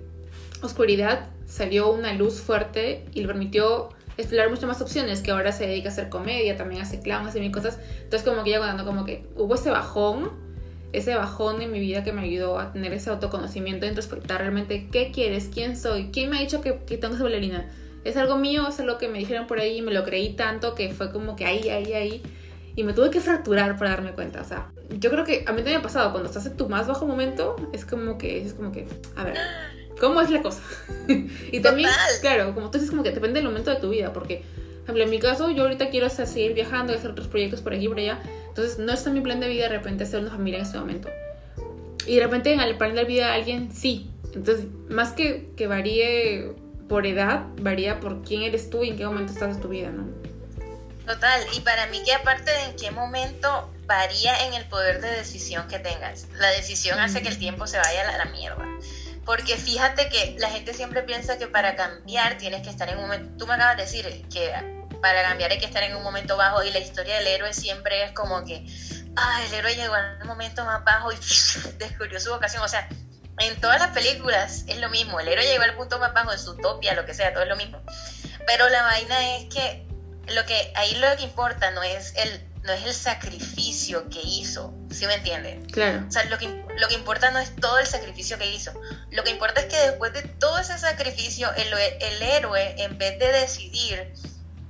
oscuridad 0.62 1.28
salió 1.44 1.92
una 1.92 2.14
luz 2.14 2.40
fuerte 2.40 3.04
y 3.12 3.20
le 3.20 3.26
permitió 3.26 3.90
explorar 4.16 4.50
muchas 4.50 4.64
más 4.64 4.80
opciones, 4.80 5.20
que 5.20 5.30
ahora 5.30 5.52
se 5.52 5.66
dedica 5.66 5.88
a 5.88 5.92
hacer 5.92 6.08
comedia, 6.08 6.56
también 6.56 6.80
hace 6.80 7.00
clown, 7.00 7.26
hace 7.26 7.40
mil 7.40 7.52
cosas. 7.52 7.78
Entonces 8.02 8.28
como 8.28 8.44
que 8.44 8.50
ya 8.50 8.58
cuando 8.58 8.84
como 8.84 9.04
que 9.04 9.26
hubo 9.36 9.54
ese 9.54 9.70
bajón, 9.70 10.30
ese 10.92 11.14
bajón 11.14 11.60
en 11.62 11.72
mi 11.72 11.80
vida 11.80 12.04
que 12.04 12.12
me 12.12 12.22
ayudó 12.22 12.58
a 12.58 12.72
tener 12.72 12.92
ese 12.92 13.10
autoconocimiento, 13.10 13.86
a 13.86 13.88
introspectar 13.88 14.40
realmente 14.40 14.88
qué 14.90 15.10
quieres, 15.12 15.50
quién 15.52 15.76
soy, 15.76 16.10
quién 16.12 16.30
me 16.30 16.38
ha 16.38 16.40
dicho 16.40 16.60
que, 16.60 16.80
que 16.86 16.96
tengo 16.96 17.12
que 17.12 17.18
ser 17.18 17.24
bailarina. 17.24 17.70
¿Es 18.04 18.16
algo 18.16 18.36
mío? 18.36 18.68
¿Es 18.68 18.78
algo 18.78 18.98
que 18.98 19.08
me 19.08 19.18
dijeron 19.18 19.48
por 19.48 19.58
ahí? 19.58 19.82
Me 19.82 19.92
lo 19.92 20.04
creí 20.04 20.34
tanto 20.34 20.76
que 20.76 20.90
fue 20.90 21.10
como 21.10 21.34
que 21.34 21.44
ahí, 21.44 21.68
ahí, 21.68 21.92
ahí. 21.92 22.22
Y 22.76 22.84
me 22.84 22.92
tuve 22.92 23.10
que 23.10 23.20
fracturar 23.20 23.76
para 23.76 23.90
darme 23.90 24.12
cuenta. 24.12 24.40
O 24.40 24.44
sea, 24.44 24.70
yo 25.00 25.10
creo 25.10 25.24
que 25.24 25.44
a 25.46 25.50
mí 25.50 25.56
también 25.56 25.64
me 25.64 25.76
ha 25.76 25.82
pasado. 25.82 26.12
Cuando 26.12 26.28
estás 26.28 26.46
en 26.46 26.56
tu 26.56 26.68
más 26.68 26.86
bajo 26.86 27.04
momento, 27.04 27.56
es 27.72 27.84
como 27.84 28.16
que, 28.16 28.42
es 28.42 28.54
como 28.54 28.70
que, 28.70 28.86
a 29.16 29.24
ver, 29.24 29.36
¿cómo 30.00 30.20
es 30.20 30.30
la 30.30 30.42
cosa? 30.42 30.62
y 31.08 31.60
también, 31.60 31.90
claro, 32.20 32.54
como 32.54 32.70
tú 32.70 32.78
dices, 32.78 32.90
como 32.90 33.02
que 33.02 33.10
depende 33.10 33.40
del 33.40 33.48
momento 33.48 33.70
de 33.70 33.76
tu 33.76 33.90
vida. 33.90 34.12
Porque, 34.12 34.42
por 34.42 34.84
ejemplo, 34.84 35.04
en 35.04 35.10
mi 35.10 35.18
caso, 35.18 35.50
yo 35.50 35.62
ahorita 35.64 35.90
quiero 35.90 36.08
seguir 36.08 36.54
viajando 36.54 36.92
y 36.92 36.96
hacer 36.96 37.10
otros 37.10 37.28
proyectos 37.28 37.60
por 37.60 37.74
aquí 37.74 37.86
y 37.86 37.88
por 37.88 37.98
allá. 37.98 38.20
Entonces, 38.48 38.78
no 38.78 38.92
está 38.92 39.10
en 39.10 39.14
mi 39.14 39.20
plan 39.20 39.40
de 39.40 39.48
vida 39.48 39.64
de 39.64 39.76
repente 39.76 40.04
hacer 40.04 40.20
una 40.20 40.30
familia 40.30 40.58
en 40.58 40.66
este 40.66 40.78
momento. 40.78 41.08
Y 42.06 42.16
de 42.16 42.22
repente 42.22 42.52
en 42.52 42.60
el 42.60 42.76
plan 42.76 42.94
de 42.94 43.04
vida 43.04 43.26
de 43.26 43.32
alguien, 43.32 43.72
sí. 43.72 44.10
Entonces, 44.32 44.66
más 44.88 45.12
que, 45.12 45.50
que 45.56 45.66
varíe 45.66 46.52
por 46.88 47.06
edad, 47.06 47.46
varía 47.60 48.00
por 48.00 48.22
quién 48.22 48.42
eres 48.42 48.70
tú 48.70 48.84
y 48.84 48.90
en 48.90 48.96
qué 48.96 49.06
momento 49.06 49.32
estás 49.32 49.56
de 49.56 49.62
tu 49.62 49.68
vida, 49.68 49.90
¿no? 49.90 50.06
Total, 51.06 51.40
y 51.56 51.60
para 51.60 51.86
mí 51.86 52.02
que 52.04 52.12
aparte 52.12 52.50
de 52.50 52.64
en 52.64 52.76
qué 52.76 52.90
momento 52.90 53.70
varía 53.86 54.46
en 54.46 54.54
el 54.54 54.64
poder 54.64 55.00
de 55.00 55.08
decisión 55.10 55.68
que 55.68 55.78
tengas. 55.78 56.26
La 56.38 56.50
decisión 56.50 56.98
hace 56.98 57.22
que 57.22 57.28
el 57.28 57.38
tiempo 57.38 57.66
se 57.66 57.78
vaya 57.78 58.08
a 58.08 58.18
la 58.18 58.24
mierda. 58.26 58.66
Porque 59.26 59.56
fíjate 59.56 60.08
que 60.08 60.36
la 60.38 60.48
gente 60.48 60.72
siempre 60.72 61.02
piensa 61.02 61.36
que 61.36 61.48
para 61.48 61.74
cambiar 61.74 62.38
tienes 62.38 62.62
que 62.62 62.70
estar 62.70 62.88
en 62.88 62.96
un 62.96 63.02
momento, 63.02 63.36
tú 63.36 63.46
me 63.46 63.54
acabas 63.54 63.76
de 63.76 63.82
decir 63.82 64.24
que 64.32 64.52
para 65.02 65.22
cambiar 65.24 65.50
hay 65.50 65.58
que 65.58 65.66
estar 65.66 65.82
en 65.82 65.96
un 65.96 66.02
momento 66.04 66.36
bajo 66.36 66.62
y 66.62 66.70
la 66.70 66.78
historia 66.78 67.16
del 67.18 67.26
héroe 67.26 67.52
siempre 67.52 68.04
es 68.04 68.12
como 68.12 68.44
que, 68.44 68.64
ah, 69.16 69.42
el 69.44 69.54
héroe 69.54 69.74
llegó 69.74 69.94
al 69.94 70.24
momento 70.24 70.64
más 70.64 70.84
bajo 70.84 71.12
y 71.12 71.16
descubrió 71.78 72.20
su 72.20 72.30
vocación. 72.30 72.62
O 72.62 72.68
sea, 72.68 72.88
en 73.38 73.60
todas 73.60 73.80
las 73.80 73.90
películas 73.90 74.64
es 74.68 74.78
lo 74.78 74.88
mismo, 74.90 75.18
el 75.18 75.26
héroe 75.28 75.44
llegó 75.44 75.64
al 75.64 75.74
punto 75.74 75.98
más 75.98 76.14
bajo 76.14 76.32
en 76.32 76.38
su 76.38 76.52
utopia, 76.52 76.94
lo 76.94 77.04
que 77.04 77.12
sea, 77.12 77.32
todo 77.32 77.42
es 77.42 77.48
lo 77.48 77.56
mismo. 77.56 77.82
Pero 78.46 78.68
la 78.68 78.82
vaina 78.82 79.36
es 79.36 79.52
que 79.52 79.86
lo 80.28 80.44
que 80.46 80.72
ahí 80.76 80.94
lo 80.96 81.16
que 81.16 81.24
importa 81.24 81.72
no 81.72 81.82
es 81.82 82.14
el 82.16 82.46
no 82.66 82.72
es 82.72 82.84
el 82.84 82.92
sacrificio 82.94 84.08
que 84.10 84.20
hizo, 84.22 84.74
¿sí 84.90 85.06
me 85.06 85.14
entiendes? 85.14 85.72
Claro. 85.72 86.04
O 86.06 86.10
sea, 86.10 86.24
lo 86.24 86.36
que, 86.36 86.48
lo 86.48 86.88
que 86.88 86.94
importa 86.94 87.30
no 87.30 87.38
es 87.38 87.54
todo 87.56 87.78
el 87.78 87.86
sacrificio 87.86 88.38
que 88.38 88.52
hizo. 88.52 88.72
Lo 89.10 89.22
que 89.24 89.30
importa 89.30 89.60
es 89.60 89.66
que 89.66 89.78
después 89.78 90.12
de 90.12 90.22
todo 90.22 90.58
ese 90.58 90.76
sacrificio, 90.78 91.48
el, 91.54 91.72
el 91.72 92.22
héroe, 92.22 92.74
en 92.82 92.98
vez 92.98 93.18
de 93.18 93.28
decidir 93.28 94.12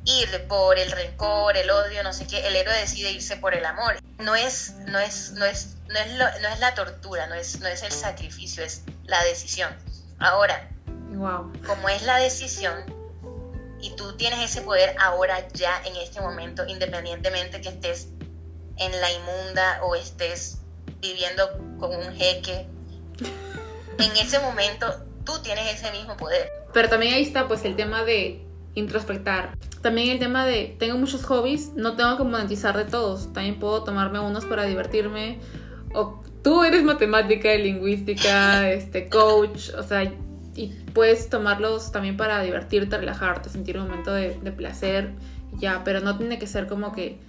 ir 0.05 0.47
por 0.47 0.79
el 0.79 0.91
rencor, 0.93 1.57
el 1.57 1.71
odio, 1.71 2.03
no 2.03 2.13
sé 2.13 2.27
qué, 2.27 2.47
el 2.47 2.55
héroe 2.55 2.77
decide 2.79 3.11
irse 3.11 3.37
por 3.37 3.55
el 3.55 3.65
amor. 3.65 3.97
No 4.19 4.37
es, 4.37 4.75
no 4.87 4.99
es, 4.99 5.33
no 5.33 5.45
es, 5.45 5.75
no 5.89 5.99
es, 5.99 6.13
no 6.13 6.49
es 6.49 6.61
la 6.61 6.75
tortura, 6.75 7.27
no 7.27 7.35
es, 7.35 7.61
no 7.61 7.67
es 7.67 7.83
el 7.83 7.93
sacrificio, 7.93 8.63
es 8.63 8.83
la 9.05 9.23
decisión. 9.25 9.75
Ahora, 10.19 10.69
wow. 11.15 11.53
como 11.67 11.89
es 11.89 12.03
la 12.03 12.19
decisión 12.19 12.96
y 13.81 13.95
tú 13.97 14.17
tienes 14.17 14.41
ese 14.41 14.63
poder 14.63 14.97
ahora 15.01 15.49
ya 15.53 15.83
en 15.85 15.97
este 15.97 16.21
momento, 16.21 16.65
independientemente 16.67 17.61
que 17.61 17.69
estés 17.69 18.09
en 18.79 19.01
la 19.01 19.13
inmunda 19.13 19.81
o 19.83 19.95
estés 19.95 20.59
viviendo 21.01 21.49
con 21.79 21.95
un 21.95 22.15
jeque, 22.15 22.67
en 23.99 24.17
ese 24.17 24.39
momento 24.41 24.87
tú 25.25 25.33
tienes 25.43 25.75
ese 25.75 25.91
mismo 25.93 26.17
poder. 26.17 26.51
Pero 26.73 26.89
también 26.89 27.15
ahí 27.15 27.23
está 27.23 27.49
pues 27.49 27.65
el 27.65 27.77
tema 27.77 28.05
de 28.05 28.47
introspectar. 28.75 29.57
También 29.83 30.11
el 30.11 30.19
tema 30.19 30.45
de, 30.47 30.77
tengo 30.79 30.99
muchos 30.99 31.25
hobbies, 31.25 31.73
no 31.75 31.97
tengo 31.97 32.17
que 32.17 32.25
monetizar 32.25 32.77
de 32.77 32.85
todos, 32.85 33.33
también 33.33 33.59
puedo 33.59 33.85
tomarme 33.85 34.21
unos 34.21 34.45
para 34.45 34.65
divertirme. 34.65 35.41
O 35.95 36.23
tú 36.43 36.65
eres 36.65 36.83
matemática, 36.83 37.55
lingüística, 37.55 38.71
este 38.71 39.09
coach, 39.09 39.71
o 39.77 39.83
sea, 39.83 40.13
y 40.57 40.69
puedes 40.95 41.29
tomarlos 41.29 41.93
también 41.93 42.17
para 42.17 42.41
divertirte, 42.41 42.97
relajarte, 42.97 43.51
sentir 43.51 43.79
un 43.79 43.89
momento 43.89 44.13
de, 44.13 44.39
de 44.41 44.53
placer, 44.53 45.13
ya, 45.53 45.83
pero 45.85 46.01
no 46.01 46.17
tiene 46.17 46.39
que 46.39 46.47
ser 46.47 46.67
como 46.67 46.93
que 46.93 47.21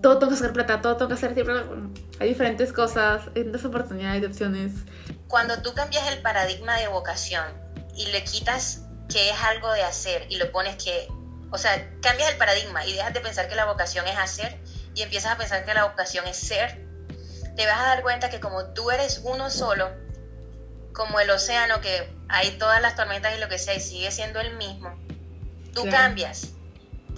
todo 0.00 0.18
tengo 0.18 0.30
que 0.30 0.38
hacer 0.38 0.52
plata, 0.52 0.80
todo 0.80 0.96
tengo 0.96 1.08
que 1.08 1.14
hacer 1.14 1.34
siempre. 1.34 1.56
Hay 2.20 2.28
diferentes 2.28 2.72
cosas, 2.72 3.22
hay 3.28 3.34
diferentes 3.34 3.64
oportunidades, 3.64 4.20
de 4.20 4.28
opciones. 4.28 4.72
Cuando 5.26 5.60
tú 5.62 5.74
cambias 5.74 6.10
el 6.12 6.22
paradigma 6.22 6.76
de 6.76 6.88
vocación 6.88 7.44
y 7.96 8.06
le 8.06 8.22
quitas 8.24 8.82
que 9.08 9.30
es 9.30 9.36
algo 9.42 9.72
de 9.72 9.82
hacer 9.82 10.26
y 10.28 10.36
lo 10.36 10.52
pones 10.52 10.82
que, 10.82 11.08
o 11.50 11.58
sea, 11.58 11.90
cambias 12.00 12.30
el 12.30 12.38
paradigma 12.38 12.86
y 12.86 12.92
dejas 12.92 13.12
de 13.12 13.20
pensar 13.20 13.48
que 13.48 13.56
la 13.56 13.64
vocación 13.64 14.06
es 14.06 14.16
hacer 14.16 14.60
y 14.94 15.02
empiezas 15.02 15.32
a 15.32 15.38
pensar 15.38 15.64
que 15.64 15.74
la 15.74 15.84
vocación 15.86 16.26
es 16.26 16.36
ser, 16.36 16.86
te 17.56 17.66
vas 17.66 17.80
a 17.80 17.88
dar 17.88 18.02
cuenta 18.02 18.30
que 18.30 18.38
como 18.38 18.66
tú 18.66 18.90
eres 18.90 19.22
uno 19.24 19.50
solo, 19.50 19.90
como 20.92 21.18
el 21.20 21.30
océano 21.30 21.80
que 21.80 22.17
hay 22.28 22.52
todas 22.52 22.80
las 22.82 22.96
tormentas 22.96 23.36
y 23.36 23.40
lo 23.40 23.48
que 23.48 23.58
sea 23.58 23.74
y 23.74 23.80
sigue 23.80 24.10
siendo 24.10 24.40
el 24.40 24.56
mismo, 24.56 24.98
tú 25.74 25.88
cambias 25.90 26.52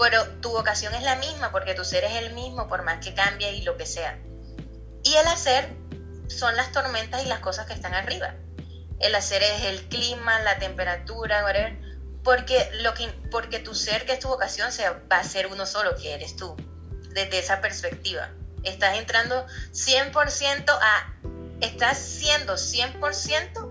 pero 0.00 0.26
tu 0.40 0.50
vocación 0.50 0.94
es 0.94 1.02
la 1.02 1.16
misma 1.16 1.52
porque 1.52 1.74
tu 1.74 1.84
ser 1.84 2.04
es 2.04 2.14
el 2.16 2.32
mismo 2.32 2.68
por 2.68 2.82
más 2.82 3.04
que 3.04 3.14
cambie 3.14 3.52
y 3.52 3.62
lo 3.62 3.76
que 3.76 3.84
sea. 3.84 4.18
Y 5.04 5.14
el 5.14 5.26
hacer 5.26 5.76
son 6.28 6.56
las 6.56 6.72
tormentas 6.72 7.22
y 7.22 7.28
las 7.28 7.40
cosas 7.40 7.66
que 7.66 7.74
están 7.74 7.94
arriba. 7.94 8.34
El 8.98 9.14
hacer 9.14 9.42
es 9.42 9.62
el 9.64 9.88
clima, 9.88 10.40
la 10.40 10.58
temperatura, 10.58 11.44
whatever, 11.44 11.78
porque, 12.24 12.70
lo 12.80 12.94
que, 12.94 13.08
porque 13.30 13.58
tu 13.58 13.74
ser, 13.74 14.06
que 14.06 14.12
es 14.12 14.20
tu 14.20 14.28
vocación, 14.28 14.72
se 14.72 14.88
va 14.88 15.18
a 15.18 15.24
ser 15.24 15.48
uno 15.48 15.66
solo, 15.66 15.94
que 15.96 16.14
eres 16.14 16.34
tú, 16.36 16.56
desde 17.10 17.38
esa 17.38 17.60
perspectiva. 17.60 18.30
Estás 18.62 18.98
entrando 18.98 19.46
100% 19.72 20.64
a, 20.68 21.14
estás 21.60 21.98
siendo 21.98 22.54
100% 22.54 23.69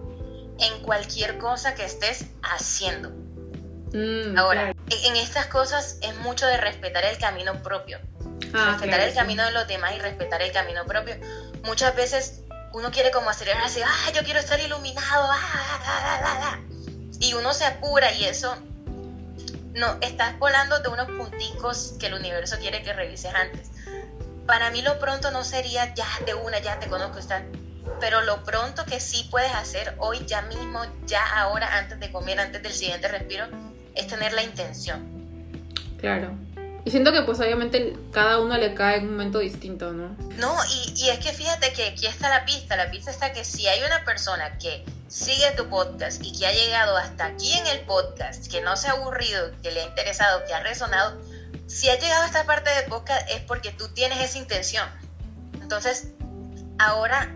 en 0.59 0.81
cualquier 0.83 1.37
cosa 1.37 1.75
que 1.75 1.85
estés 1.85 2.25
haciendo. 2.41 3.09
Mm, 3.93 4.37
Ahora, 4.37 4.71
en 4.71 5.15
estas 5.15 5.47
cosas 5.47 5.97
es 6.01 6.15
mucho 6.17 6.45
de 6.45 6.57
respetar 6.57 7.05
el 7.05 7.17
camino 7.17 7.61
propio. 7.63 7.99
Ah, 8.53 8.71
respetar 8.71 9.01
el 9.01 9.13
camino 9.13 9.43
de 9.45 9.51
los 9.51 9.67
demás 9.67 9.93
y 9.95 9.99
respetar 9.99 10.41
el 10.41 10.51
camino 10.51 10.85
propio. 10.85 11.15
Muchas 11.63 11.95
veces 11.95 12.41
uno 12.73 12.91
quiere 12.91 13.11
como 13.11 13.29
acelerarse, 13.29 13.83
ah, 13.83 14.11
yo 14.13 14.23
quiero 14.23 14.39
estar 14.39 14.59
iluminado, 14.59 15.27
ah, 15.31 16.21
ah, 16.23 16.59
y 17.19 17.33
uno 17.33 17.53
se 17.53 17.65
apura 17.65 18.11
y 18.13 18.25
eso 18.25 18.55
no 19.73 19.97
estás 20.01 20.37
volando 20.39 20.79
de 20.79 20.89
unos 20.89 21.07
punticos 21.07 21.95
que 21.99 22.07
el 22.07 22.13
universo 22.13 22.57
quiere 22.59 22.83
que 22.83 22.93
revises 22.93 23.33
antes. 23.33 23.69
Para 24.45 24.71
mí 24.71 24.81
lo 24.81 24.99
pronto 24.99 25.31
no 25.31 25.43
sería 25.43 25.93
ya 25.93 26.07
de 26.25 26.33
una, 26.33 26.59
ya 26.59 26.79
te 26.79 26.87
conozco, 26.87 27.19
está, 27.19 27.43
pero 27.99 28.21
lo 28.21 28.43
pronto 28.43 28.85
que 28.85 28.99
sí 28.99 29.27
puedes 29.29 29.53
hacer 29.53 29.95
hoy, 29.97 30.19
ya 30.25 30.41
mismo, 30.43 30.81
ya 31.05 31.23
ahora, 31.41 31.77
antes 31.77 31.99
de 31.99 32.11
comer, 32.11 32.39
antes 32.39 32.61
del 32.63 32.73
siguiente 32.73 33.07
respiro, 33.07 33.45
es 33.95 34.07
tener 34.07 34.33
la 34.33 34.43
intención. 34.43 35.07
Claro. 35.99 36.35
Y 36.85 36.91
siento 36.91 37.11
que 37.11 37.21
pues 37.23 37.39
obviamente 37.39 37.97
cada 38.11 38.39
uno 38.39 38.57
le 38.57 38.73
cae 38.73 38.97
en 38.97 39.05
un 39.05 39.11
momento 39.11 39.39
distinto, 39.39 39.91
¿no? 39.91 40.15
No, 40.37 40.55
y, 40.71 40.93
y, 40.95 41.09
es 41.09 41.19
que 41.19 41.33
fíjate 41.33 41.73
que 41.73 41.87
aquí 41.87 42.05
está 42.05 42.29
la 42.29 42.45
pista, 42.45 42.77
la 42.77 42.89
pista 42.89 43.11
está 43.11 43.33
que 43.33 43.43
si 43.43 43.67
hay 43.67 43.81
una 43.83 44.05
persona 44.05 44.57
que 44.57 44.85
sigue 45.09 45.51
tu 45.57 45.67
podcast 45.67 46.23
y 46.23 46.37
que 46.37 46.47
ha 46.47 46.53
llegado 46.53 46.95
hasta 46.95 47.25
aquí 47.25 47.51
en 47.51 47.67
el 47.67 47.81
podcast, 47.81 48.49
que 48.49 48.61
no 48.61 48.77
se 48.77 48.87
ha 48.87 48.91
aburrido, 48.91 49.51
que 49.61 49.71
le 49.71 49.81
ha 49.81 49.85
interesado, 49.85 50.45
que 50.45 50.53
ha 50.53 50.63
resonado, 50.63 51.19
si 51.67 51.89
ha 51.89 51.99
llegado 51.99 52.23
a 52.23 52.27
esta 52.27 52.45
parte 52.45 52.69
del 52.69 52.85
podcast 52.85 53.29
es 53.29 53.41
porque 53.41 53.71
tú 53.71 53.89
tienes 53.89 54.19
esa 54.21 54.37
intención. 54.37 54.87
Entonces, 55.61 56.13
ahora 56.77 57.29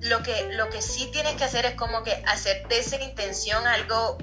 lo 0.00 0.22
que, 0.22 0.52
lo 0.52 0.70
que 0.70 0.82
sí 0.82 1.08
tienes 1.12 1.34
que 1.34 1.44
hacer 1.44 1.66
es 1.66 1.74
como 1.74 2.02
que 2.02 2.22
hacer 2.26 2.66
de 2.68 2.78
esa 2.78 2.96
intención 3.00 3.66
algo, 3.66 4.18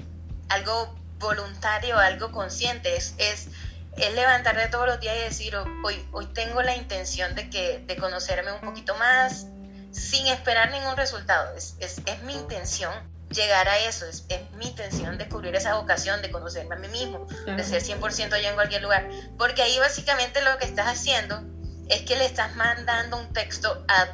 algo 0.48 0.94
voluntario, 1.18 1.98
algo 1.98 2.32
consciente, 2.32 2.96
es, 2.96 3.14
es, 3.18 3.48
es 3.96 4.14
levantarte 4.14 4.68
todos 4.68 4.86
los 4.86 5.00
días 5.00 5.16
y 5.16 5.20
decir, 5.20 5.56
hoy, 5.56 6.06
hoy 6.12 6.26
tengo 6.26 6.62
la 6.62 6.76
intención 6.76 7.34
de, 7.34 7.50
que, 7.50 7.82
de 7.86 7.96
conocerme 7.96 8.52
un 8.52 8.60
poquito 8.60 8.94
más, 8.96 9.46
sin 9.90 10.26
esperar 10.26 10.70
ningún 10.70 10.96
resultado. 10.96 11.54
Es, 11.56 11.76
es, 11.80 12.00
es 12.06 12.22
mi 12.22 12.34
intención 12.34 12.92
llegar 13.30 13.68
a 13.68 13.78
eso, 13.78 14.06
es, 14.06 14.24
es, 14.28 14.50
mi 14.52 14.68
intención 14.68 15.18
descubrir 15.18 15.54
esa 15.56 15.74
vocación, 15.74 16.22
de 16.22 16.30
conocerme 16.30 16.76
a 16.76 16.78
mí 16.78 16.88
mismo, 16.88 17.26
de 17.46 17.64
ser 17.64 17.82
100% 17.82 18.40
yo 18.40 18.48
en 18.48 18.54
cualquier 18.54 18.82
lugar. 18.82 19.08
Porque 19.36 19.62
ahí 19.62 19.78
básicamente 19.78 20.42
lo 20.42 20.56
que 20.58 20.66
estás 20.66 20.86
haciendo 20.86 21.42
es 21.88 22.02
que 22.02 22.16
le 22.16 22.24
estás 22.24 22.54
mandando 22.56 23.16
un 23.18 23.32
texto 23.32 23.84
a 23.88 24.08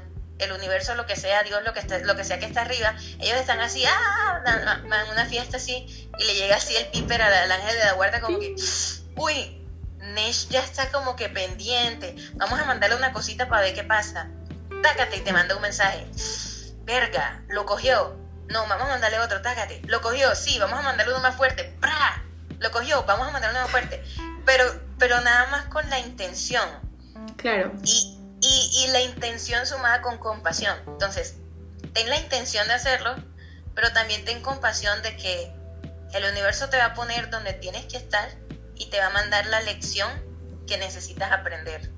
el 0.44 0.52
universo, 0.52 0.94
lo 0.94 1.06
que 1.06 1.16
sea, 1.16 1.42
Dios, 1.42 1.62
lo 1.64 1.72
que, 1.72 1.80
está, 1.80 1.98
lo 2.00 2.16
que 2.16 2.24
sea 2.24 2.38
que 2.38 2.46
está 2.46 2.62
arriba, 2.62 2.94
ellos 3.20 3.36
están 3.38 3.60
así, 3.60 3.84
ah, 3.86 4.42
en 4.46 5.10
una 5.10 5.26
fiesta 5.26 5.56
así, 5.56 6.10
y 6.18 6.24
le 6.24 6.34
llega 6.34 6.56
así 6.56 6.76
el 6.76 6.86
piper 6.86 7.22
al, 7.22 7.50
ángel 7.50 7.76
de 7.76 7.84
la 7.84 7.92
guarda 7.92 8.20
como 8.20 8.38
que, 8.38 8.54
uy, 9.16 9.58
Nesh 9.98 10.48
ya 10.48 10.60
está 10.60 10.90
como 10.90 11.16
que 11.16 11.28
pendiente, 11.28 12.16
vamos 12.34 12.58
a 12.58 12.64
mandarle 12.64 12.96
una 12.96 13.12
cosita 13.12 13.48
para 13.48 13.62
ver 13.62 13.74
qué 13.74 13.84
pasa. 13.84 14.28
Tácate 14.82 15.18
y 15.18 15.20
te 15.20 15.32
manda 15.32 15.54
un 15.54 15.62
mensaje. 15.62 16.06
Verga, 16.84 17.42
lo 17.48 17.64
cogió. 17.66 18.16
No, 18.48 18.66
vamos 18.66 18.86
a 18.86 18.90
mandarle 18.90 19.20
otro, 19.20 19.40
tácate. 19.40 19.80
Lo 19.86 20.00
cogió, 20.00 20.34
sí, 20.34 20.58
vamos 20.58 20.78
a 20.78 20.82
mandarle 20.82 21.12
uno 21.12 21.22
más 21.22 21.36
fuerte. 21.36 21.72
¡Pra! 21.80 22.22
Lo 22.58 22.70
cogió, 22.72 23.04
vamos 23.04 23.28
a 23.28 23.30
mandarle 23.30 23.56
uno 23.56 23.64
más 23.64 23.70
fuerte. 23.70 24.02
Pero, 24.44 24.64
pero 24.98 25.20
nada 25.20 25.46
más 25.46 25.66
con 25.66 25.88
la 25.88 26.00
intención. 26.00 26.68
Claro. 27.36 27.72
Y, 27.84 28.18
y, 28.72 28.88
la 28.88 29.00
intención 29.00 29.66
sumada 29.66 30.02
con 30.02 30.18
compasión. 30.18 30.76
Entonces, 30.86 31.36
ten 31.92 32.08
la 32.08 32.18
intención 32.18 32.66
de 32.68 32.74
hacerlo, 32.74 33.14
pero 33.74 33.92
también 33.92 34.24
ten 34.24 34.42
compasión 34.42 35.02
de 35.02 35.16
que 35.16 35.52
el 36.14 36.24
universo 36.30 36.68
te 36.68 36.76
va 36.76 36.86
a 36.86 36.94
poner 36.94 37.30
donde 37.30 37.52
tienes 37.54 37.86
que 37.86 37.96
estar 37.96 38.28
y 38.76 38.86
te 38.90 38.98
va 38.98 39.06
a 39.06 39.10
mandar 39.10 39.46
la 39.46 39.60
lección 39.62 40.10
que 40.66 40.78
necesitas 40.78 41.32
aprender. 41.32 41.90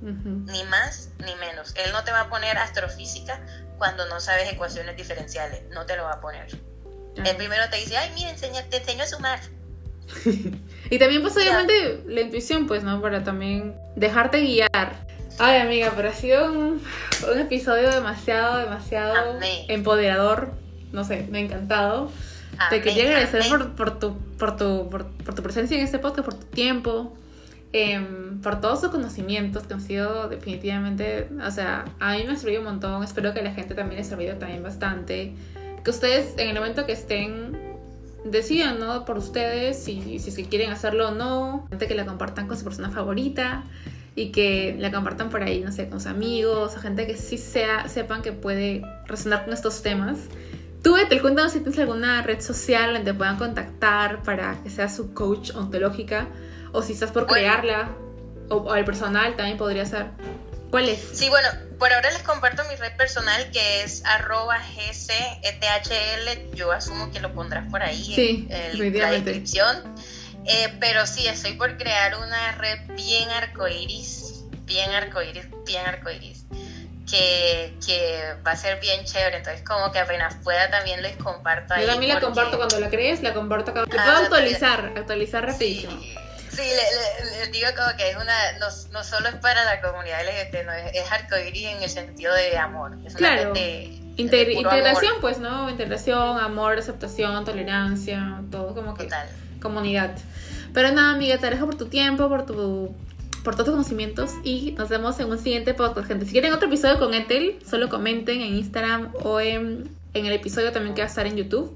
Ni 0.00 0.62
más 0.64 1.10
ni 1.24 1.34
menos. 1.36 1.74
Él 1.74 1.90
no 1.92 2.04
te 2.04 2.12
va 2.12 2.22
a 2.22 2.28
poner 2.28 2.56
astrofísica 2.56 3.40
cuando 3.78 4.06
no 4.06 4.20
sabes 4.20 4.52
ecuaciones 4.52 4.96
diferenciales. 4.96 5.62
No 5.70 5.86
te 5.86 5.96
lo 5.96 6.04
va 6.04 6.14
a 6.14 6.20
poner. 6.20 6.46
El 7.16 7.36
primero 7.36 7.68
te 7.68 7.78
dice, 7.78 7.96
ay, 7.96 8.12
mira, 8.14 8.32
te 8.34 8.76
enseño 8.76 9.02
a 9.02 9.06
sumar. 9.06 9.40
y 10.90 10.98
también, 10.98 11.22
pues, 11.22 11.36
obviamente, 11.36 12.04
la 12.06 12.20
intuición, 12.20 12.66
pues, 12.66 12.84
¿no? 12.84 13.02
Para 13.02 13.24
también 13.24 13.76
dejarte 13.96 14.40
guiar. 14.40 15.08
Ay, 15.40 15.60
amiga, 15.60 15.92
pero 15.94 16.08
ha 16.08 16.12
sido 16.12 16.50
un, 16.52 16.80
episodio 17.38 17.90
demasiado, 17.90 18.58
demasiado 18.58 19.38
empoderador. 19.68 20.52
No 20.92 21.04
sé, 21.04 21.28
me 21.30 21.38
ha 21.38 21.40
encantado. 21.42 22.10
Te 22.70 22.82
quería 22.82 23.04
agradecer 23.04 23.44
por, 23.76 24.00
tu, 24.00 24.16
por, 24.36 24.56
tu, 24.56 24.88
por, 24.90 25.34
tu 25.34 25.42
presencia 25.42 25.78
en 25.78 25.84
este 25.84 26.00
podcast, 26.00 26.24
por 26.24 26.34
tu 26.34 26.46
tiempo, 26.46 27.16
em, 27.72 28.40
por 28.40 28.60
todos 28.60 28.80
sus 28.80 28.90
conocimientos 28.90 29.62
que 29.62 29.74
han 29.74 29.80
sido 29.80 30.28
definitivamente, 30.28 31.28
o 31.46 31.50
sea, 31.52 31.84
a 32.00 32.14
mí 32.14 32.24
me 32.26 32.32
ha 32.32 32.36
servido 32.36 32.60
un 32.62 32.66
montón. 32.66 33.04
Espero 33.04 33.32
que 33.32 33.38
a 33.38 33.44
la 33.44 33.52
gente 33.52 33.76
también 33.76 33.98
les 33.98 34.08
ha 34.08 34.10
servido 34.10 34.36
también 34.38 34.64
bastante. 34.64 35.34
Que 35.84 35.90
ustedes, 35.90 36.34
en 36.36 36.48
el 36.48 36.54
momento 36.56 36.84
que 36.84 36.92
estén, 36.92 37.56
decidan, 38.24 38.80
¿no? 38.80 39.04
Por 39.04 39.18
ustedes, 39.18 39.80
si, 39.80 40.18
si, 40.18 40.32
si 40.32 40.44
quieren 40.46 40.72
hacerlo 40.72 41.10
o 41.10 41.10
no. 41.12 41.68
Que 41.78 41.94
la 41.94 42.06
compartan 42.06 42.48
con 42.48 42.58
su 42.58 42.64
persona 42.64 42.90
favorita 42.90 43.62
y 44.18 44.32
que 44.32 44.74
la 44.78 44.90
compartan 44.90 45.30
por 45.30 45.42
ahí, 45.42 45.60
no 45.60 45.70
sé, 45.70 45.88
con 45.88 46.00
sus 46.00 46.10
amigos, 46.10 46.76
a 46.76 46.80
gente 46.80 47.06
que 47.06 47.16
sí 47.16 47.38
sea, 47.38 47.88
sepan 47.88 48.20
que 48.20 48.32
puede 48.32 48.82
resonar 49.06 49.44
con 49.44 49.54
estos 49.54 49.80
temas. 49.82 50.18
Tú, 50.82 50.94
Betel, 50.94 51.20
cuéntanos 51.20 51.52
si 51.52 51.60
tienes 51.60 51.78
alguna 51.78 52.22
red 52.22 52.40
social 52.40 52.94
donde 52.94 53.12
te 53.12 53.16
puedan 53.16 53.36
contactar 53.36 54.22
para 54.24 54.56
que 54.62 54.70
sea 54.70 54.88
su 54.88 55.14
coach 55.14 55.54
ontológica 55.54 56.26
o 56.72 56.82
si 56.82 56.94
estás 56.94 57.12
por 57.12 57.26
crearla 57.26 57.90
o, 58.48 58.74
el 58.74 58.84
personal 58.84 59.36
también 59.36 59.56
podría 59.56 59.86
ser. 59.86 60.06
¿Cuál 60.70 60.88
es? 60.88 61.00
Sí, 61.12 61.28
bueno, 61.28 61.48
por 61.78 61.92
ahora 61.92 62.10
les 62.10 62.22
comparto 62.22 62.62
mi 62.68 62.74
red 62.74 62.96
personal 62.96 63.50
que 63.52 63.82
es 63.82 64.04
arroba 64.04 64.58
gcethl. 64.58 66.54
Yo 66.54 66.72
asumo 66.72 67.10
que 67.12 67.20
lo 67.20 67.32
pondrás 67.34 67.70
por 67.70 67.82
ahí 67.82 68.48
en 68.50 68.98
la 68.98 69.10
descripción. 69.12 69.94
Eh, 70.48 70.74
pero 70.80 71.06
sí, 71.06 71.26
estoy 71.26 71.52
por 71.52 71.76
crear 71.76 72.16
una 72.16 72.52
red 72.52 72.78
bien 72.94 73.28
arcoiris, 73.30 74.44
bien 74.64 74.90
arcoiris, 74.92 75.46
bien 75.66 75.84
arcoiris, 75.84 76.46
que, 77.08 77.76
que 77.86 78.34
va 78.46 78.52
a 78.52 78.56
ser 78.56 78.80
bien 78.80 79.04
chévere. 79.04 79.36
Entonces, 79.36 79.62
como 79.62 79.92
que 79.92 79.98
apenas 79.98 80.36
pueda 80.42 80.70
también 80.70 81.02
les 81.02 81.18
comparto 81.18 81.74
ahí. 81.74 81.82
Yo 81.82 81.88
también 81.88 82.14
la 82.14 82.20
comparto 82.20 82.56
cuando 82.56 82.80
la 82.80 82.88
crees, 82.88 83.22
la 83.22 83.34
comparto. 83.34 83.74
Te 83.74 83.80
ah, 83.80 83.84
puedo 83.84 84.16
actualizar, 84.16 84.94
actualizar 84.96 85.44
rapidísimo. 85.44 86.00
Sí. 86.50 86.62
les 87.38 87.52
digo 87.52 87.68
como 87.76 87.94
que 87.98 88.08
es 88.08 88.16
una, 88.16 88.52
no, 88.58 88.68
no, 88.92 89.04
solo 89.04 89.28
es 89.28 89.34
para 89.36 89.64
la 89.66 89.82
comunidad 89.82 90.22
LGBT, 90.22 90.64
no, 90.64 90.72
es, 90.72 90.94
es 90.94 91.12
arcoíris 91.12 91.66
en 91.66 91.82
el 91.82 91.90
sentido 91.90 92.32
de 92.34 92.56
amor. 92.56 92.96
Es 93.04 93.14
claro. 93.14 93.52
integración, 94.16 95.12
pues, 95.20 95.36
¿no? 95.36 95.68
Integración, 95.68 96.38
amor, 96.38 96.78
aceptación, 96.78 97.44
tolerancia, 97.44 98.40
todo 98.50 98.74
como 98.74 98.94
que. 98.94 99.04
Total. 99.04 99.28
Comunidad. 99.60 100.16
Pero 100.72 100.92
nada, 100.92 101.14
amiga, 101.14 101.38
te 101.38 101.46
agradezco 101.46 101.66
por 101.66 101.76
tu 101.76 101.86
tiempo, 101.86 102.28
por 102.28 102.46
tu 102.46 102.94
por 103.44 103.54
todos 103.54 103.66
tus 103.66 103.74
conocimientos 103.74 104.32
y 104.44 104.72
nos 104.72 104.88
vemos 104.88 105.18
en 105.20 105.30
un 105.30 105.38
siguiente 105.38 105.72
podcast, 105.72 106.06
gente. 106.08 106.26
Si 106.26 106.32
quieren 106.32 106.52
otro 106.52 106.68
episodio 106.68 106.98
con 106.98 107.14
Ethel, 107.14 107.56
solo 107.66 107.88
comenten 107.88 108.42
en 108.42 108.56
Instagram 108.56 109.12
o 109.22 109.40
en, 109.40 109.88
en 110.12 110.26
el 110.26 110.32
episodio 110.32 110.72
también 110.72 110.94
que 110.94 111.00
va 111.00 111.06
a 111.06 111.08
estar 111.08 111.26
en 111.26 111.36
YouTube. 111.36 111.74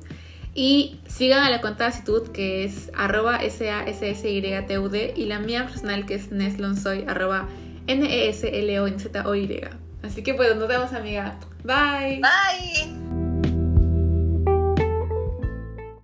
Y 0.55 1.01
sigan 1.09 1.43
a 1.45 1.51
la 1.51 1.63
cuenta 1.63 1.85
de 1.85 1.91
Actitud 1.97 2.29
que 2.29 2.65
es 2.65 2.91
arroba 2.95 3.37
S-A-S-S-Y-T-U-D 3.37 5.15
y 5.17 5.25
la 5.25 5.39
mía 5.39 5.65
personal 5.67 6.05
que 6.05 6.15
es 6.17 6.31
Neslonsoy 6.31 7.07
arroba 7.09 7.49
N-E-S-L-O-N-Z-O-Y. 7.87 9.61
Así 10.03 10.23
que 10.23 10.35
pues 10.35 10.55
nos 10.57 10.69
vemos 10.69 10.93
amiga. 10.93 11.39
Bye. 11.65 12.21
Bye. 12.21 13.02